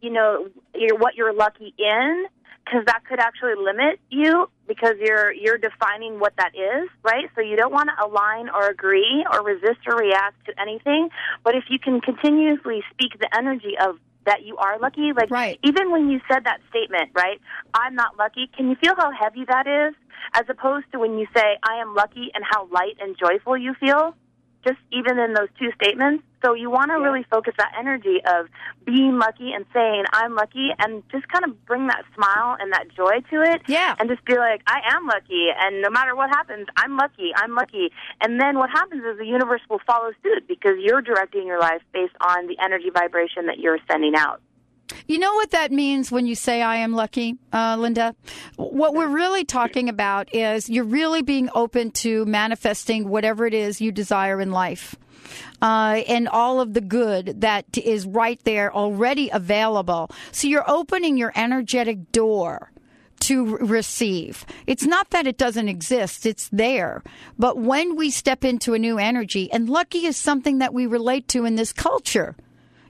you 0.00 0.10
know, 0.10 0.48
your, 0.74 0.96
what 0.96 1.14
you're 1.14 1.34
lucky 1.34 1.74
in, 1.78 2.26
because 2.64 2.84
that 2.86 3.04
could 3.08 3.20
actually 3.20 3.54
limit 3.56 4.00
you 4.10 4.50
because 4.66 4.94
you're 5.00 5.32
you're 5.32 5.58
defining 5.58 6.18
what 6.18 6.34
that 6.36 6.52
is, 6.54 6.88
right? 7.02 7.30
So 7.34 7.40
you 7.40 7.56
don't 7.56 7.72
want 7.72 7.88
to 7.96 8.04
align 8.04 8.48
or 8.48 8.68
agree 8.68 9.24
or 9.32 9.44
resist 9.44 9.86
or 9.86 9.96
react 9.96 10.44
to 10.46 10.60
anything. 10.60 11.08
But 11.44 11.54
if 11.54 11.64
you 11.68 11.78
can 11.78 12.00
continuously 12.00 12.82
speak 12.90 13.18
the 13.18 13.28
energy 13.36 13.74
of 13.80 13.98
that 14.26 14.42
you 14.42 14.56
are 14.56 14.78
lucky, 14.80 15.12
like 15.16 15.30
right. 15.30 15.58
even 15.62 15.92
when 15.92 16.10
you 16.10 16.20
said 16.28 16.44
that 16.44 16.58
statement, 16.68 17.10
right? 17.14 17.40
I'm 17.74 17.94
not 17.94 18.18
lucky. 18.18 18.50
Can 18.56 18.68
you 18.68 18.76
feel 18.76 18.94
how 18.96 19.12
heavy 19.12 19.44
that 19.48 19.68
is, 19.68 19.94
as 20.34 20.44
opposed 20.48 20.86
to 20.92 20.98
when 20.98 21.16
you 21.18 21.26
say 21.34 21.56
I 21.62 21.80
am 21.80 21.94
lucky 21.94 22.32
and 22.34 22.44
how 22.48 22.66
light 22.72 22.96
and 23.00 23.16
joyful 23.16 23.56
you 23.56 23.74
feel? 23.78 24.16
Just 24.64 24.78
even 24.92 25.18
in 25.18 25.34
those 25.34 25.48
two 25.58 25.70
statements. 25.80 26.24
So 26.44 26.54
you 26.54 26.70
want 26.70 26.90
to 26.90 26.94
really 26.94 27.24
focus 27.30 27.54
that 27.58 27.72
energy 27.78 28.20
of 28.24 28.46
being 28.84 29.18
lucky 29.18 29.52
and 29.52 29.64
saying 29.72 30.04
I'm 30.12 30.34
lucky, 30.34 30.70
and 30.78 31.02
just 31.10 31.26
kind 31.28 31.44
of 31.44 31.66
bring 31.66 31.88
that 31.88 32.04
smile 32.14 32.56
and 32.60 32.72
that 32.72 32.86
joy 32.94 33.20
to 33.30 33.42
it. 33.42 33.62
Yeah. 33.66 33.94
And 33.98 34.08
just 34.08 34.24
be 34.24 34.36
like, 34.36 34.62
I 34.66 34.80
am 34.94 35.06
lucky, 35.06 35.48
and 35.58 35.82
no 35.82 35.90
matter 35.90 36.14
what 36.14 36.30
happens, 36.30 36.66
I'm 36.76 36.96
lucky. 36.96 37.32
I'm 37.34 37.54
lucky. 37.54 37.90
And 38.20 38.40
then 38.40 38.58
what 38.58 38.70
happens 38.70 39.02
is 39.04 39.18
the 39.18 39.26
universe 39.26 39.62
will 39.68 39.80
follow 39.86 40.12
suit 40.22 40.46
because 40.46 40.76
you're 40.78 41.02
directing 41.02 41.46
your 41.46 41.58
life 41.58 41.82
based 41.92 42.14
on 42.20 42.46
the 42.46 42.56
energy 42.62 42.90
vibration 42.90 43.46
that 43.46 43.58
you're 43.58 43.78
sending 43.90 44.14
out. 44.16 44.40
You 45.06 45.18
know 45.18 45.34
what 45.34 45.50
that 45.50 45.72
means 45.72 46.10
when 46.10 46.26
you 46.26 46.34
say 46.34 46.62
I 46.62 46.76
am 46.76 46.92
lucky, 46.92 47.36
uh, 47.52 47.76
Linda? 47.78 48.14
What 48.56 48.94
we're 48.94 49.08
really 49.08 49.44
talking 49.44 49.88
about 49.88 50.34
is 50.34 50.68
you're 50.68 50.84
really 50.84 51.22
being 51.22 51.48
open 51.54 51.90
to 51.92 52.24
manifesting 52.26 53.08
whatever 53.08 53.46
it 53.46 53.54
is 53.54 53.80
you 53.80 53.92
desire 53.92 54.40
in 54.40 54.50
life. 54.50 54.96
Uh, 55.60 56.02
and 56.06 56.28
all 56.28 56.60
of 56.60 56.74
the 56.74 56.80
good 56.80 57.40
that 57.40 57.64
is 57.76 58.06
right 58.06 58.40
there 58.44 58.72
already 58.72 59.28
available. 59.30 60.10
So 60.30 60.48
you're 60.48 60.68
opening 60.70 61.16
your 61.16 61.32
energetic 61.34 62.12
door 62.12 62.70
to 63.20 63.56
re- 63.56 63.66
receive. 63.66 64.44
It's 64.66 64.84
not 64.84 65.10
that 65.10 65.26
it 65.26 65.38
doesn't 65.38 65.68
exist, 65.68 66.26
it's 66.26 66.48
there. 66.50 67.02
But 67.38 67.58
when 67.58 67.96
we 67.96 68.10
step 68.10 68.44
into 68.44 68.74
a 68.74 68.78
new 68.78 68.98
energy, 68.98 69.50
and 69.50 69.68
lucky 69.68 70.06
is 70.06 70.16
something 70.16 70.58
that 70.58 70.74
we 70.74 70.86
relate 70.86 71.26
to 71.28 71.44
in 71.44 71.56
this 71.56 71.72
culture. 71.72 72.36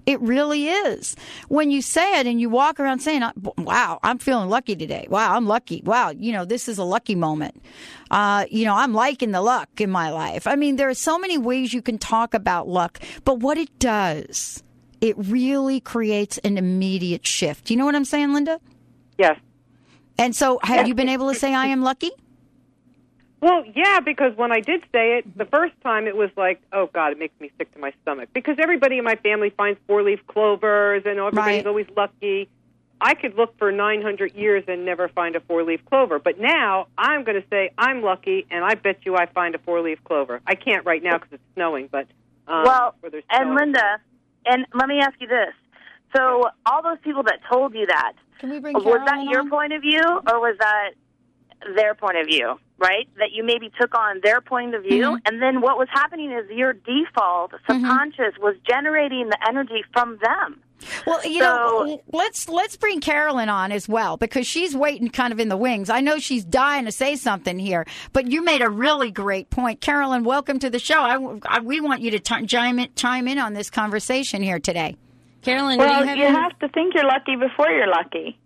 It 0.07 0.21
really 0.21 0.69
is. 0.69 1.17
When 1.49 1.73
you 1.73 1.83
say 1.83 2.21
it 2.21 2.29
and 2.29 2.41
you 2.41 2.49
walk 2.49 2.79
around 2.79 3.01
saying, 3.01 3.25
wow, 3.59 3.99
I'm 4.05 4.19
feeling 4.19 4.49
lucky 4.49 4.77
today. 4.77 5.09
Wow, 5.11 5.35
I'm 5.35 5.47
lucky. 5.47 5.83
Wow, 5.85 6.11
you 6.11 6.33
know, 6.33 6.45
this 6.45 6.69
is 6.69 6.79
a 6.79 6.85
lucky 6.85 7.17
moment. 7.17 7.61
Uh, 8.09 8.47
you 8.49 8.65
know, 8.65 8.75
I'm 8.75 8.95
liking 8.95 9.33
the 9.33 9.43
luck 9.43 9.69
in 9.81 9.91
my 9.91 10.11
life. 10.11 10.47
I 10.47 10.55
mean, 10.55 10.77
there 10.77 10.89
are 10.89 10.95
so 10.95 11.19
many 11.19 11.39
ways 11.39 11.75
you 11.75 11.83
can 11.83 11.99
talk 11.99 12.35
about 12.35 12.69
luck, 12.69 13.01
but 13.25 13.41
what 13.41 13.59
it 13.59 13.77
does, 13.81 14.63
it 15.01 15.17
really 15.19 15.81
creates 15.81 16.39
an 16.39 16.57
immediate 16.57 17.27
shift. 17.27 17.69
You 17.69 17.77
know 17.77 17.85
what 17.85 17.97
I'm 17.97 18.05
saying, 18.05 18.33
Linda? 18.33 18.61
Yes. 19.19 19.41
And 20.19 20.35
so, 20.37 20.61
have 20.63 20.87
you 20.87 20.95
been 20.95 21.09
able 21.09 21.33
to 21.33 21.39
say, 21.39 21.53
I 21.53 21.67
am 21.67 21.83
lucky? 21.83 22.11
Well, 23.41 23.65
yeah, 23.75 24.01
because 24.01 24.35
when 24.37 24.51
I 24.51 24.61
did 24.61 24.83
say 24.93 25.19
it 25.19 25.37
the 25.39 25.45
first 25.45 25.75
time, 25.83 26.07
it 26.07 26.17
was 26.17 26.31
like, 26.37 26.61
oh 26.73 26.89
God, 26.93 27.13
it 27.13 27.19
makes 27.19 27.39
me 27.41 27.51
sick 27.59 27.73
to 27.75 27.79
my 27.79 27.93
stomach. 28.03 28.31
Because 28.33 28.57
everybody 28.59 28.99
in 28.99 29.05
my 29.05 29.17
family 29.17 29.51
finds 29.51 29.79
four-leaf 29.87 30.27
clovers, 30.27 31.03
and 31.05 31.19
everybody's 31.19 31.37
Right. 31.59 31.67
always 31.67 31.87
lucky. 31.97 32.49
I 32.99 33.13
could 33.15 33.35
look 33.37 33.57
for 33.59 33.71
900 33.71 34.35
years 34.35 34.65
and 34.69 34.87
never 34.87 35.09
find 35.09 35.37
a 35.37 35.41
four-leaf 35.41 35.85
clover, 35.85 36.19
but 36.19 36.41
now 36.41 36.87
I'm 36.97 37.25
going 37.25 37.41
to 37.41 37.47
say 37.51 37.71
I'm 37.77 38.03
lucky, 38.03 38.47
and 38.51 38.65
I 38.65 38.75
bet 38.75 39.01
you 39.05 39.17
I 39.17 39.27
find 39.27 39.55
a 39.55 39.59
four-leaf 39.59 40.03
clover. 40.05 40.41
I 40.47 40.55
can't 40.55 40.87
right 40.87 41.03
now 41.03 41.19
because 41.19 41.33
it's 41.33 41.43
snowing, 41.55 41.89
but 41.93 42.07
um, 42.49 42.65
well, 42.65 42.95
and. 43.31 43.55
Linda, 43.55 44.01
and 44.47 44.65
let 44.73 44.89
me 44.89 45.01
ask 45.01 45.13
you 45.21 45.27
this: 45.29 45.53
so 46.17 46.45
all 46.65 46.83
those 46.83 46.99
people 47.03 47.25
that 47.25 47.41
told 47.53 47.75
you 47.75 47.85
that, 47.87 48.13
Can 48.39 48.49
we 48.51 48.61
bring 48.61 48.75
was 48.77 48.85
that 49.05 49.27
your 49.29 49.41
on? 49.41 49.51
point 49.51 49.73
of 49.75 49.83
view, 49.83 50.01
or 50.01 50.41
was 50.41 50.57
that 50.59 50.93
their 51.75 51.95
point 51.95 52.19
of 52.19 52.27
view? 52.27 52.59
Right, 52.79 53.09
that 53.17 53.33
you 53.33 53.43
maybe 53.43 53.71
took 53.81 53.97
on 53.97 54.21
their 54.23 54.43
point 54.43 54.75
of 54.75 54.83
view, 54.83 55.05
Mhm. 55.13 55.21
and 55.25 55.41
then 55.41 55.63
what 55.63 55.79
was 55.79 55.89
happening 55.91 56.31
is 56.31 56.45
your 56.51 56.75
default 56.75 57.53
subconscious 57.67 58.37
was 58.39 58.55
generating 58.69 59.31
the 59.31 59.39
energy 59.49 59.83
from 59.95 60.19
them. 60.23 60.61
Well, 61.07 61.27
you 61.27 61.39
know, 61.39 62.03
let's 62.13 62.51
let's 62.51 62.77
bring 62.77 63.01
Carolyn 63.01 63.49
on 63.49 63.73
as 63.73 63.89
well 63.89 64.19
because 64.19 64.47
she's 64.47 64.77
waiting 64.77 65.09
kind 65.09 65.33
of 65.33 65.41
in 65.41 65.49
the 65.49 65.57
wings. 65.57 65.89
I 65.89 66.01
know 66.03 66.19
she's 66.19 66.45
dying 66.45 66.85
to 66.85 66.93
say 66.93 67.17
something 67.17 67.59
here, 67.59 67.87
but 68.13 68.31
you 68.31 68.45
made 68.45 68.61
a 68.61 68.69
really 68.69 69.11
great 69.11 69.49
point, 69.49 69.81
Carolyn. 69.81 70.23
Welcome 70.23 70.59
to 70.59 70.69
the 70.69 70.79
show. 70.79 71.01
I, 71.01 71.39
I- 71.57 71.61
we 71.61 71.81
want 71.81 72.03
you 72.03 72.11
to 72.11 72.19
t- 72.19 72.45
chime 72.47 72.79
in, 72.79 72.89
chime 72.95 73.27
in 73.27 73.39
on 73.39 73.55
this 73.55 73.71
conversation 73.71 74.43
here 74.43 74.59
today. 74.59 74.97
Carolyn, 75.41 75.79
well, 75.79 76.05
you, 76.15 76.27
have 76.27 76.59
to 76.59 76.69
think 76.69 76.93
you're 76.95 77.07
lucky 77.07 77.37
before 77.37 77.71
you're 77.71 77.87
lucky, 77.89 78.39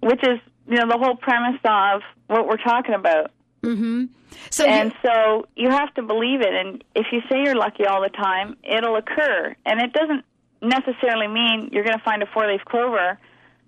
which 0.00 0.20
is 0.24 0.40
you 0.66 0.76
know 0.76 0.88
the 0.88 0.98
whole 0.98 1.16
premise 1.16 1.60
of 1.64 2.02
what 2.26 2.46
we're 2.46 2.56
talking 2.56 2.94
about. 2.94 3.30
Mm-hmm. 3.62 4.04
So 4.50 4.66
and 4.66 4.92
so 5.02 5.46
you 5.56 5.70
have 5.70 5.92
to 5.94 6.02
believe 6.02 6.40
it, 6.40 6.52
and 6.52 6.84
if 6.94 7.06
you 7.12 7.20
say 7.30 7.42
you're 7.42 7.56
lucky 7.56 7.86
all 7.86 8.02
the 8.02 8.10
time, 8.10 8.56
it'll 8.62 8.96
occur, 8.96 9.54
and 9.64 9.80
it 9.80 9.92
doesn't 9.92 10.24
necessarily 10.60 11.28
mean 11.28 11.70
you're 11.72 11.84
going 11.84 11.98
to 11.98 12.04
find 12.04 12.22
a 12.22 12.26
four-leaf 12.26 12.62
clover. 12.64 13.18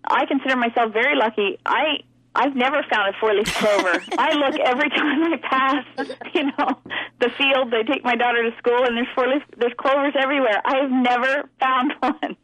I 0.04 0.26
consider 0.26 0.56
myself 0.56 0.92
very 0.92 1.16
lucky. 1.16 1.58
I 1.64 2.00
I've 2.34 2.54
never 2.54 2.84
found 2.90 3.14
a 3.14 3.18
four-leaf 3.18 3.52
clover. 3.54 4.02
I 4.18 4.34
look 4.34 4.60
every 4.60 4.90
time 4.90 5.24
I 5.24 5.36
pass, 5.38 6.08
you 6.34 6.44
know, 6.44 6.78
the 7.20 7.30
field. 7.30 7.70
They 7.70 7.82
take 7.82 8.04
my 8.04 8.14
daughter 8.14 8.48
to 8.48 8.56
school, 8.58 8.84
and 8.84 8.96
there's 8.96 9.08
four-leaf 9.14 9.42
there's 9.56 9.72
clovers 9.78 10.14
everywhere. 10.18 10.60
I've 10.64 10.90
never 10.90 11.48
found 11.60 11.92
one. 12.00 12.36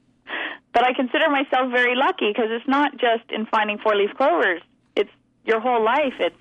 But 0.72 0.84
I 0.84 0.92
consider 0.94 1.28
myself 1.28 1.70
very 1.70 1.94
lucky 1.94 2.28
because 2.28 2.48
it's 2.50 2.66
not 2.68 2.92
just 2.92 3.30
in 3.30 3.46
finding 3.46 3.78
four-leaf 3.78 4.10
clovers. 4.16 4.62
It's 4.96 5.10
your 5.44 5.60
whole 5.60 5.84
life. 5.84 6.14
It's 6.18 6.36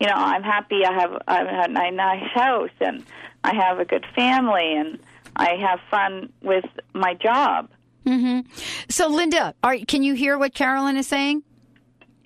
you 0.00 0.06
know, 0.06 0.14
I'm 0.14 0.42
happy. 0.42 0.84
I 0.84 0.92
have 0.92 1.22
I 1.26 1.36
have 1.44 1.70
a 1.70 1.90
nice 1.90 2.30
house, 2.34 2.70
and 2.80 3.04
I 3.44 3.54
have 3.54 3.78
a 3.80 3.84
good 3.84 4.06
family, 4.14 4.74
and 4.76 4.98
I 5.36 5.56
have 5.60 5.80
fun 5.90 6.32
with 6.42 6.64
my 6.94 7.14
job. 7.14 7.68
hmm 8.06 8.40
So, 8.88 9.08
Linda, 9.08 9.54
are, 9.62 9.76
can 9.86 10.02
you 10.02 10.14
hear 10.14 10.38
what 10.38 10.54
Carolyn 10.54 10.96
is 10.96 11.06
saying? 11.06 11.42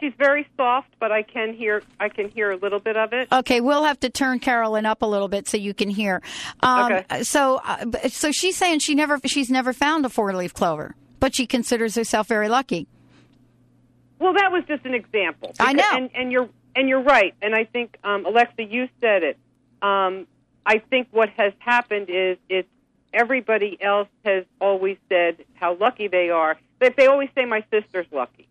She's 0.00 0.12
very 0.18 0.46
soft, 0.56 0.88
but 0.98 1.12
I 1.12 1.22
can 1.22 1.54
hear 1.54 1.82
I 2.00 2.08
can 2.08 2.28
hear 2.28 2.50
a 2.50 2.56
little 2.56 2.80
bit 2.80 2.96
of 2.96 3.12
it. 3.12 3.28
Okay, 3.32 3.60
we'll 3.60 3.84
have 3.84 4.00
to 4.00 4.10
turn 4.10 4.38
Carolyn 4.40 4.84
up 4.84 5.00
a 5.02 5.06
little 5.06 5.28
bit 5.28 5.46
so 5.48 5.56
you 5.56 5.72
can 5.74 5.88
hear. 5.88 6.20
Um, 6.60 6.92
Okay. 6.92 7.22
So, 7.22 7.60
uh, 7.64 8.08
so 8.08 8.32
she's 8.32 8.56
saying 8.56 8.80
she 8.80 8.94
never, 8.96 9.20
she's 9.24 9.48
never 9.48 9.72
found 9.72 10.04
a 10.04 10.08
four-leaf 10.08 10.52
clover, 10.54 10.96
but 11.22 11.36
she 11.36 11.46
considers 11.46 11.94
herself 11.94 12.26
very 12.26 12.48
lucky. 12.48 12.88
Well, 14.18 14.32
that 14.32 14.50
was 14.50 14.64
just 14.66 14.84
an 14.84 14.92
example. 14.92 15.54
I 15.60 15.72
know. 15.72 15.88
and, 15.92 16.10
and 16.16 16.32
you're 16.32 16.48
and 16.74 16.88
you're 16.88 17.02
right. 17.02 17.32
And 17.40 17.54
I 17.54 17.62
think 17.62 17.96
um, 18.02 18.26
Alexa, 18.26 18.64
you 18.64 18.88
said 19.00 19.22
it. 19.22 19.38
Um, 19.82 20.26
I 20.66 20.78
think 20.78 21.06
what 21.12 21.28
has 21.36 21.52
happened 21.60 22.06
is 22.08 22.38
it's 22.48 22.68
everybody 23.14 23.78
else 23.80 24.08
has 24.24 24.44
always 24.60 24.96
said 25.08 25.44
how 25.54 25.76
lucky 25.76 26.08
they 26.08 26.30
are. 26.30 26.58
They, 26.80 26.88
they 26.88 27.06
always 27.06 27.28
say 27.36 27.44
my 27.44 27.64
sister's 27.70 28.06
lucky. 28.10 28.48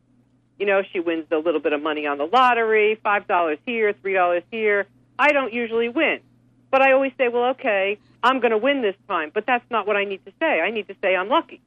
You 0.58 0.66
know, 0.66 0.82
she 0.94 1.02
wins 1.02 1.26
a 1.30 1.40
little 1.40 1.60
bit 1.60 1.74
of 1.74 1.84
money 1.84 2.08
on 2.08 2.20
the 2.20 2.26
lottery, 2.26 2.98
five 3.04 3.28
dollars 3.28 3.58
here, 3.66 3.92
three 4.02 4.14
dollars 4.14 4.44
here. 4.50 4.88
I 5.20 5.34
don't 5.34 5.52
usually 5.52 5.90
win, 5.90 6.22
but 6.70 6.82
I 6.82 6.94
always 6.94 7.12
say, 7.18 7.28
well, 7.28 7.50
okay, 7.50 8.00
I'm 8.24 8.40
going 8.40 8.52
to 8.52 8.58
win 8.58 8.82
this 8.82 8.96
time. 9.10 9.30
But 9.34 9.46
that's 9.46 9.70
not 9.70 9.88
what 9.88 9.98
I 9.98 10.06
need 10.06 10.24
to 10.24 10.32
say. 10.40 10.62
I 10.62 10.70
need 10.70 10.88
to 10.88 10.96
say 11.02 11.18
I'm 11.18 11.28
lucky. 11.28 11.60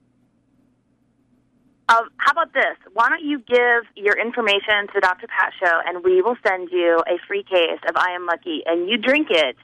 Um, 1.89 2.09
how 2.16 2.32
about 2.32 2.55
this? 2.55 2.76
Why 2.95 3.11
don't 3.11 3.22
you 3.22 3.39
give 3.41 3.85
your 3.95 4.18
information 4.18 4.87
to 4.87 4.93
the 4.95 5.01
Dr. 5.03 5.26
Pat 5.26 5.53
Show, 5.61 5.80
and 5.87 6.03
we 6.03 6.22
will 6.22 6.37
send 6.47 6.70
you 6.72 7.03
a 7.07 7.18
free 7.28 7.43
case 7.43 7.78
of 7.87 7.97
I 7.97 8.12
Am 8.12 8.24
Lucky, 8.24 8.62
and 8.64 8.89
you 8.89 8.97
drink 8.97 9.28
it, 9.30 9.57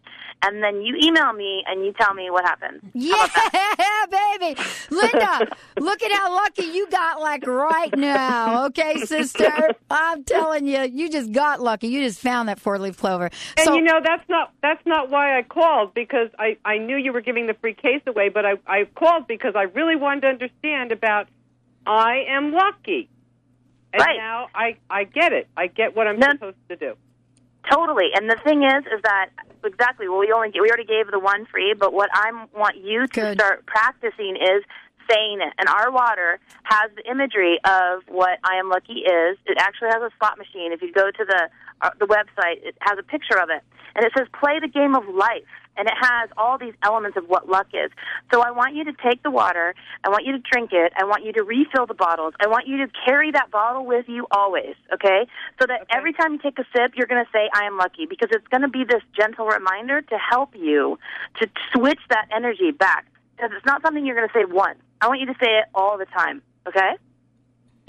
and 0.42 0.62
then 0.62 0.82
you 0.82 0.96
email 1.02 1.32
me 1.32 1.62
and 1.66 1.84
you 1.84 1.92
tell 1.92 2.12
me 2.14 2.30
what 2.30 2.44
happened. 2.44 2.80
Yeah, 2.94 3.26
baby. 4.10 4.60
Linda, 4.90 5.48
look 5.80 6.02
at 6.02 6.12
how 6.12 6.34
lucky 6.34 6.64
you 6.64 6.88
got 6.90 7.20
like 7.20 7.46
right 7.46 7.94
now. 7.96 8.66
Okay, 8.66 8.98
sister? 9.04 9.50
I'm 9.90 10.24
telling 10.24 10.66
you, 10.66 10.82
you 10.82 11.10
just 11.10 11.32
got 11.32 11.60
lucky. 11.60 11.88
You 11.88 12.02
just 12.02 12.20
found 12.20 12.48
that 12.48 12.60
four-leaf 12.60 12.96
clover. 12.98 13.30
And 13.56 13.64
so, 13.64 13.74
you 13.74 13.82
know 13.82 14.00
that's 14.02 14.28
not 14.28 14.52
that's 14.62 14.84
not 14.86 15.10
why 15.10 15.38
I 15.38 15.42
called 15.42 15.94
because 15.94 16.28
I 16.38 16.56
I 16.64 16.78
knew 16.78 16.96
you 16.96 17.12
were 17.12 17.22
giving 17.22 17.46
the 17.46 17.54
free 17.54 17.74
case 17.74 18.02
away, 18.06 18.28
but 18.28 18.44
I 18.44 18.52
I 18.66 18.84
called 18.94 19.26
because 19.26 19.54
I 19.56 19.62
really 19.62 19.96
wanted 19.96 20.22
to 20.22 20.28
understand 20.28 20.92
about 20.92 21.28
I 21.86 22.24
am 22.28 22.52
lucky. 22.52 23.08
And 23.92 24.00
Right. 24.00 24.16
now 24.18 24.48
I 24.54 24.76
I 24.88 25.04
get 25.04 25.32
it. 25.32 25.48
I 25.56 25.66
get 25.66 25.96
what 25.96 26.06
I'm 26.06 26.18
No. 26.18 26.28
supposed 26.32 26.56
to 26.68 26.76
do. 26.76 26.96
Totally. 27.70 28.10
And 28.14 28.30
the 28.30 28.36
thing 28.36 28.62
is, 28.62 28.86
is 28.86 29.02
that 29.02 29.30
exactly. 29.64 30.08
Well, 30.08 30.18
we 30.18 30.32
only 30.32 30.50
we 30.54 30.68
already 30.68 30.84
gave 30.84 31.10
the 31.10 31.18
one 31.18 31.46
free, 31.46 31.74
but 31.74 31.92
what 31.92 32.08
I 32.12 32.30
want 32.54 32.76
you 32.76 33.06
to 33.06 33.32
start 33.34 33.66
practicing 33.66 34.36
is 34.36 34.64
saying 35.10 35.40
it. 35.40 35.52
And 35.58 35.68
our 35.68 35.90
water 35.90 36.38
has 36.62 36.90
the 36.94 37.08
imagery 37.10 37.58
of 37.64 38.02
what 38.06 38.38
I 38.44 38.56
am 38.56 38.68
lucky 38.68 39.00
is. 39.00 39.36
It 39.46 39.58
actually 39.58 39.88
has 39.88 40.02
a 40.02 40.10
slot 40.18 40.38
machine. 40.38 40.72
If 40.72 40.82
you 40.82 40.92
go 40.92 41.10
to 41.10 41.24
the 41.24 41.48
uh, 41.82 41.90
the 41.98 42.06
website, 42.06 42.62
it 42.64 42.76
has 42.80 42.98
a 42.98 43.02
picture 43.02 43.38
of 43.40 43.50
it, 43.50 43.62
and 43.94 44.04
it 44.04 44.12
says 44.16 44.28
"Play 44.38 44.60
the 44.60 44.68
game 44.68 44.94
of 44.94 45.08
life." 45.08 45.42
And 45.80 45.88
it 45.88 45.94
has 45.98 46.28
all 46.36 46.58
these 46.58 46.74
elements 46.82 47.16
of 47.16 47.24
what 47.24 47.48
luck 47.48 47.68
is. 47.72 47.90
So 48.30 48.42
I 48.42 48.50
want 48.50 48.74
you 48.74 48.84
to 48.84 48.92
take 49.02 49.22
the 49.22 49.30
water. 49.30 49.74
I 50.04 50.10
want 50.10 50.26
you 50.26 50.32
to 50.32 50.38
drink 50.52 50.72
it. 50.74 50.92
I 50.94 51.04
want 51.04 51.24
you 51.24 51.32
to 51.32 51.42
refill 51.42 51.86
the 51.86 51.94
bottles. 51.94 52.34
I 52.38 52.48
want 52.48 52.66
you 52.66 52.76
to 52.84 52.92
carry 53.06 53.30
that 53.30 53.50
bottle 53.50 53.86
with 53.86 54.04
you 54.06 54.26
always, 54.30 54.74
okay? 54.92 55.26
So 55.58 55.66
that 55.66 55.86
every 55.88 56.12
time 56.12 56.34
you 56.34 56.38
take 56.38 56.58
a 56.58 56.64
sip, 56.76 56.92
you're 56.96 57.06
going 57.06 57.24
to 57.24 57.30
say, 57.32 57.48
I 57.54 57.64
am 57.64 57.78
lucky, 57.78 58.04
because 58.04 58.28
it's 58.30 58.46
going 58.48 58.60
to 58.60 58.68
be 58.68 58.84
this 58.84 59.00
gentle 59.16 59.46
reminder 59.46 60.02
to 60.02 60.18
help 60.18 60.54
you 60.54 60.98
to 61.40 61.48
switch 61.72 62.00
that 62.10 62.28
energy 62.30 62.72
back. 62.72 63.06
Because 63.36 63.52
it's 63.56 63.64
not 63.64 63.80
something 63.80 64.04
you're 64.04 64.16
going 64.16 64.28
to 64.28 64.34
say 64.34 64.44
once. 64.44 64.80
I 65.00 65.08
want 65.08 65.20
you 65.20 65.26
to 65.28 65.36
say 65.42 65.48
it 65.48 65.64
all 65.74 65.96
the 65.96 66.04
time, 66.04 66.42
okay? 66.68 66.92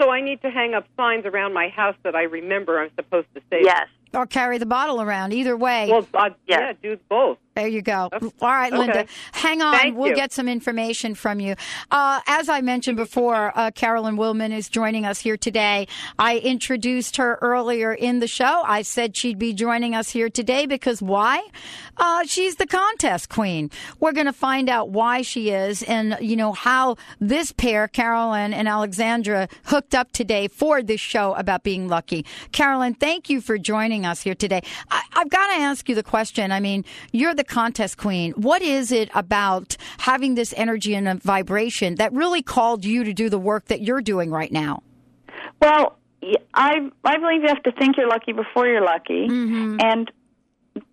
So 0.00 0.08
I 0.08 0.22
need 0.22 0.40
to 0.40 0.50
hang 0.50 0.72
up 0.72 0.86
signs 0.96 1.26
around 1.26 1.52
my 1.52 1.68
house 1.68 1.96
that 2.04 2.14
I 2.14 2.22
remember 2.22 2.80
I'm 2.80 2.90
supposed 2.96 3.28
to 3.34 3.42
say. 3.50 3.60
Yes. 3.64 3.86
or 4.14 4.26
carry 4.26 4.56
the 4.56 4.64
bottle 4.64 5.02
around. 5.02 5.34
Either 5.34 5.58
way. 5.58 5.90
Well, 5.90 6.06
uh, 6.14 6.30
yeah, 6.46 6.72
do 6.82 6.98
both. 7.10 7.36
There 7.54 7.68
you 7.68 7.82
go. 7.82 8.08
All 8.12 8.30
right, 8.48 8.72
Linda. 8.72 9.00
okay. 9.00 9.08
Hang 9.32 9.60
on. 9.60 9.76
Thank 9.76 9.96
we'll 9.96 10.08
you. 10.08 10.14
get 10.16 10.32
some 10.32 10.48
information 10.48 11.14
from 11.14 11.38
you. 11.38 11.54
Uh, 11.90 12.20
as 12.26 12.48
I 12.48 12.62
mentioned 12.62 12.96
before, 12.96 13.52
uh, 13.54 13.70
Carolyn 13.72 14.16
Wilman 14.16 14.52
is 14.52 14.70
joining 14.70 15.04
us 15.04 15.18
here 15.18 15.36
today. 15.36 15.86
I 16.18 16.38
introduced 16.38 17.18
her 17.18 17.38
earlier 17.42 17.92
in 17.92 18.20
the 18.20 18.26
show. 18.26 18.62
I 18.64 18.82
said 18.82 19.16
she'd 19.16 19.38
be 19.38 19.52
joining 19.52 19.94
us 19.94 20.08
here 20.08 20.30
today 20.30 20.64
because 20.64 21.02
why? 21.02 21.46
Uh, 21.98 22.24
she's 22.24 22.56
the 22.56 22.66
contest 22.66 23.28
queen. 23.28 23.70
We're 24.00 24.12
going 24.12 24.26
to 24.26 24.32
find 24.32 24.70
out 24.70 24.88
why 24.88 25.20
she 25.20 25.50
is 25.50 25.82
and, 25.82 26.16
you 26.20 26.36
know, 26.36 26.52
how 26.52 26.96
this 27.20 27.52
pair, 27.52 27.86
Carolyn 27.86 28.54
and 28.54 28.66
Alexandra, 28.66 29.48
hooked 29.64 29.94
up 29.94 30.10
today 30.12 30.48
for 30.48 30.82
this 30.82 31.00
show 31.00 31.34
about 31.34 31.64
being 31.64 31.86
lucky. 31.88 32.24
Carolyn, 32.52 32.94
thank 32.94 33.28
you 33.28 33.42
for 33.42 33.58
joining 33.58 34.06
us 34.06 34.22
here 34.22 34.34
today. 34.34 34.62
I, 34.90 35.02
I've 35.12 35.28
got 35.28 35.48
to 35.48 35.60
ask 35.60 35.88
you 35.88 35.94
the 35.94 36.02
question. 36.02 36.50
I 36.50 36.60
mean, 36.60 36.84
you're 37.12 37.34
the 37.34 37.41
contest 37.44 37.96
queen. 37.96 38.32
What 38.32 38.62
is 38.62 38.92
it 38.92 39.10
about 39.14 39.76
having 39.98 40.34
this 40.34 40.54
energy 40.56 40.94
and 40.94 41.08
a 41.08 41.14
vibration 41.14 41.96
that 41.96 42.12
really 42.12 42.42
called 42.42 42.84
you 42.84 43.04
to 43.04 43.12
do 43.12 43.28
the 43.28 43.38
work 43.38 43.66
that 43.66 43.80
you're 43.80 44.00
doing 44.02 44.30
right 44.30 44.52
now? 44.52 44.82
Well, 45.60 45.98
I 46.54 46.90
I 47.04 47.18
believe 47.18 47.42
you 47.42 47.48
have 47.48 47.62
to 47.64 47.72
think 47.72 47.96
you're 47.96 48.08
lucky 48.08 48.32
before 48.32 48.66
you're 48.66 48.84
lucky, 48.84 49.28
mm-hmm. 49.28 49.78
and 49.80 50.10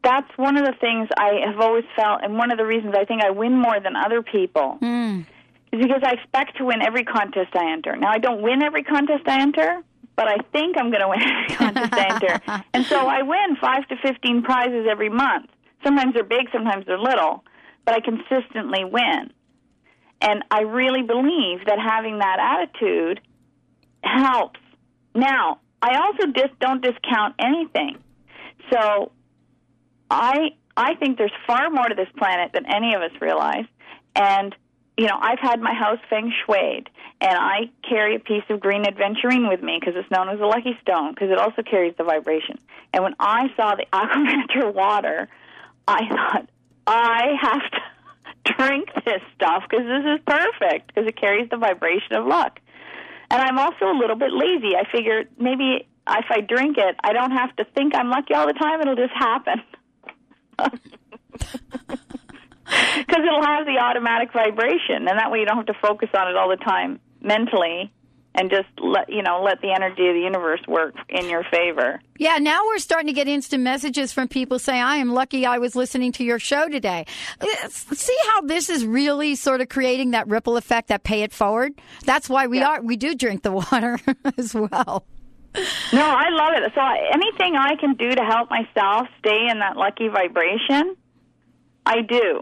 that's 0.03 0.29
one 0.37 0.57
of 0.57 0.65
the 0.65 0.73
things 0.79 1.07
I 1.17 1.41
have 1.45 1.59
always 1.59 1.85
felt, 1.95 2.21
and 2.23 2.37
one 2.37 2.51
of 2.51 2.57
the 2.57 2.65
reasons 2.65 2.95
I 2.97 3.05
think 3.05 3.23
I 3.23 3.29
win 3.29 3.55
more 3.55 3.79
than 3.79 3.95
other 3.95 4.21
people 4.21 4.77
mm. 4.81 5.25
is 5.71 5.81
because 5.81 6.01
I 6.03 6.13
expect 6.13 6.57
to 6.57 6.65
win 6.65 6.81
every 6.81 7.03
contest 7.03 7.55
I 7.55 7.71
enter. 7.71 7.95
Now 7.95 8.09
I 8.09 8.17
don't 8.17 8.41
win 8.41 8.63
every 8.63 8.83
contest 8.83 9.27
I 9.27 9.41
enter, 9.41 9.81
but 10.15 10.27
I 10.27 10.37
think 10.51 10.77
I'm 10.77 10.89
going 10.89 11.01
to 11.01 11.07
win 11.09 11.21
every 11.21 11.55
contest 11.55 11.93
I 11.93 12.13
enter, 12.13 12.63
and 12.73 12.85
so 12.85 13.07
I 13.07 13.21
win 13.21 13.55
five 13.61 13.87
to 13.89 13.95
fifteen 13.97 14.41
prizes 14.41 14.87
every 14.89 15.09
month. 15.09 15.49
Sometimes 15.83 16.13
they're 16.13 16.23
big, 16.23 16.47
sometimes 16.51 16.85
they're 16.85 16.99
little, 16.99 17.43
but 17.85 17.95
I 17.95 17.99
consistently 18.01 18.83
win. 18.83 19.31
And 20.21 20.43
I 20.51 20.61
really 20.61 21.01
believe 21.01 21.65
that 21.65 21.79
having 21.79 22.19
that 22.19 22.37
attitude 22.39 23.21
helps. 24.03 24.59
Now, 25.15 25.59
I 25.81 25.97
also 25.97 26.31
dis- 26.31 26.51
don't 26.59 26.81
discount 26.81 27.35
anything. 27.39 27.97
So, 28.71 29.11
I 30.11 30.51
I 30.75 30.95
think 30.95 31.17
there's 31.17 31.33
far 31.45 31.69
more 31.69 31.87
to 31.87 31.95
this 31.95 32.07
planet 32.17 32.51
than 32.53 32.65
any 32.65 32.93
of 32.93 33.01
us 33.01 33.11
realize. 33.21 33.65
And 34.15 34.55
you 34.97 35.07
know, 35.07 35.17
I've 35.17 35.39
had 35.39 35.61
my 35.61 35.73
house 35.73 35.99
feng 36.09 36.33
shuied, 36.45 36.87
and 37.21 37.37
I 37.37 37.71
carry 37.87 38.17
a 38.17 38.19
piece 38.19 38.43
of 38.49 38.59
green 38.59 38.83
adventurine 38.83 39.47
with 39.47 39.63
me 39.63 39.77
because 39.79 39.95
it's 39.95 40.11
known 40.11 40.27
as 40.27 40.41
a 40.41 40.45
lucky 40.45 40.77
stone 40.81 41.13
because 41.13 41.31
it 41.31 41.37
also 41.37 41.61
carries 41.63 41.93
the 41.97 42.03
vibration. 42.03 42.59
And 42.93 43.03
when 43.03 43.15
I 43.17 43.47
saw 43.55 43.75
the 43.75 43.85
Aquamantra 43.93 44.73
water, 44.73 45.29
I 45.89 46.07
thought 46.07 46.49
I 46.85 47.33
have 47.41 47.61
to 47.71 48.53
drink 48.57 48.89
this 49.05 49.21
stuff 49.35 49.63
because 49.69 49.85
this 49.85 50.05
is 50.05 50.19
perfect 50.25 50.87
because 50.87 51.07
it 51.07 51.19
carries 51.19 51.49
the 51.49 51.57
vibration 51.57 52.13
of 52.13 52.27
luck. 52.27 52.59
And 53.31 53.41
I'm 53.41 53.57
also 53.57 53.85
a 53.85 53.97
little 53.97 54.15
bit 54.15 54.31
lazy. 54.31 54.75
I 54.75 54.83
figure 54.91 55.23
maybe 55.39 55.87
if 56.07 56.25
I 56.29 56.41
drink 56.41 56.77
it, 56.77 56.95
I 57.03 57.13
don't 57.13 57.31
have 57.31 57.55
to 57.55 57.65
think 57.75 57.95
I'm 57.95 58.09
lucky 58.09 58.33
all 58.35 58.45
the 58.47 58.53
time. 58.53 58.81
It'll 58.81 58.95
just 58.95 59.13
happen. 59.13 59.61
Because 62.99 63.23
it'll 63.25 63.43
have 63.43 63.65
the 63.65 63.79
automatic 63.79 64.31
vibration, 64.31 65.07
and 65.07 65.17
that 65.17 65.31
way 65.31 65.39
you 65.39 65.45
don't 65.45 65.57
have 65.57 65.65
to 65.65 65.79
focus 65.81 66.09
on 66.13 66.27
it 66.27 66.35
all 66.37 66.49
the 66.49 66.63
time 66.63 66.99
mentally, 67.19 67.91
and 68.39 68.49
just 68.49 68.69
let 68.79 69.09
you 69.09 69.21
know 69.21 69.41
let 69.43 69.59
the 69.59 69.69
energy 69.69 70.07
of 70.07 70.15
the 70.15 70.21
universe 70.21 70.61
work 70.65 70.95
in 71.09 71.27
your 71.29 71.43
favor. 71.51 71.99
Yeah, 72.17 72.37
now 72.37 72.61
we're 72.67 72.79
starting 72.79 73.07
to 73.07 73.13
get 73.13 73.27
instant 73.27 73.63
messages 73.63 74.13
from 74.13 74.29
people 74.29 74.59
saying, 74.59 74.81
I 74.81 74.95
am 74.95 75.13
lucky 75.13 75.45
I 75.45 75.57
was 75.57 75.75
listening 75.75 76.13
to 76.13 76.23
your 76.23 76.39
show 76.39 76.69
today. 76.69 77.05
See 77.69 78.17
how 78.29 78.41
this 78.41 78.69
is 78.69 78.85
really 78.85 79.35
sort 79.35 79.59
of 79.59 79.67
creating 79.67 80.11
that 80.11 80.27
ripple 80.29 80.55
effect, 80.55 80.87
that 80.87 81.03
pay 81.03 81.23
it 81.23 81.33
forward? 81.33 81.73
That's 82.05 82.29
why 82.29 82.47
we 82.47 82.61
are, 82.61 82.81
we 82.81 82.95
do 82.95 83.13
drink 83.13 83.43
the 83.43 83.51
water 83.71 83.99
as 84.37 84.55
well. 84.55 85.05
No, 85.91 86.05
I 86.05 86.29
love 86.29 86.53
it. 86.55 86.71
So 86.73 86.81
anything 87.13 87.57
I 87.57 87.75
can 87.75 87.95
do 87.95 88.09
to 88.09 88.23
help 88.23 88.49
myself 88.49 89.07
stay 89.19 89.49
in 89.51 89.59
that 89.59 89.75
lucky 89.75 90.07
vibration, 90.07 90.95
I 91.85 92.03
do. 92.03 92.41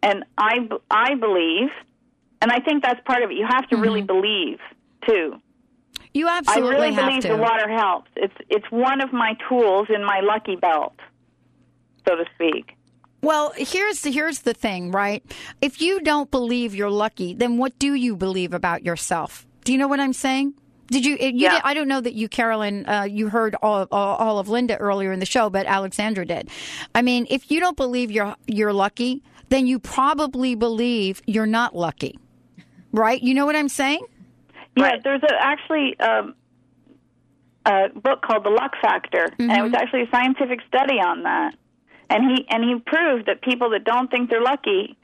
And 0.00 0.24
I 0.36 0.68
I 0.88 1.16
believe, 1.16 1.70
and 2.40 2.52
I 2.52 2.60
think 2.60 2.84
that's 2.84 3.00
part 3.04 3.24
of 3.24 3.30
it. 3.30 3.36
You 3.36 3.46
have 3.48 3.68
to 3.70 3.76
really 3.76 4.02
mm-hmm. 4.02 4.06
believe 4.06 4.58
too. 5.06 5.40
You 6.14 6.28
absolutely 6.28 6.68
I 6.68 6.78
really 6.78 6.92
have 6.94 7.06
believe 7.06 7.22
to. 7.22 7.28
the 7.28 7.36
water 7.36 7.68
helps. 7.68 8.10
It's 8.16 8.34
it's 8.48 8.66
one 8.70 9.00
of 9.00 9.12
my 9.12 9.36
tools 9.48 9.88
in 9.94 10.04
my 10.04 10.20
lucky 10.20 10.56
belt, 10.56 10.94
so 12.06 12.16
to 12.16 12.24
speak. 12.34 12.74
Well, 13.20 13.52
here's 13.56 14.02
the, 14.02 14.12
here's 14.12 14.40
the 14.40 14.54
thing, 14.54 14.92
right? 14.92 15.24
If 15.60 15.80
you 15.80 16.00
don't 16.00 16.30
believe 16.30 16.74
you're 16.74 16.90
lucky, 16.90 17.34
then 17.34 17.58
what 17.58 17.76
do 17.78 17.94
you 17.94 18.14
believe 18.16 18.54
about 18.54 18.84
yourself? 18.84 19.44
Do 19.64 19.72
you 19.72 19.78
know 19.78 19.88
what 19.88 19.98
I'm 19.98 20.12
saying? 20.12 20.54
Did 20.86 21.04
you? 21.04 21.16
you 21.20 21.32
Yeah. 21.34 21.54
did, 21.54 21.62
I 21.64 21.74
don't 21.74 21.88
know 21.88 22.00
that 22.00 22.14
you, 22.14 22.28
Carolyn. 22.28 22.88
Uh, 22.88 23.02
you 23.02 23.28
heard 23.28 23.56
all, 23.60 23.86
all, 23.90 24.16
all 24.16 24.38
of 24.38 24.48
Linda 24.48 24.76
earlier 24.76 25.12
in 25.12 25.18
the 25.18 25.26
show, 25.26 25.50
but 25.50 25.66
Alexandra 25.66 26.24
did. 26.24 26.48
I 26.94 27.02
mean, 27.02 27.26
if 27.28 27.50
you 27.50 27.60
don't 27.60 27.76
believe 27.76 28.10
you're 28.10 28.34
you're 28.46 28.72
lucky, 28.72 29.22
then 29.50 29.66
you 29.66 29.78
probably 29.78 30.54
believe 30.54 31.20
you're 31.26 31.44
not 31.46 31.76
lucky. 31.76 32.18
Right? 32.92 33.20
You 33.22 33.34
know 33.34 33.44
what 33.44 33.56
I'm 33.56 33.68
saying? 33.68 34.00
Yeah, 34.78 34.96
there's 35.02 35.22
a, 35.22 35.34
actually 35.38 35.98
um, 36.00 36.34
a 37.64 37.88
book 37.94 38.22
called 38.22 38.44
The 38.44 38.50
Luck 38.50 38.72
Factor, 38.80 39.28
and 39.38 39.50
it 39.50 39.62
was 39.62 39.74
actually 39.74 40.02
a 40.02 40.10
scientific 40.10 40.60
study 40.66 40.94
on 40.94 41.22
that. 41.24 41.54
And 42.10 42.24
he 42.30 42.46
and 42.48 42.64
he 42.64 42.78
proved 42.86 43.26
that 43.26 43.42
people 43.42 43.70
that 43.70 43.84
don't 43.84 44.10
think 44.10 44.30
they're 44.30 44.42
lucky 44.42 44.96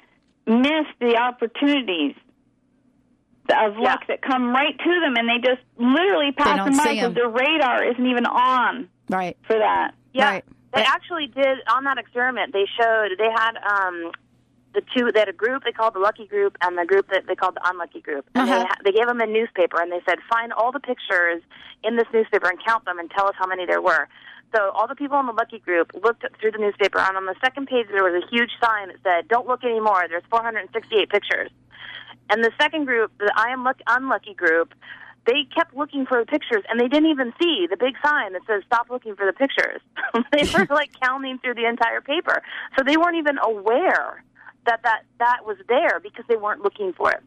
miss 0.46 0.86
the 1.00 1.16
opportunities 1.16 2.14
of 3.50 3.76
luck 3.76 4.06
that 4.08 4.22
come 4.22 4.50
right 4.50 4.76
to 4.78 5.00
them, 5.00 5.16
and 5.16 5.28
they 5.28 5.46
just 5.46 5.60
literally 5.76 6.32
pass 6.32 6.64
them 6.64 6.76
by 6.76 6.94
because 6.94 7.14
their 7.14 7.28
radar 7.28 7.84
isn't 7.84 8.06
even 8.06 8.24
on 8.26 8.88
right 9.10 9.36
for 9.46 9.58
that. 9.58 9.92
Yeah, 10.12 10.40
they 10.72 10.82
actually 10.82 11.26
did 11.26 11.58
on 11.68 11.84
that 11.84 11.98
experiment. 11.98 12.52
They 12.52 12.64
showed 12.80 13.10
they 13.18 13.30
had 13.30 13.56
um, 13.56 14.12
the 14.74 14.82
two. 14.96 15.10
They 15.12 15.20
had 15.20 15.28
a 15.28 15.32
group 15.32 15.64
they 15.64 15.72
called 15.72 15.94
the 15.94 15.98
lucky 16.00 16.26
group 16.26 16.56
and 16.62 16.76
the 16.76 16.84
group 16.84 17.08
that 17.10 17.26
they 17.26 17.34
called 17.34 17.54
the 17.56 17.68
unlucky 17.68 18.00
group. 18.00 18.26
And 18.34 18.48
Uh-huh. 18.50 18.66
they 18.82 18.90
they 18.90 18.96
gave 18.98 19.06
them 19.06 19.20
a 19.20 19.26
newspaper 19.26 19.80
and 19.80 19.90
they 19.90 20.02
said 20.08 20.18
find 20.28 20.52
all 20.52 20.72
the 20.72 20.80
pictures 20.80 21.42
in 21.82 21.96
this 21.96 22.06
newspaper 22.12 22.48
and 22.48 22.58
count 22.64 22.84
them 22.84 22.98
and 22.98 23.10
tell 23.10 23.26
us 23.26 23.34
how 23.38 23.46
many 23.46 23.64
there 23.66 23.80
were. 23.82 24.08
So 24.54 24.70
all 24.70 24.86
the 24.86 24.94
people 24.94 25.18
in 25.18 25.26
the 25.26 25.32
lucky 25.32 25.58
group 25.58 25.90
looked 26.02 26.24
through 26.40 26.52
the 26.52 26.58
newspaper 26.58 26.98
and 27.00 27.16
on 27.16 27.26
the 27.26 27.34
second 27.44 27.66
page 27.66 27.86
there 27.90 28.04
was 28.04 28.22
a 28.22 28.26
huge 28.30 28.50
sign 28.62 28.88
that 28.88 28.98
said 29.02 29.28
"Don't 29.28 29.46
look 29.48 29.64
anymore." 29.64 30.04
There's 30.08 30.22
468 30.30 31.08
pictures. 31.10 31.50
And 32.30 32.42
the 32.42 32.52
second 32.60 32.84
group, 32.86 33.12
the 33.18 33.32
I 33.36 33.50
am 33.50 33.64
luck- 33.64 33.82
unlucky 33.86 34.32
group, 34.34 34.72
they 35.26 35.44
kept 35.54 35.74
looking 35.74 36.06
for 36.06 36.18
the 36.20 36.26
pictures 36.26 36.62
and 36.68 36.78
they 36.80 36.88
didn't 36.88 37.10
even 37.10 37.32
see 37.40 37.66
the 37.68 37.76
big 37.76 37.94
sign 38.04 38.32
that 38.34 38.42
says 38.46 38.62
stop 38.66 38.88
looking 38.90 39.14
for 39.16 39.26
the 39.26 39.32
pictures. 39.32 39.80
they 40.32 40.44
were 40.52 40.66
like 40.74 40.90
counting 41.00 41.38
through 41.38 41.54
the 41.54 41.66
entire 41.66 42.00
paper. 42.00 42.42
So 42.78 42.84
they 42.84 42.96
weren't 42.96 43.16
even 43.16 43.38
aware 43.38 44.22
that 44.66 44.80
that, 44.82 45.02
that 45.18 45.40
was 45.44 45.56
there 45.68 46.00
because 46.00 46.24
they 46.28 46.36
weren't 46.36 46.62
looking 46.62 46.92
for 46.92 47.10
it. 47.10 47.22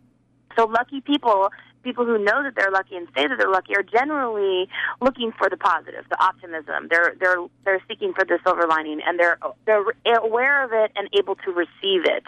So 0.57 0.65
lucky 0.65 1.01
people, 1.01 1.49
people 1.87 2.05
who 2.05 2.17
know 2.17 2.43
that 2.43 2.53
they're 2.57 2.69
lucky 2.69 2.97
and 2.97 3.07
say 3.15 3.27
that 3.27 3.37
they're 3.37 3.49
lucky, 3.49 3.73
are 3.73 3.83
generally 3.83 4.67
looking 5.01 5.31
for 5.37 5.49
the 5.49 5.55
positive, 5.55 6.03
the 6.09 6.21
optimism. 6.21 6.89
They're 6.89 7.15
they're 7.17 7.37
they're 7.63 7.81
seeking 7.87 8.11
for 8.13 8.25
the 8.25 8.39
silver 8.45 8.67
lining, 8.67 8.99
and 9.07 9.17
they're 9.17 9.39
they're 9.65 9.85
aware 10.17 10.65
of 10.65 10.71
it 10.73 10.91
and 10.97 11.07
able 11.17 11.35
to 11.35 11.51
receive 11.51 12.03
it. 12.03 12.23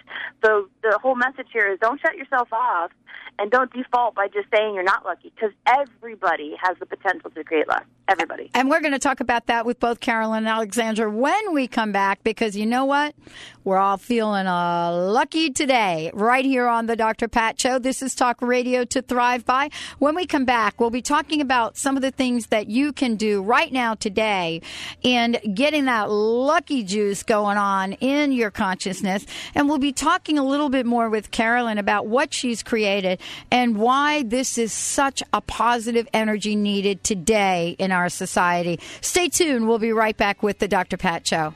So 0.45 0.69
the 0.81 0.97
whole 1.01 1.15
message 1.15 1.47
here 1.51 1.69
is 1.69 1.77
don't 1.79 1.99
shut 1.99 2.15
yourself 2.15 2.47
off, 2.53 2.91
and 3.37 3.51
don't 3.51 3.71
default 3.73 4.15
by 4.15 4.27
just 4.27 4.47
saying 4.53 4.75
you're 4.75 4.83
not 4.83 5.03
lucky, 5.03 5.33
because 5.35 5.51
everybody 5.67 6.55
has 6.61 6.77
the 6.79 6.85
potential 6.85 7.29
to 7.31 7.43
create 7.43 7.67
luck. 7.67 7.85
Everybody. 8.07 8.49
And 8.53 8.69
we're 8.69 8.79
going 8.79 8.93
to 8.93 8.99
talk 8.99 9.19
about 9.19 9.45
that 9.47 9.65
with 9.65 9.79
both 9.79 9.99
Carolyn 9.99 10.39
and 10.39 10.47
Alexandra 10.47 11.11
when 11.11 11.53
we 11.53 11.67
come 11.67 11.91
back 11.91 12.23
because 12.23 12.55
you 12.55 12.65
know 12.65 12.85
what? 12.85 13.13
We're 13.63 13.77
all 13.77 13.97
feeling 13.97 14.47
uh, 14.47 14.91
lucky 14.91 15.51
today, 15.51 16.09
right 16.13 16.43
here 16.43 16.67
on 16.67 16.87
the 16.87 16.95
Dr. 16.95 17.27
Pat 17.27 17.59
Show. 17.59 17.77
This 17.77 18.01
is 18.01 18.15
Talk 18.15 18.41
Radio 18.41 18.83
to 18.85 19.01
Thrive 19.03 19.45
When 19.97 20.13
we 20.13 20.27
come 20.27 20.45
back, 20.45 20.79
we'll 20.79 20.91
be 20.91 21.01
talking 21.01 21.41
about 21.41 21.75
some 21.75 21.95
of 21.95 22.03
the 22.03 22.11
things 22.11 22.47
that 22.47 22.67
you 22.67 22.93
can 22.93 23.15
do 23.15 23.41
right 23.41 23.73
now 23.73 23.95
today 23.95 24.61
in 25.01 25.37
getting 25.55 25.85
that 25.85 26.11
lucky 26.11 26.83
juice 26.83 27.23
going 27.23 27.57
on 27.57 27.93
in 27.93 28.31
your 28.31 28.51
consciousness. 28.51 29.25
And 29.55 29.67
we'll 29.67 29.79
be 29.79 29.91
talking 29.91 30.37
a 30.37 30.43
little 30.43 30.69
bit 30.69 30.85
more 30.85 31.09
with 31.09 31.31
Carolyn 31.31 31.79
about 31.79 32.05
what 32.05 32.31
she's 32.31 32.61
created 32.61 33.19
and 33.49 33.77
why 33.77 34.21
this 34.21 34.59
is 34.59 34.71
such 34.71 35.23
a 35.33 35.41
positive 35.41 36.07
energy 36.13 36.55
needed 36.55 37.03
today 37.03 37.75
in 37.79 37.91
our 37.91 38.09
society. 38.09 38.79
Stay 39.01 39.29
tuned. 39.29 39.67
We'll 39.67 39.79
be 39.79 39.93
right 39.93 40.15
back 40.15 40.43
with 40.43 40.59
the 40.59 40.67
Dr. 40.67 40.97
Pat 40.97 41.27
Show. 41.27 41.55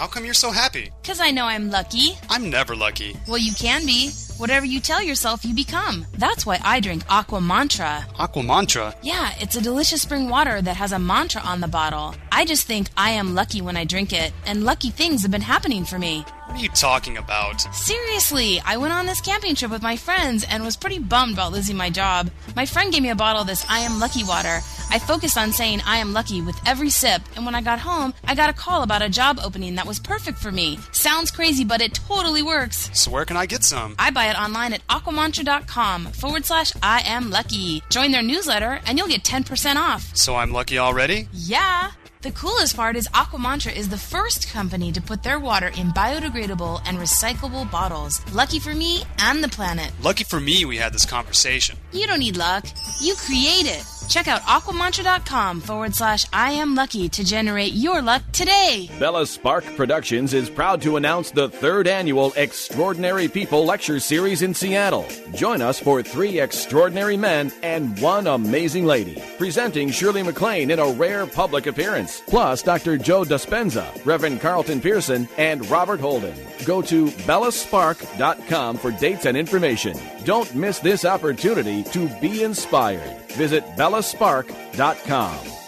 How 0.00 0.06
come 0.06 0.24
you're 0.24 0.32
so 0.32 0.50
happy? 0.50 0.90
Because 1.02 1.20
I 1.20 1.30
know 1.30 1.44
I'm 1.44 1.70
lucky. 1.70 2.16
I'm 2.30 2.48
never 2.48 2.74
lucky. 2.74 3.18
Well, 3.28 3.36
you 3.36 3.52
can 3.52 3.84
be. 3.84 4.12
Whatever 4.38 4.64
you 4.64 4.80
tell 4.80 5.02
yourself, 5.02 5.44
you 5.44 5.54
become. 5.54 6.06
That's 6.12 6.46
why 6.46 6.58
I 6.64 6.80
drink 6.80 7.04
Aquamantra. 7.04 8.06
Aqua 8.18 8.42
Mantra. 8.42 8.94
Yeah, 9.02 9.34
it's 9.38 9.56
a 9.56 9.60
delicious 9.60 10.00
spring 10.00 10.30
water 10.30 10.62
that 10.62 10.78
has 10.78 10.92
a 10.92 10.98
mantra 10.98 11.42
on 11.42 11.60
the 11.60 11.68
bottle. 11.68 12.14
I 12.32 12.46
just 12.46 12.66
think 12.66 12.88
I 12.96 13.10
am 13.10 13.34
lucky 13.34 13.60
when 13.60 13.76
I 13.76 13.84
drink 13.84 14.14
it, 14.14 14.32
and 14.46 14.64
lucky 14.64 14.88
things 14.88 15.20
have 15.20 15.30
been 15.30 15.42
happening 15.42 15.84
for 15.84 15.98
me. 15.98 16.24
What 16.50 16.58
are 16.58 16.62
you 16.64 16.68
talking 16.70 17.16
about? 17.16 17.60
Seriously, 17.72 18.60
I 18.66 18.76
went 18.76 18.92
on 18.92 19.06
this 19.06 19.20
camping 19.20 19.54
trip 19.54 19.70
with 19.70 19.82
my 19.82 19.94
friends 19.94 20.44
and 20.50 20.64
was 20.64 20.76
pretty 20.76 20.98
bummed 20.98 21.34
about 21.34 21.52
losing 21.52 21.76
my 21.76 21.90
job. 21.90 22.28
My 22.56 22.66
friend 22.66 22.92
gave 22.92 23.02
me 23.02 23.10
a 23.10 23.14
bottle 23.14 23.42
of 23.42 23.46
this 23.46 23.64
I 23.70 23.78
am 23.78 24.00
lucky 24.00 24.24
water. 24.24 24.60
I 24.90 24.98
focused 24.98 25.38
on 25.38 25.52
saying 25.52 25.80
I 25.86 25.98
am 25.98 26.12
lucky 26.12 26.42
with 26.42 26.60
every 26.66 26.90
sip, 26.90 27.22
and 27.36 27.46
when 27.46 27.54
I 27.54 27.60
got 27.60 27.78
home, 27.78 28.14
I 28.24 28.34
got 28.34 28.50
a 28.50 28.52
call 28.52 28.82
about 28.82 29.00
a 29.00 29.08
job 29.08 29.38
opening 29.40 29.76
that 29.76 29.86
was 29.86 30.00
perfect 30.00 30.38
for 30.38 30.50
me. 30.50 30.80
Sounds 30.90 31.30
crazy, 31.30 31.64
but 31.64 31.80
it 31.80 31.94
totally 31.94 32.42
works. 32.42 32.90
So 32.94 33.12
where 33.12 33.24
can 33.24 33.36
I 33.36 33.46
get 33.46 33.62
some? 33.62 33.94
I 33.96 34.10
buy 34.10 34.26
it 34.26 34.36
online 34.36 34.72
at 34.72 34.84
aquamantra.com 34.88 36.06
forward 36.06 36.44
slash 36.44 36.72
I 36.82 37.02
am 37.06 37.30
lucky. 37.30 37.84
Join 37.90 38.10
their 38.10 38.24
newsletter 38.24 38.80
and 38.86 38.98
you'll 38.98 39.06
get 39.06 39.22
10% 39.22 39.76
off. 39.76 40.16
So 40.16 40.34
I'm 40.34 40.50
lucky 40.50 40.78
already? 40.78 41.28
Yeah. 41.32 41.92
The 42.22 42.32
coolest 42.32 42.76
part 42.76 42.96
is 42.96 43.08
Aquamantra 43.14 43.74
is 43.74 43.88
the 43.88 43.96
first 43.96 44.52
company 44.52 44.92
to 44.92 45.00
put 45.00 45.22
their 45.22 45.38
water 45.38 45.68
in 45.68 45.88
biodegradable 45.88 46.82
and 46.84 46.98
recyclable 46.98 47.70
bottles. 47.70 48.20
Lucky 48.34 48.58
for 48.58 48.74
me 48.74 49.04
and 49.20 49.42
the 49.42 49.48
planet. 49.48 49.90
Lucky 50.02 50.24
for 50.24 50.38
me 50.38 50.66
we 50.66 50.76
had 50.76 50.92
this 50.92 51.06
conversation. 51.06 51.78
You 51.92 52.06
don't 52.06 52.18
need 52.18 52.36
luck. 52.36 52.66
You 53.00 53.14
create 53.14 53.64
it. 53.64 53.99
Check 54.10 54.26
out 54.26 54.42
aquamantra.com 54.42 55.60
forward 55.60 55.94
slash 55.94 56.26
I 56.32 56.50
am 56.50 56.74
lucky 56.74 57.08
to 57.10 57.22
generate 57.22 57.74
your 57.74 58.02
luck 58.02 58.24
today. 58.32 58.90
Bella 58.98 59.24
Spark 59.24 59.64
Productions 59.76 60.34
is 60.34 60.50
proud 60.50 60.82
to 60.82 60.96
announce 60.96 61.30
the 61.30 61.48
third 61.48 61.86
annual 61.86 62.32
Extraordinary 62.34 63.28
People 63.28 63.64
Lecture 63.64 64.00
Series 64.00 64.42
in 64.42 64.52
Seattle. 64.52 65.06
Join 65.32 65.62
us 65.62 65.78
for 65.78 66.02
three 66.02 66.40
extraordinary 66.40 67.16
men 67.16 67.52
and 67.62 67.96
one 68.00 68.26
amazing 68.26 68.84
lady. 68.84 69.22
Presenting 69.38 69.92
Shirley 69.92 70.24
MacLaine 70.24 70.72
in 70.72 70.80
a 70.80 70.90
rare 70.90 71.24
public 71.24 71.68
appearance. 71.68 72.20
Plus 72.26 72.64
Dr. 72.64 72.98
Joe 72.98 73.22
Dispenza, 73.22 73.86
Reverend 74.04 74.40
Carlton 74.40 74.80
Pearson, 74.80 75.28
and 75.38 75.64
Robert 75.70 76.00
Holden. 76.00 76.34
Go 76.64 76.82
to 76.82 77.06
bellaspark.com 77.06 78.76
for 78.76 78.90
dates 78.90 79.26
and 79.26 79.36
information. 79.36 79.96
Don't 80.24 80.52
miss 80.56 80.80
this 80.80 81.04
opportunity 81.04 81.84
to 81.84 82.08
be 82.20 82.42
inspired. 82.42 83.19
Visit 83.36 83.64
bellaspark.com. 83.76 85.59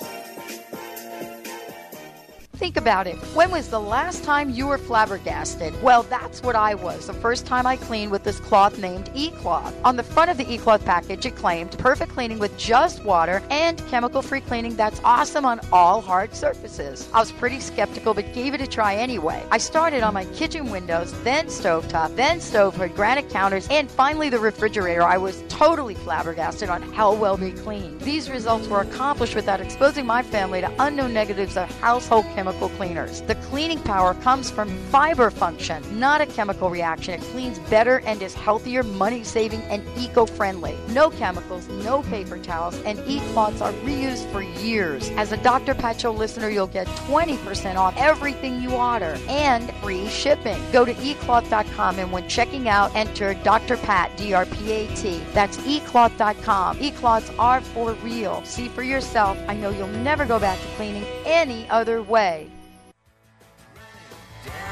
Think 2.63 2.77
about 2.77 3.09
it. 3.09 3.17
When 3.35 3.51
was 3.51 3.71
the 3.71 3.81
last 3.81 4.23
time 4.23 4.49
you 4.49 4.69
were 4.69 4.79
flabbergasted? 4.79 5.83
Well, 5.83 6.05
that's 6.05 6.45
what 6.45 6.55
I 6.55 6.77
was 6.77 7.09
the 7.09 7.13
first 7.13 7.45
time 7.45 7.67
I 7.67 7.75
cleaned 7.75 8.13
with 8.13 8.23
this 8.23 8.39
cloth 8.39 8.79
named 8.79 9.11
E-Cloth. 9.17 9.75
On 9.85 9.97
the 9.97 10.05
front 10.05 10.31
of 10.31 10.37
the 10.37 10.49
E-Cloth 10.49 10.85
package, 10.85 11.27
it 11.27 11.35
claimed 11.35 11.77
perfect 11.77 12.13
cleaning 12.13 12.39
with 12.39 12.57
just 12.57 13.03
water 13.03 13.43
and 13.51 13.85
chemical-free 13.89 14.43
cleaning 14.43 14.77
that's 14.77 15.01
awesome 15.03 15.45
on 15.45 15.59
all 15.73 16.01
hard 16.01 16.37
surfaces. 16.37 17.09
I 17.13 17.19
was 17.19 17.33
pretty 17.33 17.59
skeptical, 17.59 18.15
but 18.15 18.33
gave 18.33 18.55
it 18.55 18.61
a 18.61 18.67
try 18.69 18.95
anyway. 18.95 19.45
I 19.51 19.59
started 19.59 20.05
on 20.05 20.15
my 20.15 20.27
kitchen 20.27 20.71
windows, 20.71 21.13
then 21.25 21.47
stovetop, 21.47 22.15
then 22.15 22.41
stove 22.41 22.77
hood, 22.77 22.95
granite 22.95 23.29
counters, 23.29 23.67
and 23.73 23.91
finally 23.91 24.31
the 24.31 24.39
refrigerator. 24.39 25.03
I 25.03 25.17
was 25.17 25.43
totally 25.49 25.97
flabbergasted 25.97 26.69
on 26.69 26.83
how 26.93 27.13
well 27.13 27.37
they 27.37 27.51
cleaned. 27.51 28.01
These 28.03 28.31
results 28.31 28.69
were 28.69 28.83
accomplished 28.83 29.35
without 29.35 29.61
exposing 29.61 30.07
my 30.07 30.23
family 30.23 30.61
to 30.61 30.73
unknown 30.79 31.13
negatives 31.13 31.57
of 31.57 31.69
household 31.81 32.25
chemical 32.53 32.76
cleaners. 32.76 33.22
The 33.22 33.34
cleaning 33.36 33.80
power 33.80 34.14
comes 34.14 34.50
from 34.50 34.68
fiber 34.90 35.30
function, 35.30 35.82
not 35.98 36.20
a 36.20 36.26
chemical 36.26 36.68
reaction. 36.68 37.14
It 37.14 37.20
cleans 37.32 37.59
better 37.70 38.00
and 38.07 38.20
is 38.22 38.34
healthier, 38.34 38.82
money 38.82 39.24
saving, 39.24 39.62
and 39.62 39.82
eco 39.96 40.26
friendly. 40.26 40.76
No 40.88 41.11
chemicals, 41.11 41.66
no 41.68 42.03
paper 42.03 42.38
towels, 42.38 42.80
and 42.82 42.98
e-cloths 43.07 43.62
are 43.62 43.72
reused 43.84 44.30
for 44.32 44.42
years. 44.42 45.11
As 45.16 45.32
a 45.32 45.36
Dr. 45.38 45.74
Pat 45.74 46.00
Show 46.00 46.12
listener, 46.12 46.50
you'll 46.50 46.66
get 46.66 46.86
20% 47.09 47.76
off 47.76 47.94
everything 47.96 48.61
you 48.62 48.72
order 48.72 49.16
and 49.28 49.72
free 49.82 50.09
shipping. 50.09 50.61
Go 50.72 50.84
to 50.84 50.92
ecloth.com 50.92 51.98
and 51.98 52.12
when 52.12 52.28
checking 52.28 52.68
out, 52.68 52.94
enter 52.94 53.34
Dr. 53.34 53.76
Pat, 53.78 54.14
D-R-P-A-T. 54.16 55.22
That's 55.32 55.57
ecloth.com. 55.59 56.78
E-cloths 56.80 57.30
are 57.38 57.61
for 57.61 57.92
real. 57.94 58.44
See 58.44 58.68
for 58.68 58.82
yourself. 58.82 59.38
I 59.48 59.55
know 59.55 59.70
you'll 59.70 59.88
never 59.88 60.26
go 60.26 60.38
back 60.38 60.61
to 60.61 60.66
cleaning 60.76 61.05
any 61.24 61.68
other 61.70 62.03
way. 62.03 62.41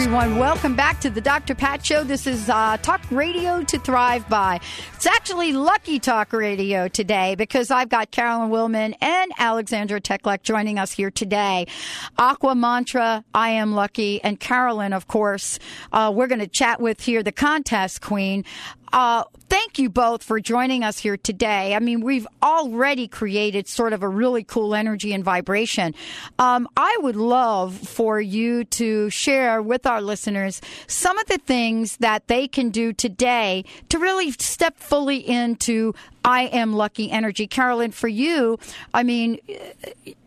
everyone. 0.00 0.38
Welcome 0.38 0.74
back 0.74 0.98
to 1.02 1.10
the 1.10 1.20
Dr. 1.20 1.54
Pat 1.54 1.84
Show. 1.84 2.04
This 2.04 2.26
is 2.26 2.48
uh, 2.48 2.78
Talk 2.78 3.02
Radio 3.10 3.62
to 3.64 3.78
Thrive 3.78 4.26
By. 4.30 4.58
It's 4.94 5.04
actually 5.04 5.52
Lucky 5.52 5.98
Talk 5.98 6.32
Radio 6.32 6.88
today 6.88 7.34
because 7.34 7.70
I've 7.70 7.90
got 7.90 8.10
Carolyn 8.10 8.48
Wilman 8.48 8.94
and 9.02 9.30
Alexandra 9.36 10.00
Teklak 10.00 10.42
joining 10.42 10.78
us 10.78 10.90
here 10.90 11.10
today. 11.10 11.66
Aquamantra, 12.18 13.24
I 13.34 13.50
Am 13.50 13.74
Lucky, 13.74 14.24
and 14.24 14.40
Carolyn, 14.40 14.94
of 14.94 15.06
course, 15.06 15.58
uh, 15.92 16.10
we're 16.14 16.28
going 16.28 16.40
to 16.40 16.48
chat 16.48 16.80
with 16.80 17.02
here, 17.02 17.22
the 17.22 17.30
contest 17.30 18.00
queen. 18.00 18.46
Uh, 18.92 19.24
thank 19.48 19.78
you 19.78 19.88
both 19.88 20.22
for 20.22 20.40
joining 20.40 20.82
us 20.82 20.98
here 20.98 21.16
today. 21.16 21.74
I 21.74 21.78
mean, 21.78 22.00
we've 22.00 22.26
already 22.42 23.06
created 23.06 23.68
sort 23.68 23.92
of 23.92 24.02
a 24.02 24.08
really 24.08 24.42
cool 24.42 24.74
energy 24.74 25.12
and 25.12 25.22
vibration. 25.22 25.94
Um, 26.38 26.68
I 26.76 26.96
would 27.00 27.16
love 27.16 27.76
for 27.76 28.20
you 28.20 28.64
to 28.64 29.08
share 29.10 29.62
with 29.62 29.86
our 29.86 30.00
listeners 30.00 30.60
some 30.88 31.18
of 31.18 31.26
the 31.26 31.38
things 31.38 31.98
that 31.98 32.26
they 32.26 32.48
can 32.48 32.70
do 32.70 32.92
today 32.92 33.64
to 33.90 33.98
really 33.98 34.32
step 34.32 34.78
fully 34.78 35.18
into 35.18 35.94
I 36.24 36.42
am 36.44 36.72
lucky 36.72 37.10
energy. 37.10 37.46
Carolyn, 37.46 37.92
for 37.92 38.08
you, 38.08 38.58
I 38.92 39.02
mean, 39.02 39.38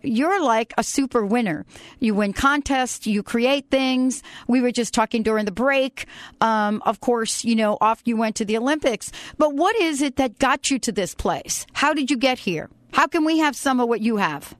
you're 0.01 0.43
like 0.43 0.73
a 0.77 0.83
super 0.83 1.25
winner. 1.25 1.65
You 1.99 2.15
win 2.15 2.33
contests, 2.33 3.05
you 3.05 3.23
create 3.23 3.69
things. 3.69 4.23
We 4.47 4.61
were 4.61 4.71
just 4.71 4.93
talking 4.93 5.23
during 5.23 5.45
the 5.45 5.51
break. 5.51 6.07
Um, 6.41 6.81
of 6.85 6.99
course, 6.99 7.43
you 7.43 7.55
know, 7.55 7.77
off 7.79 8.01
you 8.05 8.17
went 8.17 8.35
to 8.37 8.45
the 8.45 8.57
Olympics. 8.57 9.11
But 9.37 9.53
what 9.55 9.75
is 9.75 10.01
it 10.01 10.15
that 10.15 10.39
got 10.39 10.71
you 10.71 10.79
to 10.79 10.91
this 10.91 11.13
place? 11.13 11.65
How 11.73 11.93
did 11.93 12.09
you 12.09 12.17
get 12.17 12.39
here? 12.39 12.69
How 12.93 13.07
can 13.07 13.25
we 13.25 13.39
have 13.39 13.55
some 13.55 13.79
of 13.79 13.87
what 13.87 14.01
you 14.01 14.17
have? 14.17 14.55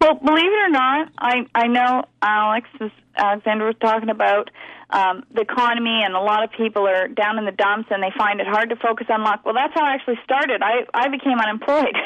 Well, 0.00 0.14
believe 0.14 0.44
it 0.44 0.66
or 0.66 0.70
not, 0.70 1.08
I 1.18 1.46
I 1.54 1.66
know 1.66 2.04
Alex, 2.20 2.68
as 2.80 2.90
Alexander 3.16 3.66
was 3.66 3.76
talking 3.80 4.10
about 4.10 4.50
um, 4.90 5.24
the 5.34 5.40
economy, 5.42 6.02
and 6.04 6.14
a 6.14 6.20
lot 6.20 6.44
of 6.44 6.50
people 6.52 6.86
are 6.86 7.08
down 7.08 7.38
in 7.38 7.44
the 7.44 7.52
dumps, 7.52 7.88
and 7.90 8.02
they 8.02 8.12
find 8.16 8.40
it 8.40 8.46
hard 8.46 8.70
to 8.70 8.76
focus 8.76 9.06
on 9.10 9.22
luck. 9.22 9.44
Well, 9.44 9.54
that's 9.54 9.72
how 9.74 9.84
I 9.84 9.94
actually 9.94 10.18
started. 10.24 10.62
I 10.62 10.86
I 10.92 11.08
became 11.08 11.38
unemployed. 11.38 11.96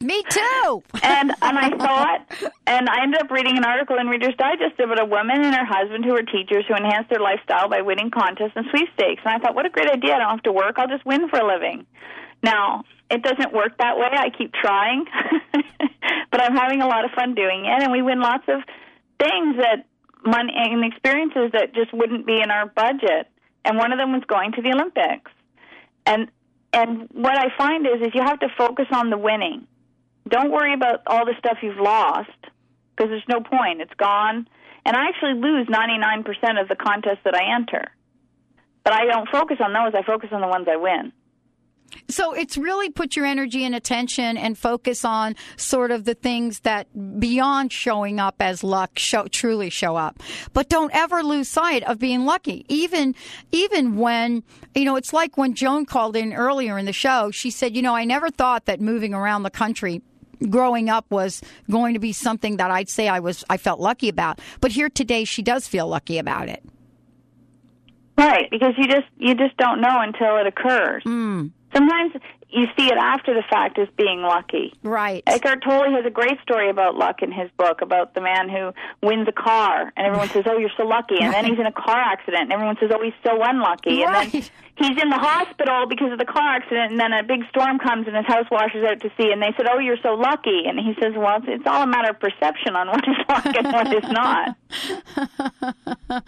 Me 0.00 0.22
too. 0.28 0.82
and 1.02 1.32
and 1.42 1.58
I 1.58 1.70
thought, 1.76 2.52
and 2.66 2.88
I 2.88 3.02
ended 3.02 3.20
up 3.20 3.30
reading 3.30 3.56
an 3.56 3.64
article 3.64 3.96
in 3.98 4.06
Reader's 4.06 4.36
Digest 4.38 4.78
about 4.78 5.00
a 5.00 5.04
woman 5.04 5.42
and 5.42 5.54
her 5.54 5.64
husband 5.64 6.04
who 6.04 6.12
were 6.12 6.22
teachers 6.22 6.64
who 6.68 6.74
enhanced 6.76 7.10
their 7.10 7.20
lifestyle 7.20 7.68
by 7.68 7.82
winning 7.82 8.10
contests 8.10 8.52
and 8.54 8.66
sweepstakes. 8.70 9.22
And 9.24 9.34
I 9.34 9.38
thought, 9.38 9.56
what 9.56 9.66
a 9.66 9.70
great 9.70 9.90
idea! 9.90 10.14
I 10.14 10.18
don't 10.18 10.30
have 10.30 10.42
to 10.44 10.52
work; 10.52 10.78
I'll 10.78 10.88
just 10.88 11.04
win 11.04 11.28
for 11.28 11.40
a 11.40 11.46
living. 11.46 11.86
Now 12.42 12.84
it 13.10 13.22
doesn't 13.22 13.52
work 13.52 13.76
that 13.78 13.98
way. 13.98 14.10
I 14.12 14.30
keep 14.30 14.52
trying, 14.52 15.04
but 16.30 16.42
I'm 16.42 16.54
having 16.54 16.82
a 16.82 16.86
lot 16.86 17.04
of 17.04 17.10
fun 17.12 17.34
doing 17.34 17.64
it, 17.64 17.82
and 17.82 17.90
we 17.90 18.02
win 18.02 18.20
lots 18.20 18.44
of 18.48 18.60
things 19.18 19.56
that 19.56 19.86
money 20.24 20.52
and 20.54 20.84
experiences 20.84 21.52
that 21.52 21.74
just 21.74 21.92
wouldn't 21.92 22.26
be 22.26 22.40
in 22.40 22.50
our 22.50 22.66
budget. 22.66 23.28
And 23.64 23.76
one 23.76 23.92
of 23.92 23.98
them 23.98 24.12
was 24.12 24.22
going 24.26 24.52
to 24.52 24.62
the 24.62 24.72
Olympics. 24.72 25.30
And 26.06 26.30
and 26.72 27.08
what 27.12 27.36
I 27.36 27.46
find 27.56 27.86
is 27.86 28.00
is 28.06 28.14
you 28.14 28.22
have 28.22 28.40
to 28.40 28.48
focus 28.56 28.86
on 28.92 29.10
the 29.10 29.18
winning. 29.18 29.66
Don't 30.28 30.50
worry 30.50 30.74
about 30.74 31.00
all 31.06 31.24
the 31.24 31.34
stuff 31.38 31.58
you've 31.62 31.78
lost 31.78 32.30
because 32.94 33.10
there's 33.10 33.28
no 33.28 33.40
point. 33.40 33.80
It's 33.80 33.94
gone. 33.94 34.48
And 34.84 34.96
I 34.96 35.08
actually 35.08 35.34
lose 35.34 35.66
99% 35.66 36.60
of 36.60 36.68
the 36.68 36.76
contests 36.76 37.24
that 37.24 37.34
I 37.34 37.54
enter. 37.54 37.90
But 38.84 38.92
I 38.92 39.04
don't 39.04 39.28
focus 39.28 39.58
on 39.60 39.72
those. 39.72 39.92
I 39.94 40.02
focus 40.02 40.30
on 40.32 40.40
the 40.40 40.48
ones 40.48 40.66
I 40.70 40.76
win. 40.76 41.12
So 42.08 42.32
it's 42.32 42.56
really 42.56 42.90
put 42.90 43.16
your 43.16 43.26
energy 43.26 43.64
and 43.64 43.74
attention 43.74 44.36
and 44.36 44.56
focus 44.56 45.04
on 45.04 45.36
sort 45.56 45.90
of 45.90 46.04
the 46.04 46.14
things 46.14 46.60
that 46.60 46.86
beyond 47.18 47.72
showing 47.72 48.18
up 48.18 48.36
as 48.40 48.64
luck 48.64 48.98
show, 48.98 49.26
truly 49.26 49.70
show 49.70 49.96
up. 49.96 50.22
But 50.52 50.68
don't 50.68 50.94
ever 50.94 51.22
lose 51.22 51.48
sight 51.48 51.82
of 51.84 51.98
being 51.98 52.24
lucky. 52.24 52.64
Even, 52.68 53.14
even 53.52 53.96
when, 53.96 54.42
you 54.74 54.84
know, 54.84 54.96
it's 54.96 55.12
like 55.12 55.36
when 55.36 55.54
Joan 55.54 55.86
called 55.86 56.16
in 56.16 56.32
earlier 56.32 56.78
in 56.78 56.86
the 56.86 56.92
show, 56.92 57.30
she 57.30 57.50
said, 57.50 57.76
you 57.76 57.82
know, 57.82 57.94
I 57.94 58.04
never 58.04 58.30
thought 58.30 58.66
that 58.66 58.80
moving 58.80 59.14
around 59.14 59.42
the 59.42 59.50
country 59.50 60.02
growing 60.50 60.88
up 60.88 61.10
was 61.10 61.42
going 61.70 61.94
to 61.94 62.00
be 62.00 62.12
something 62.12 62.58
that 62.58 62.70
I'd 62.70 62.88
say 62.88 63.08
I 63.08 63.20
was, 63.20 63.44
I 63.50 63.56
felt 63.56 63.80
lucky 63.80 64.08
about. 64.08 64.40
But 64.60 64.72
here 64.72 64.88
today, 64.88 65.24
she 65.24 65.42
does 65.42 65.66
feel 65.66 65.88
lucky 65.88 66.18
about 66.18 66.48
it. 66.48 66.62
Right, 68.16 68.50
because 68.50 68.74
you 68.76 68.88
just 68.88 69.06
you 69.16 69.36
just 69.36 69.56
don't 69.58 69.80
know 69.80 70.00
until 70.00 70.38
it 70.38 70.46
occurs. 70.48 71.04
Mm. 71.04 71.52
Sometimes 71.74 72.12
you 72.50 72.66
see 72.78 72.86
it 72.86 72.96
after 72.98 73.34
the 73.34 73.42
fact 73.42 73.78
as 73.78 73.88
being 73.96 74.22
lucky. 74.22 74.72
Right. 74.82 75.22
Eckhart 75.26 75.62
Tolle 75.62 75.90
has 75.92 76.06
a 76.06 76.10
great 76.10 76.40
story 76.42 76.70
about 76.70 76.96
luck 76.96 77.22
in 77.22 77.30
his 77.30 77.50
book 77.58 77.82
about 77.82 78.14
the 78.14 78.20
man 78.20 78.48
who 78.48 78.72
wins 79.06 79.28
a 79.28 79.32
car, 79.32 79.92
and 79.96 80.06
everyone 80.06 80.28
says, 80.34 80.44
"Oh, 80.46 80.58
you're 80.58 80.70
so 80.76 80.84
lucky," 80.84 81.20
and 81.20 81.32
then 81.32 81.44
he's 81.44 81.58
in 81.58 81.66
a 81.66 81.72
car 81.72 81.98
accident, 81.98 82.44
and 82.44 82.52
everyone 82.52 82.76
says, 82.80 82.90
"Oh, 82.92 83.02
he's 83.02 83.12
so 83.22 83.42
unlucky," 83.42 84.02
and 84.02 84.32
then 84.32 84.42
he's 84.78 84.96
in 85.02 85.10
the 85.10 85.18
hospital 85.18 85.86
because 85.88 86.12
of 86.12 86.18
the 86.18 86.24
car 86.24 86.56
accident, 86.56 86.92
and 86.92 87.00
then 87.00 87.12
a 87.12 87.22
big 87.22 87.42
storm 87.50 87.78
comes 87.78 88.06
and 88.06 88.16
his 88.16 88.26
house 88.26 88.46
washes 88.50 88.84
out 88.84 89.00
to 89.00 89.10
sea, 89.16 89.30
and 89.32 89.42
they 89.42 89.52
said, 89.56 89.66
"Oh, 89.70 89.78
you're 89.78 90.00
so 90.02 90.14
lucky," 90.14 90.64
and 90.66 90.78
he 90.78 90.94
says, 91.00 91.12
"Well, 91.16 91.38
it's, 91.38 91.46
it's 91.48 91.66
all 91.66 91.82
a 91.82 91.86
matter 91.86 92.10
of 92.10 92.20
perception 92.20 92.76
on 92.76 92.88
what 92.88 93.04
is 93.06 93.16
luck 93.28 93.46
and 93.46 93.66
what 93.72 93.92
is 93.92 94.10
not." 94.10 94.56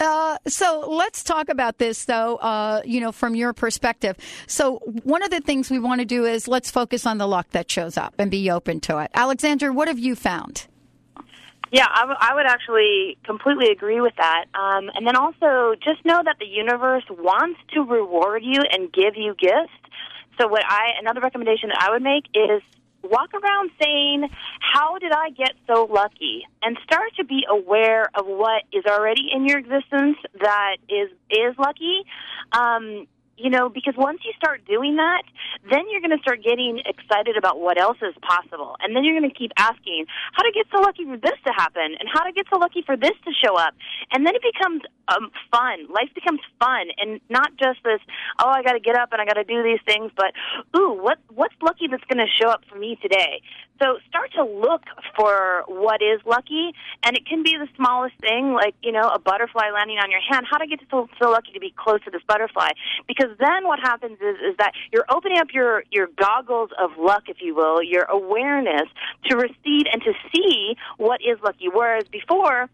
Uh, 0.00 0.36
so 0.46 0.84
let's 0.88 1.22
talk 1.22 1.48
about 1.48 1.78
this, 1.78 2.04
though. 2.04 2.36
Uh, 2.36 2.82
you 2.84 3.00
know, 3.00 3.12
from 3.12 3.34
your 3.34 3.52
perspective. 3.52 4.16
So 4.46 4.78
one 5.04 5.22
of 5.22 5.30
the 5.30 5.40
things 5.40 5.70
we 5.70 5.78
want 5.78 6.00
to 6.00 6.04
do 6.04 6.24
is 6.24 6.46
let's 6.48 6.70
focus 6.70 7.06
on 7.06 7.18
the 7.18 7.26
luck 7.26 7.50
that 7.50 7.70
shows 7.70 7.96
up 7.96 8.14
and 8.18 8.30
be 8.30 8.50
open 8.50 8.80
to 8.80 8.98
it. 8.98 9.10
Alexander, 9.14 9.72
what 9.72 9.88
have 9.88 9.98
you 9.98 10.14
found? 10.14 10.66
Yeah, 11.74 11.88
I, 11.92 12.00
w- 12.02 12.18
I 12.20 12.34
would 12.36 12.46
actually 12.46 13.18
completely 13.24 13.72
agree 13.72 14.00
with 14.00 14.14
that. 14.16 14.44
Um, 14.54 14.92
and 14.94 15.04
then 15.04 15.16
also, 15.16 15.74
just 15.82 16.04
know 16.04 16.22
that 16.24 16.36
the 16.38 16.46
universe 16.46 17.02
wants 17.10 17.58
to 17.72 17.80
reward 17.80 18.42
you 18.44 18.62
and 18.70 18.92
give 18.92 19.16
you 19.16 19.34
gifts. 19.34 19.74
So, 20.38 20.46
what 20.46 20.62
I 20.64 20.92
another 21.00 21.20
recommendation 21.20 21.70
that 21.70 21.82
I 21.82 21.90
would 21.90 22.02
make 22.02 22.26
is 22.32 22.62
walk 23.02 23.34
around 23.34 23.72
saying, 23.82 24.30
"How 24.60 24.98
did 24.98 25.10
I 25.10 25.30
get 25.30 25.54
so 25.66 25.88
lucky?" 25.90 26.46
and 26.62 26.78
start 26.84 27.10
to 27.16 27.24
be 27.24 27.44
aware 27.50 28.08
of 28.14 28.24
what 28.24 28.62
is 28.72 28.84
already 28.86 29.30
in 29.34 29.44
your 29.44 29.58
existence 29.58 30.18
that 30.38 30.76
is 30.88 31.10
is 31.28 31.58
lucky. 31.58 32.04
Um, 32.52 33.08
you 33.36 33.50
know, 33.50 33.68
because 33.68 33.94
once 33.96 34.20
you 34.24 34.32
start 34.36 34.64
doing 34.66 34.96
that, 34.96 35.22
then 35.70 35.82
you're 35.90 36.00
going 36.00 36.14
to 36.14 36.22
start 36.22 36.42
getting 36.42 36.80
excited 36.86 37.36
about 37.36 37.60
what 37.60 37.80
else 37.80 37.98
is 38.02 38.14
possible. 38.22 38.76
And 38.80 38.94
then 38.94 39.04
you're 39.04 39.18
going 39.18 39.28
to 39.28 39.36
keep 39.36 39.52
asking, 39.58 40.06
how 40.32 40.42
to 40.42 40.52
get 40.52 40.66
so 40.70 40.80
lucky 40.80 41.04
for 41.04 41.16
this 41.16 41.38
to 41.46 41.52
happen? 41.52 41.98
And 41.98 42.08
how 42.12 42.22
to 42.24 42.32
get 42.32 42.46
so 42.52 42.58
lucky 42.58 42.82
for 42.82 42.96
this 42.96 43.16
to 43.24 43.30
show 43.32 43.56
up? 43.56 43.74
And 44.12 44.26
then 44.26 44.34
it 44.34 44.42
becomes 44.42 44.82
um, 45.08 45.30
fun. 45.50 45.86
Life 45.90 46.14
becomes 46.14 46.40
fun 46.60 46.88
and 46.98 47.20
not 47.28 47.50
just 47.58 47.82
this, 47.84 48.00
oh, 48.38 48.50
I 48.50 48.62
got 48.62 48.72
to 48.72 48.80
get 48.80 48.96
up 48.96 49.10
and 49.12 49.20
I 49.20 49.24
got 49.24 49.34
to 49.34 49.44
do 49.44 49.62
these 49.62 49.82
things, 49.86 50.12
but, 50.16 50.32
ooh, 50.78 50.94
what, 50.94 51.18
what's 51.34 51.54
lucky 51.62 51.88
that's 51.90 52.04
going 52.04 52.22
to 52.22 52.30
show 52.40 52.48
up 52.48 52.62
for 52.70 52.78
me 52.78 52.98
today? 53.02 53.42
So 53.82 53.98
start 54.08 54.32
to 54.34 54.44
look 54.44 54.82
for 55.16 55.64
what 55.66 56.00
is 56.00 56.20
lucky, 56.24 56.72
and 57.02 57.16
it 57.16 57.26
can 57.26 57.42
be 57.42 57.56
the 57.58 57.68
smallest 57.76 58.14
thing, 58.20 58.52
like 58.52 58.74
you 58.82 58.92
know 58.92 59.08
a 59.08 59.18
butterfly 59.18 59.70
landing 59.74 59.98
on 59.98 60.10
your 60.10 60.20
hand. 60.20 60.46
How 60.48 60.58
to 60.58 60.66
get 60.66 60.80
so, 60.90 61.08
so 61.20 61.30
lucky 61.30 61.52
to 61.52 61.60
be 61.60 61.74
close 61.76 62.00
to 62.04 62.10
this 62.10 62.22
butterfly? 62.26 62.70
Because 63.08 63.30
then 63.38 63.66
what 63.66 63.80
happens 63.80 64.18
is 64.20 64.36
is 64.36 64.56
that 64.58 64.72
you're 64.92 65.06
opening 65.10 65.38
up 65.38 65.48
your 65.52 65.82
your 65.90 66.08
goggles 66.16 66.70
of 66.78 66.90
luck, 66.98 67.24
if 67.28 67.38
you 67.40 67.54
will, 67.54 67.82
your 67.82 68.04
awareness 68.04 68.88
to 69.26 69.36
receive 69.36 69.86
and 69.92 70.02
to 70.02 70.12
see 70.34 70.76
what 70.96 71.20
is 71.20 71.38
lucky. 71.42 71.68
Whereas 71.72 72.04
before 72.08 72.68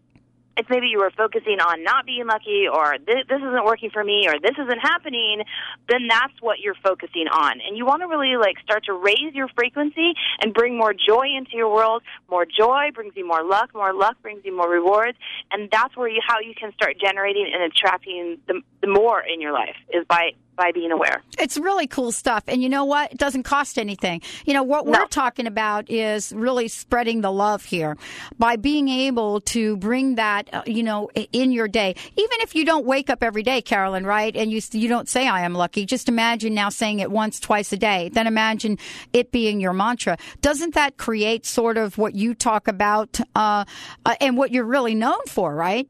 if 0.61 0.69
maybe 0.69 0.87
you 0.87 0.99
were 0.99 1.11
focusing 1.17 1.59
on 1.59 1.83
not 1.83 2.05
being 2.05 2.27
lucky 2.27 2.69
or 2.71 2.95
this, 2.99 3.25
this 3.27 3.41
isn't 3.41 3.65
working 3.65 3.89
for 3.89 4.03
me 4.03 4.27
or 4.27 4.39
this 4.39 4.53
isn't 4.53 4.79
happening, 4.79 5.41
then 5.89 6.07
that's 6.07 6.33
what 6.39 6.59
you're 6.59 6.77
focusing 6.83 7.25
on. 7.27 7.59
And 7.65 7.75
you 7.75 7.85
want 7.85 8.01
to 8.03 8.07
really 8.07 8.37
like 8.37 8.59
start 8.63 8.85
to 8.85 8.93
raise 8.93 9.33
your 9.33 9.47
frequency 9.57 10.13
and 10.39 10.53
bring 10.53 10.77
more 10.77 10.93
joy 10.93 11.25
into 11.35 11.57
your 11.57 11.73
world. 11.73 12.03
More 12.29 12.45
joy 12.45 12.91
brings 12.93 13.13
you 13.15 13.27
more 13.27 13.43
luck. 13.43 13.73
More 13.73 13.93
luck 13.93 14.21
brings 14.21 14.45
you 14.45 14.55
more 14.55 14.69
rewards. 14.69 15.17
And 15.51 15.67
that's 15.71 15.97
where 15.97 16.07
you, 16.07 16.21
how 16.25 16.39
you 16.39 16.53
can 16.53 16.71
start 16.73 16.95
generating 17.03 17.49
and 17.51 17.63
attracting 17.63 18.37
the, 18.47 18.61
the 18.81 18.87
more 18.87 19.21
in 19.21 19.41
your 19.41 19.53
life 19.53 19.75
is 19.91 20.05
by 20.07 20.31
by 20.61 20.71
being 20.71 20.91
aware. 20.91 21.23
It's 21.39 21.57
really 21.57 21.87
cool 21.87 22.11
stuff. 22.11 22.43
And 22.47 22.61
you 22.61 22.69
know 22.69 22.85
what? 22.85 23.13
It 23.13 23.17
doesn't 23.17 23.43
cost 23.43 23.79
anything. 23.79 24.21
You 24.45 24.53
know, 24.53 24.61
what 24.61 24.85
we're 24.85 25.07
talking 25.07 25.47
about 25.47 25.89
is 25.89 26.31
really 26.33 26.67
spreading 26.67 27.21
the 27.21 27.31
love 27.31 27.65
here 27.65 27.97
by 28.37 28.57
being 28.57 28.87
able 28.87 29.41
to 29.41 29.75
bring 29.77 30.15
that, 30.15 30.49
uh, 30.53 30.61
you 30.67 30.83
know, 30.83 31.09
in 31.33 31.51
your 31.51 31.67
day. 31.67 31.95
Even 32.15 32.37
if 32.41 32.53
you 32.53 32.63
don't 32.63 32.85
wake 32.85 33.09
up 33.09 33.23
every 33.23 33.41
day, 33.41 33.59
Carolyn, 33.63 34.05
right? 34.05 34.35
And 34.35 34.51
you, 34.51 34.61
you 34.71 34.87
don't 34.87 35.09
say, 35.09 35.27
I 35.27 35.41
am 35.41 35.55
lucky. 35.55 35.83
Just 35.87 36.07
imagine 36.07 36.53
now 36.53 36.69
saying 36.69 36.99
it 36.99 37.09
once, 37.09 37.39
twice 37.39 37.73
a 37.73 37.77
day. 37.77 38.09
Then 38.13 38.27
imagine 38.27 38.77
it 39.13 39.31
being 39.31 39.59
your 39.59 39.73
mantra. 39.73 40.15
Doesn't 40.41 40.75
that 40.75 40.97
create 40.97 41.47
sort 41.47 41.77
of 41.77 41.97
what 41.97 42.13
you 42.13 42.35
talk 42.35 42.67
about 42.67 43.19
uh, 43.35 43.65
uh, 44.05 44.15
and 44.21 44.37
what 44.37 44.51
you're 44.51 44.63
really 44.63 44.93
known 44.93 45.25
for, 45.27 45.55
right? 45.55 45.89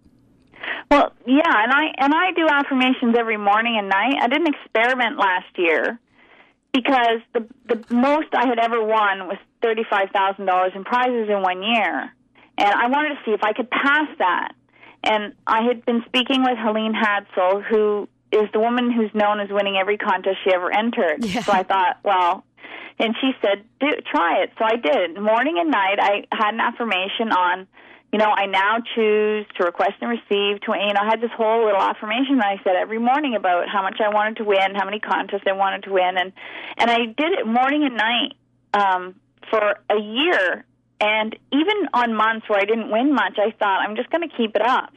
Well, 0.92 1.14
yeah, 1.26 1.64
and 1.64 1.72
I 1.72 1.86
and 1.98 2.14
I 2.14 2.34
do 2.36 2.46
affirmations 2.50 3.16
every 3.18 3.38
morning 3.38 3.78
and 3.80 3.88
night. 3.88 4.16
I 4.22 4.28
didn't 4.28 4.54
experiment 4.54 5.18
last 5.18 5.48
year 5.58 5.98
because 6.74 7.22
the 7.34 7.48
the 7.66 7.96
most 7.96 8.28
I 8.34 8.46
had 8.46 8.60
ever 8.60 8.84
won 8.84 9.28
was 9.28 9.38
thirty 9.62 9.84
five 9.90 10.10
thousand 10.14 10.48
dollars 10.48 10.74
in 10.76 10.84
prizes 10.84 11.30
in 11.30 11.42
one 11.42 11.64
year, 11.64 12.12
and 12.58 12.74
I 12.74 12.88
wanted 12.88 13.16
to 13.16 13.22
see 13.24 13.32
if 13.32 13.42
I 13.42 13.54
could 13.54 13.70
pass 13.72 14.10
that. 14.20 14.52
And 15.04 15.34
I 15.48 15.64
had 15.64 15.86
been 15.86 16.04
speaking 16.08 16.44
with 16.44 16.58
Helen 16.58 16.94
Hadsell, 16.94 17.64
who 17.64 18.10
is 18.34 18.50
the 18.52 18.60
woman 18.60 18.92
who's 18.92 19.14
known 19.14 19.40
as 19.40 19.48
winning 19.50 19.78
every 19.78 19.98
contest 19.98 20.40
she 20.44 20.54
ever 20.54 20.70
entered. 20.72 21.24
So 21.24 21.54
I 21.54 21.64
thought, 21.64 22.00
well, 22.04 22.44
and 23.00 23.16
she 23.20 23.32
said, 23.42 23.64
Do, 23.80 23.88
try 24.12 24.44
it. 24.44 24.52
So 24.60 24.66
I 24.66 24.76
did. 24.76 25.20
Morning 25.20 25.58
and 25.58 25.72
night, 25.72 26.00
I 26.00 26.26
had 26.32 26.54
an 26.54 26.60
affirmation 26.60 27.32
on, 27.32 27.68
you 28.12 28.20
know, 28.20 28.30
I 28.30 28.46
now 28.46 28.78
choose 28.94 29.46
to 29.58 29.64
request 29.64 29.94
and 30.02 30.10
receive. 30.10 30.60
To 30.62 30.76
you 30.76 30.94
know, 30.94 31.02
I 31.02 31.06
had 31.10 31.22
this 31.22 31.32
whole 31.36 31.64
little 31.64 31.82
affirmation 31.82 32.38
that 32.38 32.46
I 32.46 32.64
said 32.64 32.76
every 32.76 33.00
morning 33.00 33.36
about 33.36 33.70
how 33.70 33.82
much 33.82 34.00
I 34.04 34.14
wanted 34.14 34.38
to 34.38 34.44
win, 34.44 34.76
how 34.76 34.86
many 34.86 35.00
contests 35.00 35.44
I 35.48 35.54
wanted 35.54 35.84
to 35.84 35.92
win, 35.92 36.18
and 36.18 36.34
and 36.78 36.92
I 36.92 37.06
did 37.06 37.40
it 37.40 37.48
morning 37.48 37.86
and 37.86 37.96
night 37.96 38.34
um, 38.74 39.16
for 39.50 39.80
a 39.90 40.00
year. 40.00 40.66
And 41.00 41.36
even 41.52 41.88
on 41.94 42.14
months 42.14 42.48
where 42.48 42.60
I 42.60 42.66
didn't 42.66 42.92
win 42.92 43.16
much, 43.16 43.40
I 43.40 43.52
thought 43.58 43.80
I'm 43.82 43.96
just 43.96 44.12
going 44.12 44.28
to 44.28 44.36
keep 44.38 44.56
it 44.56 44.62
up. 44.62 44.94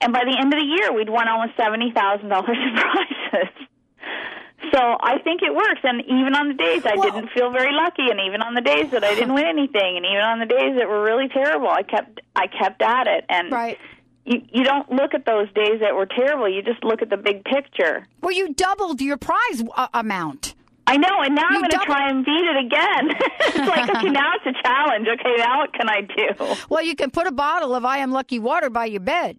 And 0.00 0.12
by 0.12 0.22
the 0.24 0.36
end 0.38 0.54
of 0.54 0.60
the 0.60 0.66
year, 0.66 0.92
we'd 0.92 1.10
won 1.10 1.28
almost 1.28 1.56
seventy 1.56 1.92
thousand 1.92 2.28
dollars 2.28 2.56
in 2.60 2.76
prizes. 2.76 3.69
So 4.72 4.78
I 5.00 5.18
think 5.24 5.42
it 5.42 5.54
works. 5.54 5.80
And 5.82 6.02
even 6.02 6.34
on 6.34 6.48
the 6.48 6.54
days 6.54 6.84
I 6.84 6.96
didn't 6.96 7.30
feel 7.30 7.50
very 7.50 7.72
lucky, 7.72 8.10
and 8.10 8.20
even 8.20 8.42
on 8.42 8.54
the 8.54 8.60
days 8.60 8.90
that 8.90 9.04
I 9.04 9.14
didn't 9.14 9.34
win 9.34 9.46
anything, 9.56 9.96
and 9.96 10.04
even 10.04 10.20
on 10.20 10.38
the 10.38 10.46
days 10.46 10.76
that 10.78 10.88
were 10.88 11.02
really 11.02 11.28
terrible, 11.28 11.68
I 11.68 11.82
kept 11.82 12.20
I 12.36 12.46
kept 12.46 12.82
at 12.82 13.06
it. 13.06 13.24
And 13.28 13.50
right. 13.50 13.78
you 14.24 14.42
you 14.52 14.64
don't 14.64 14.90
look 14.90 15.14
at 15.14 15.24
those 15.26 15.52
days 15.52 15.80
that 15.80 15.94
were 15.94 16.06
terrible. 16.06 16.48
You 16.48 16.62
just 16.62 16.84
look 16.84 17.02
at 17.02 17.10
the 17.10 17.16
big 17.16 17.44
picture. 17.44 18.06
Well, 18.20 18.32
you 18.32 18.52
doubled 18.54 19.00
your 19.00 19.16
prize 19.16 19.62
uh, 19.76 19.88
amount. 19.94 20.54
I 20.86 20.96
know, 20.96 21.22
and 21.22 21.36
now 21.36 21.44
I'm 21.48 21.60
going 21.60 21.70
to 21.70 21.78
try 21.84 22.10
and 22.10 22.24
beat 22.24 22.32
it 22.32 22.66
again. 22.66 23.10
it's 23.40 23.68
like, 23.68 23.88
okay, 23.88 24.08
now 24.10 24.32
it's 24.34 24.58
a 24.58 24.62
challenge. 24.62 25.06
Okay, 25.06 25.36
now 25.36 25.58
what 25.58 25.72
can 25.72 25.88
I 25.88 26.00
do? 26.00 26.56
Well, 26.68 26.82
you 26.82 26.96
can 26.96 27.12
put 27.12 27.28
a 27.28 27.32
bottle 27.32 27.76
of 27.76 27.84
I 27.84 27.98
Am 27.98 28.10
Lucky 28.10 28.40
water 28.40 28.70
by 28.70 28.86
your 28.86 29.00
bed. 29.00 29.38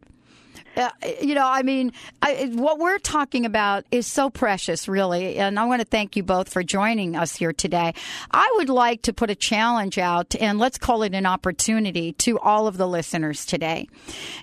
Uh, 0.75 0.89
you 1.21 1.35
know, 1.35 1.45
I 1.45 1.63
mean, 1.63 1.91
I, 2.21 2.49
what 2.53 2.79
we're 2.79 2.99
talking 2.99 3.45
about 3.45 3.85
is 3.91 4.07
so 4.07 4.29
precious, 4.29 4.87
really. 4.87 5.37
And 5.37 5.59
I 5.59 5.65
want 5.65 5.81
to 5.81 5.87
thank 5.87 6.15
you 6.15 6.23
both 6.23 6.47
for 6.49 6.63
joining 6.63 7.15
us 7.15 7.35
here 7.35 7.51
today. 7.51 7.93
I 8.31 8.51
would 8.57 8.69
like 8.69 9.01
to 9.03 9.13
put 9.13 9.29
a 9.29 9.35
challenge 9.35 9.97
out, 9.97 10.33
and 10.39 10.59
let's 10.59 10.77
call 10.77 11.03
it 11.03 11.13
an 11.13 11.25
opportunity 11.25 12.13
to 12.13 12.39
all 12.39 12.67
of 12.67 12.77
the 12.77 12.87
listeners 12.87 13.45
today. 13.45 13.89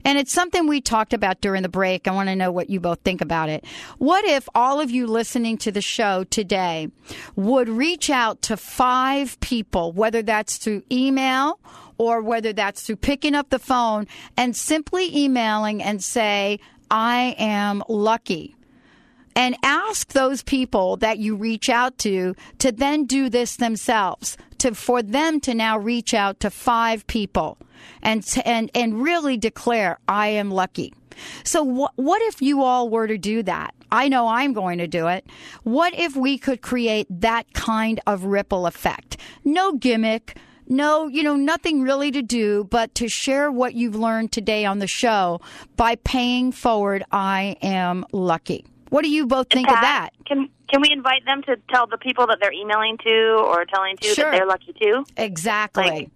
And 0.04 0.18
it's 0.18 0.32
something 0.32 0.66
we 0.66 0.80
talked 0.80 1.14
about 1.14 1.40
during 1.40 1.62
the 1.62 1.68
break. 1.68 2.06
I 2.06 2.10
want 2.12 2.28
to 2.28 2.36
know 2.36 2.52
what 2.52 2.68
you 2.68 2.78
both 2.78 3.00
think 3.00 3.20
about 3.20 3.48
it. 3.48 3.64
What 3.96 4.24
if 4.24 4.48
all 4.54 4.80
of 4.80 4.90
you 4.90 5.06
listening 5.06 5.56
to 5.58 5.72
the 5.72 5.82
show 5.82 6.24
today 6.24 6.88
would 7.36 7.68
reach 7.68 8.10
out 8.10 8.42
to 8.42 8.56
five 8.56 9.40
people, 9.40 9.92
whether 9.92 10.22
that's 10.22 10.58
through 10.58 10.82
email 10.92 11.58
or 11.99 12.22
whether 12.22 12.53
that's 12.53 12.82
through 12.82 12.96
picking 12.96 13.34
up 13.34 13.51
the 13.51 13.59
phone 13.59 14.07
and 14.36 14.57
simply 14.57 15.14
emailing 15.16 15.82
and 15.82 16.03
say, 16.03 16.59
I 16.90 17.36
am 17.38 17.82
lucky. 17.88 18.55
And 19.36 19.57
ask 19.62 20.12
those 20.12 20.42
people 20.42 20.96
that 20.96 21.18
you 21.18 21.36
reach 21.36 21.68
out 21.68 21.99
to 21.99 22.34
to 22.59 22.72
then 22.72 23.05
do 23.05 23.28
this 23.28 23.57
themselves, 23.57 24.36
to 24.59 24.74
for 24.74 25.01
them 25.01 25.38
to 25.40 25.55
now 25.55 25.78
reach 25.78 26.12
out 26.12 26.40
to 26.40 26.51
five 26.51 27.07
people 27.07 27.57
and 28.03 28.26
and 28.44 28.68
and 28.74 29.01
really 29.01 29.36
declare 29.36 29.99
I 30.09 30.28
am 30.28 30.51
lucky. 30.51 30.92
So 31.44 31.62
what 31.62 31.92
what 31.96 32.20
if 32.22 32.42
you 32.42 32.62
all 32.62 32.88
were 32.88 33.07
to 33.07 33.18
do 33.18 33.42
that? 33.44 33.74
I 33.90 34.09
know 34.09 34.28
I'm 34.28 34.53
going 34.53 34.78
to 34.78 34.86
do 34.86 35.07
it. 35.07 35.26
What 35.62 35.94
if 35.94 36.14
we 36.14 36.36
could 36.36 36.61
create 36.61 37.07
that 37.09 37.53
kind 37.55 38.01
of 38.07 38.24
ripple 38.24 38.66
effect? 38.66 39.16
No 39.44 39.72
gimmick, 39.72 40.36
no, 40.68 41.06
you 41.06 41.22
know, 41.22 41.36
nothing 41.36 41.82
really 41.82 42.10
to 42.10 42.22
do 42.22 42.64
but 42.64 42.94
to 42.96 43.08
share 43.08 43.50
what 43.50 43.74
you've 43.74 43.96
learned 43.96 44.32
today 44.32 44.64
on 44.64 44.78
the 44.78 44.86
show 44.86 45.40
by 45.76 45.96
paying 45.96 46.52
forward 46.52 47.04
I 47.10 47.56
am 47.62 48.04
lucky. 48.12 48.64
What 48.90 49.02
do 49.02 49.10
you 49.10 49.26
both 49.26 49.48
think 49.50 49.68
of 49.68 49.76
uh, 49.76 49.80
that? 49.80 50.10
Can 50.26 50.48
can 50.68 50.80
we 50.82 50.90
invite 50.92 51.24
them 51.24 51.42
to 51.42 51.56
tell 51.70 51.86
the 51.86 51.98
people 51.98 52.26
that 52.26 52.38
they're 52.40 52.52
emailing 52.52 52.98
to 52.98 53.42
or 53.44 53.64
telling 53.64 53.96
to 53.98 54.08
Sure. 54.08 54.30
that 54.30 54.36
they're 54.36 54.46
lucky 54.46 54.74
too? 54.80 55.04
Exactly. 55.16 55.84
Like, 55.84 56.10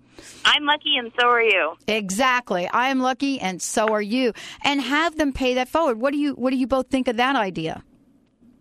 I'm 0.45 0.65
lucky 0.65 0.97
and 0.99 1.11
so 1.19 1.29
are 1.29 1.43
you. 1.43 1.73
Exactly. 1.89 2.69
I 2.69 2.89
am 2.89 3.01
lucky 3.01 3.41
and 3.41 3.61
so 3.61 3.89
are 3.89 4.03
you. 4.03 4.33
And 4.63 4.81
have 4.81 5.17
them 5.17 5.33
pay 5.33 5.55
that 5.55 5.69
forward. 5.69 6.01
What 6.01 6.13
do 6.13 6.19
you 6.19 6.35
what 6.35 6.51
do 6.51 6.57
you 6.57 6.67
both 6.67 6.89
think 6.89 7.09
of 7.09 7.17
that 7.17 7.37
idea? 7.37 7.83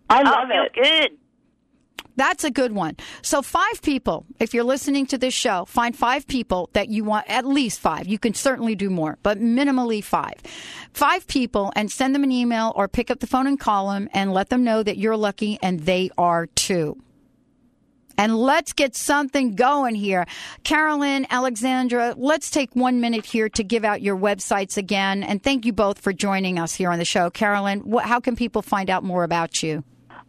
I 0.08 0.20
oh, 0.20 0.24
love 0.24 0.48
it. 0.50 0.72
Good. 0.74 1.18
That's 2.16 2.44
a 2.44 2.50
good 2.50 2.72
one. 2.72 2.96
So 3.22 3.42
five 3.42 3.80
people, 3.82 4.26
if 4.38 4.52
you're 4.52 4.64
listening 4.64 5.06
to 5.06 5.18
this 5.18 5.34
show, 5.34 5.64
find 5.64 5.96
five 5.96 6.26
people 6.26 6.68
that 6.74 6.88
you 6.88 7.04
want, 7.04 7.28
at 7.28 7.46
least 7.46 7.80
five. 7.80 8.06
You 8.06 8.18
can 8.18 8.34
certainly 8.34 8.74
do 8.74 8.90
more, 8.90 9.18
but 9.22 9.38
minimally 9.38 10.04
five. 10.04 10.34
Five 10.92 11.26
people 11.26 11.72
and 11.74 11.90
send 11.90 12.14
them 12.14 12.24
an 12.24 12.32
email 12.32 12.72
or 12.76 12.88
pick 12.88 13.10
up 13.10 13.20
the 13.20 13.26
phone 13.26 13.46
and 13.46 13.58
call 13.58 13.90
them 13.90 14.08
and 14.12 14.32
let 14.32 14.50
them 14.50 14.64
know 14.64 14.82
that 14.82 14.98
you're 14.98 15.16
lucky 15.16 15.58
and 15.62 15.80
they 15.80 16.10
are 16.18 16.46
too. 16.46 17.00
And 18.18 18.36
let's 18.36 18.72
get 18.72 18.94
something 18.94 19.54
going 19.54 19.94
here. 19.94 20.26
Carolyn, 20.64 21.26
Alexandra, 21.30 22.14
let's 22.16 22.50
take 22.50 22.76
one 22.76 23.00
minute 23.00 23.24
here 23.24 23.48
to 23.48 23.64
give 23.64 23.84
out 23.84 24.02
your 24.02 24.16
websites 24.16 24.76
again. 24.76 25.22
And 25.22 25.42
thank 25.42 25.64
you 25.64 25.72
both 25.72 25.98
for 25.98 26.12
joining 26.12 26.58
us 26.58 26.74
here 26.74 26.90
on 26.90 26.98
the 26.98 27.04
show. 27.04 27.30
Carolyn, 27.30 27.90
how 28.00 28.20
can 28.20 28.36
people 28.36 28.60
find 28.60 28.90
out 28.90 29.02
more 29.02 29.24
about 29.24 29.62
you? 29.62 29.82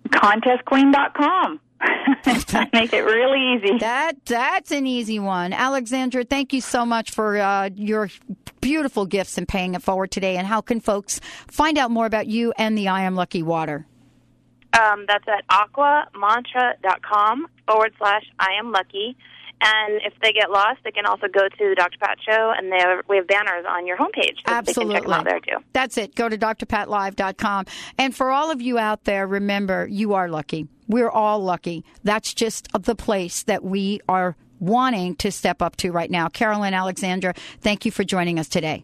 Contestqueen.com. 0.10 1.60
Make 2.74 2.94
it 2.94 3.04
really 3.04 3.54
easy. 3.54 3.78
That 3.80 4.26
that's 4.26 4.72
an 4.72 4.88
easy 4.88 5.20
one. 5.20 5.54
Alexandra, 5.54 6.24
thank 6.24 6.54
you 6.54 6.62
so 6.62 6.86
much 6.86 7.12
for 7.12 7.38
uh, 7.38 7.70
your 7.76 8.10
beautiful 8.62 9.06
gifts 9.06 9.38
and 9.38 9.48
paying 9.48 9.74
it 9.74 9.82
forward 9.82 10.12
today. 10.12 10.38
And 10.38 10.48
how 10.48 10.62
can 10.62 10.80
folks 10.80 11.20
find 11.48 11.78
out 11.78 11.92
more 11.92 12.06
about 12.06 12.28
you 12.28 12.54
and 12.58 12.78
the 12.78 12.88
I 12.88 13.02
Am 13.02 13.16
Lucky 13.16 13.44
Water? 13.44 13.86
Um, 14.74 15.06
that's 15.08 15.26
at 15.28 15.46
aquamantra.com 15.50 17.48
forward 17.68 17.94
slash 17.98 18.24
I 18.40 18.54
am 18.58 18.72
lucky. 18.72 19.16
And 19.66 20.02
if 20.04 20.14
they 20.22 20.34
get 20.34 20.52
lost, 20.52 20.80
they 20.84 20.92
can 20.92 21.06
also 21.06 21.28
go 21.28 21.48
to 21.48 21.70
the 21.70 21.76
Dr. 21.76 21.98
Pat 21.98 22.18
Show, 22.28 22.54
and 22.58 22.70
they 22.72 22.80
have, 22.80 23.06
we 23.08 23.16
have 23.16 23.28
banners 23.28 23.66
on 23.68 23.88
your 23.88 23.98
homepage. 23.98 24.36
So 24.46 24.62
They 24.62 24.74
can 24.74 24.92
check 24.92 25.04
them 25.04 25.14
out 25.14 25.24
there, 25.24 25.40
too. 25.40 25.64
That's 25.72 25.98
it. 25.98 26.16
Go 26.16 26.28
to 26.28 26.38
drpatlive.com. 26.38 27.66
And 27.98 28.14
for 28.14 28.30
all 28.30 28.52
of 28.52 28.62
you 28.62 28.78
out 28.78 29.06
there, 29.06 29.26
remember, 29.26 29.88
you 29.90 30.14
are 30.14 30.28
lucky. 30.28 30.68
We're 30.88 31.10
all 31.10 31.40
lucky. 31.40 31.86
That's 32.04 32.34
just 32.34 32.68
the 32.78 32.96
place 32.96 33.44
that 33.44 33.64
we 33.64 34.02
are 34.10 34.36
wanting 34.60 35.16
to 35.18 35.32
step 35.32 35.62
up 35.62 35.78
to 35.78 35.92
right 35.92 36.12
now. 36.12 36.28
Carolyn 36.28 36.74
Alexandra, 36.74 37.34
thank 37.62 37.86
you 37.86 37.92
for 37.92 38.04
joining 38.04 38.40
us 38.40 38.50
today. 38.50 38.84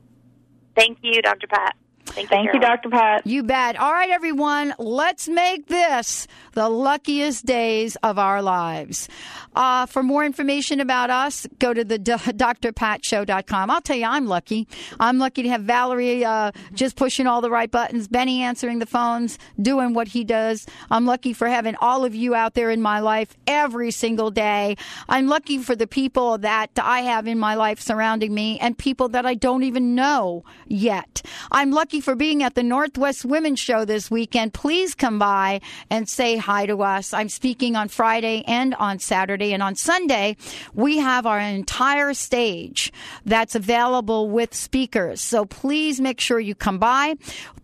Thank 0.76 1.00
you, 1.02 1.22
Dr. 1.22 1.48
Pat. 1.48 1.76
Thank, 2.10 2.30
Thank 2.30 2.54
you, 2.54 2.60
Dr. 2.60 2.90
Pat. 2.90 3.26
You 3.26 3.44
bet. 3.44 3.76
All 3.78 3.94
right, 3.94 4.10
everyone, 4.10 4.74
let's 4.80 5.28
make 5.30 5.68
this 5.68 6.28
the 6.54 6.68
luckiest 6.68 7.46
days 7.46 7.96
of 7.98 8.18
our 8.18 8.42
lives. 8.42 9.08
Uh, 9.56 9.86
for 9.86 10.04
more 10.04 10.26
information 10.26 10.80
about 10.80 11.10
us, 11.10 11.48
go 11.60 11.74
to 11.74 11.84
the 11.84 11.98
D- 11.98 12.12
drpatshow.com. 12.14 13.70
I'll 13.70 13.82
tell 13.82 13.96
you, 13.96 14.06
I'm 14.06 14.26
lucky. 14.26 14.68
I'm 15.00 15.20
lucky 15.20 15.44
to 15.44 15.50
have 15.50 15.62
Valerie 15.62 16.26
uh, 16.26 16.52
just 16.74 16.96
pushing 16.96 17.28
all 17.28 17.42
the 17.42 17.50
right 17.52 17.70
buttons, 17.70 18.08
Benny 18.08 18.42
answering 18.42 18.80
the 18.80 18.86
phones, 18.86 19.38
doing 19.62 19.94
what 19.94 20.10
he 20.10 20.24
does. 20.24 20.66
I'm 20.90 21.06
lucky 21.06 21.34
for 21.34 21.48
having 21.48 21.76
all 21.80 22.06
of 22.06 22.16
you 22.16 22.36
out 22.36 22.54
there 22.54 22.70
in 22.70 22.82
my 22.82 23.00
life 23.00 23.38
every 23.48 23.92
single 23.92 24.32
day. 24.32 24.78
I'm 25.08 25.28
lucky 25.28 25.60
for 25.60 25.76
the 25.76 25.88
people 25.88 26.38
that 26.40 26.72
I 26.82 27.02
have 27.02 27.28
in 27.28 27.38
my 27.40 27.56
life 27.56 27.80
surrounding 27.80 28.34
me 28.34 28.58
and 28.60 28.78
people 28.78 29.10
that 29.10 29.26
I 29.26 29.36
don't 29.36 29.64
even 29.64 29.96
know 29.96 30.44
yet. 30.68 31.22
I'm 31.52 31.72
lucky 31.72 31.99
for 32.02 32.16
being 32.16 32.44
at 32.44 32.56
the 32.56 32.64
Northwest 32.64 33.26
Women's 33.26 33.60
Show 33.60 33.86
this 33.86 34.10
weekend. 34.10 34.54
Please 34.54 34.96
come 34.96 35.20
by 35.20 35.62
and 35.90 36.08
say 36.08 36.38
hi 36.38 36.66
to 36.66 36.82
us. 36.82 37.14
I'm 37.14 37.30
speaking 37.30 37.76
on 37.76 37.88
Friday 37.88 38.44
and 38.48 38.76
on 38.76 39.00
Saturday. 39.00 39.54
And 39.54 39.64
on 39.64 39.76
Sunday, 39.76 40.38
we 40.74 40.98
have 40.98 41.26
our 41.26 41.40
entire 41.40 42.14
stage 42.14 42.92
that's 43.26 43.56
available 43.56 44.30
with 44.30 44.54
speakers. 44.54 45.22
So 45.22 45.46
please 45.46 46.00
make 46.00 46.20
sure 46.20 46.40
you 46.40 46.56
come 46.56 46.80
by. 46.80 47.16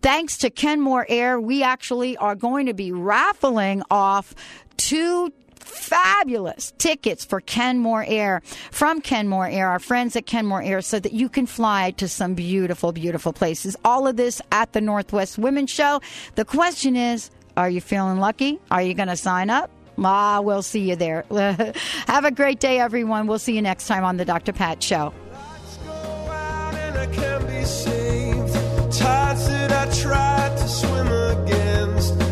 Thanks 0.02 0.38
to 0.38 0.50
Kenmore 0.50 1.06
Air, 1.08 1.40
we 1.40 1.62
actually 1.62 2.16
are 2.16 2.34
going 2.34 2.66
to 2.66 2.74
be 2.74 2.92
raffling 2.92 3.82
off 3.90 4.34
two 4.76 5.32
fabulous 5.66 6.72
tickets 6.78 7.24
for 7.24 7.40
Kenmore 7.40 8.04
Air 8.06 8.42
from 8.70 9.00
Kenmore 9.00 9.48
Air, 9.48 9.68
our 9.68 9.78
friends 9.78 10.16
at 10.16 10.26
Kenmore 10.26 10.62
Air, 10.62 10.80
so 10.80 10.98
that 10.98 11.12
you 11.12 11.28
can 11.28 11.46
fly 11.46 11.90
to 11.92 12.08
some 12.08 12.34
beautiful, 12.34 12.92
beautiful 12.92 13.32
places. 13.32 13.76
All 13.84 14.06
of 14.06 14.16
this 14.16 14.40
at 14.52 14.72
the 14.72 14.80
Northwest 14.80 15.38
Women's 15.38 15.70
Show. 15.70 16.00
The 16.36 16.44
question 16.44 16.96
is, 16.96 17.30
are 17.56 17.70
you 17.70 17.80
feeling 17.80 18.18
lucky? 18.18 18.58
Are 18.70 18.82
you 18.82 18.94
going 18.94 19.08
to 19.08 19.16
sign 19.16 19.50
up? 19.50 19.70
Ah, 19.98 20.40
we'll 20.40 20.62
see 20.62 20.90
you 20.90 20.96
there. 20.96 21.24
Have 22.06 22.24
a 22.24 22.30
great 22.30 22.60
day, 22.60 22.78
everyone. 22.78 23.26
We'll 23.26 23.38
see 23.38 23.54
you 23.54 23.62
next 23.62 23.86
time 23.86 24.04
on 24.04 24.18
the 24.18 24.24
Dr. 24.24 24.52
Pat 24.52 24.82
Show. 24.82 25.12
Tides 28.92 29.48
that 29.48 29.72
I 29.72 29.92
tried 29.92 30.56
to 30.56 30.68
swim 30.68 31.08
against. 31.08 32.25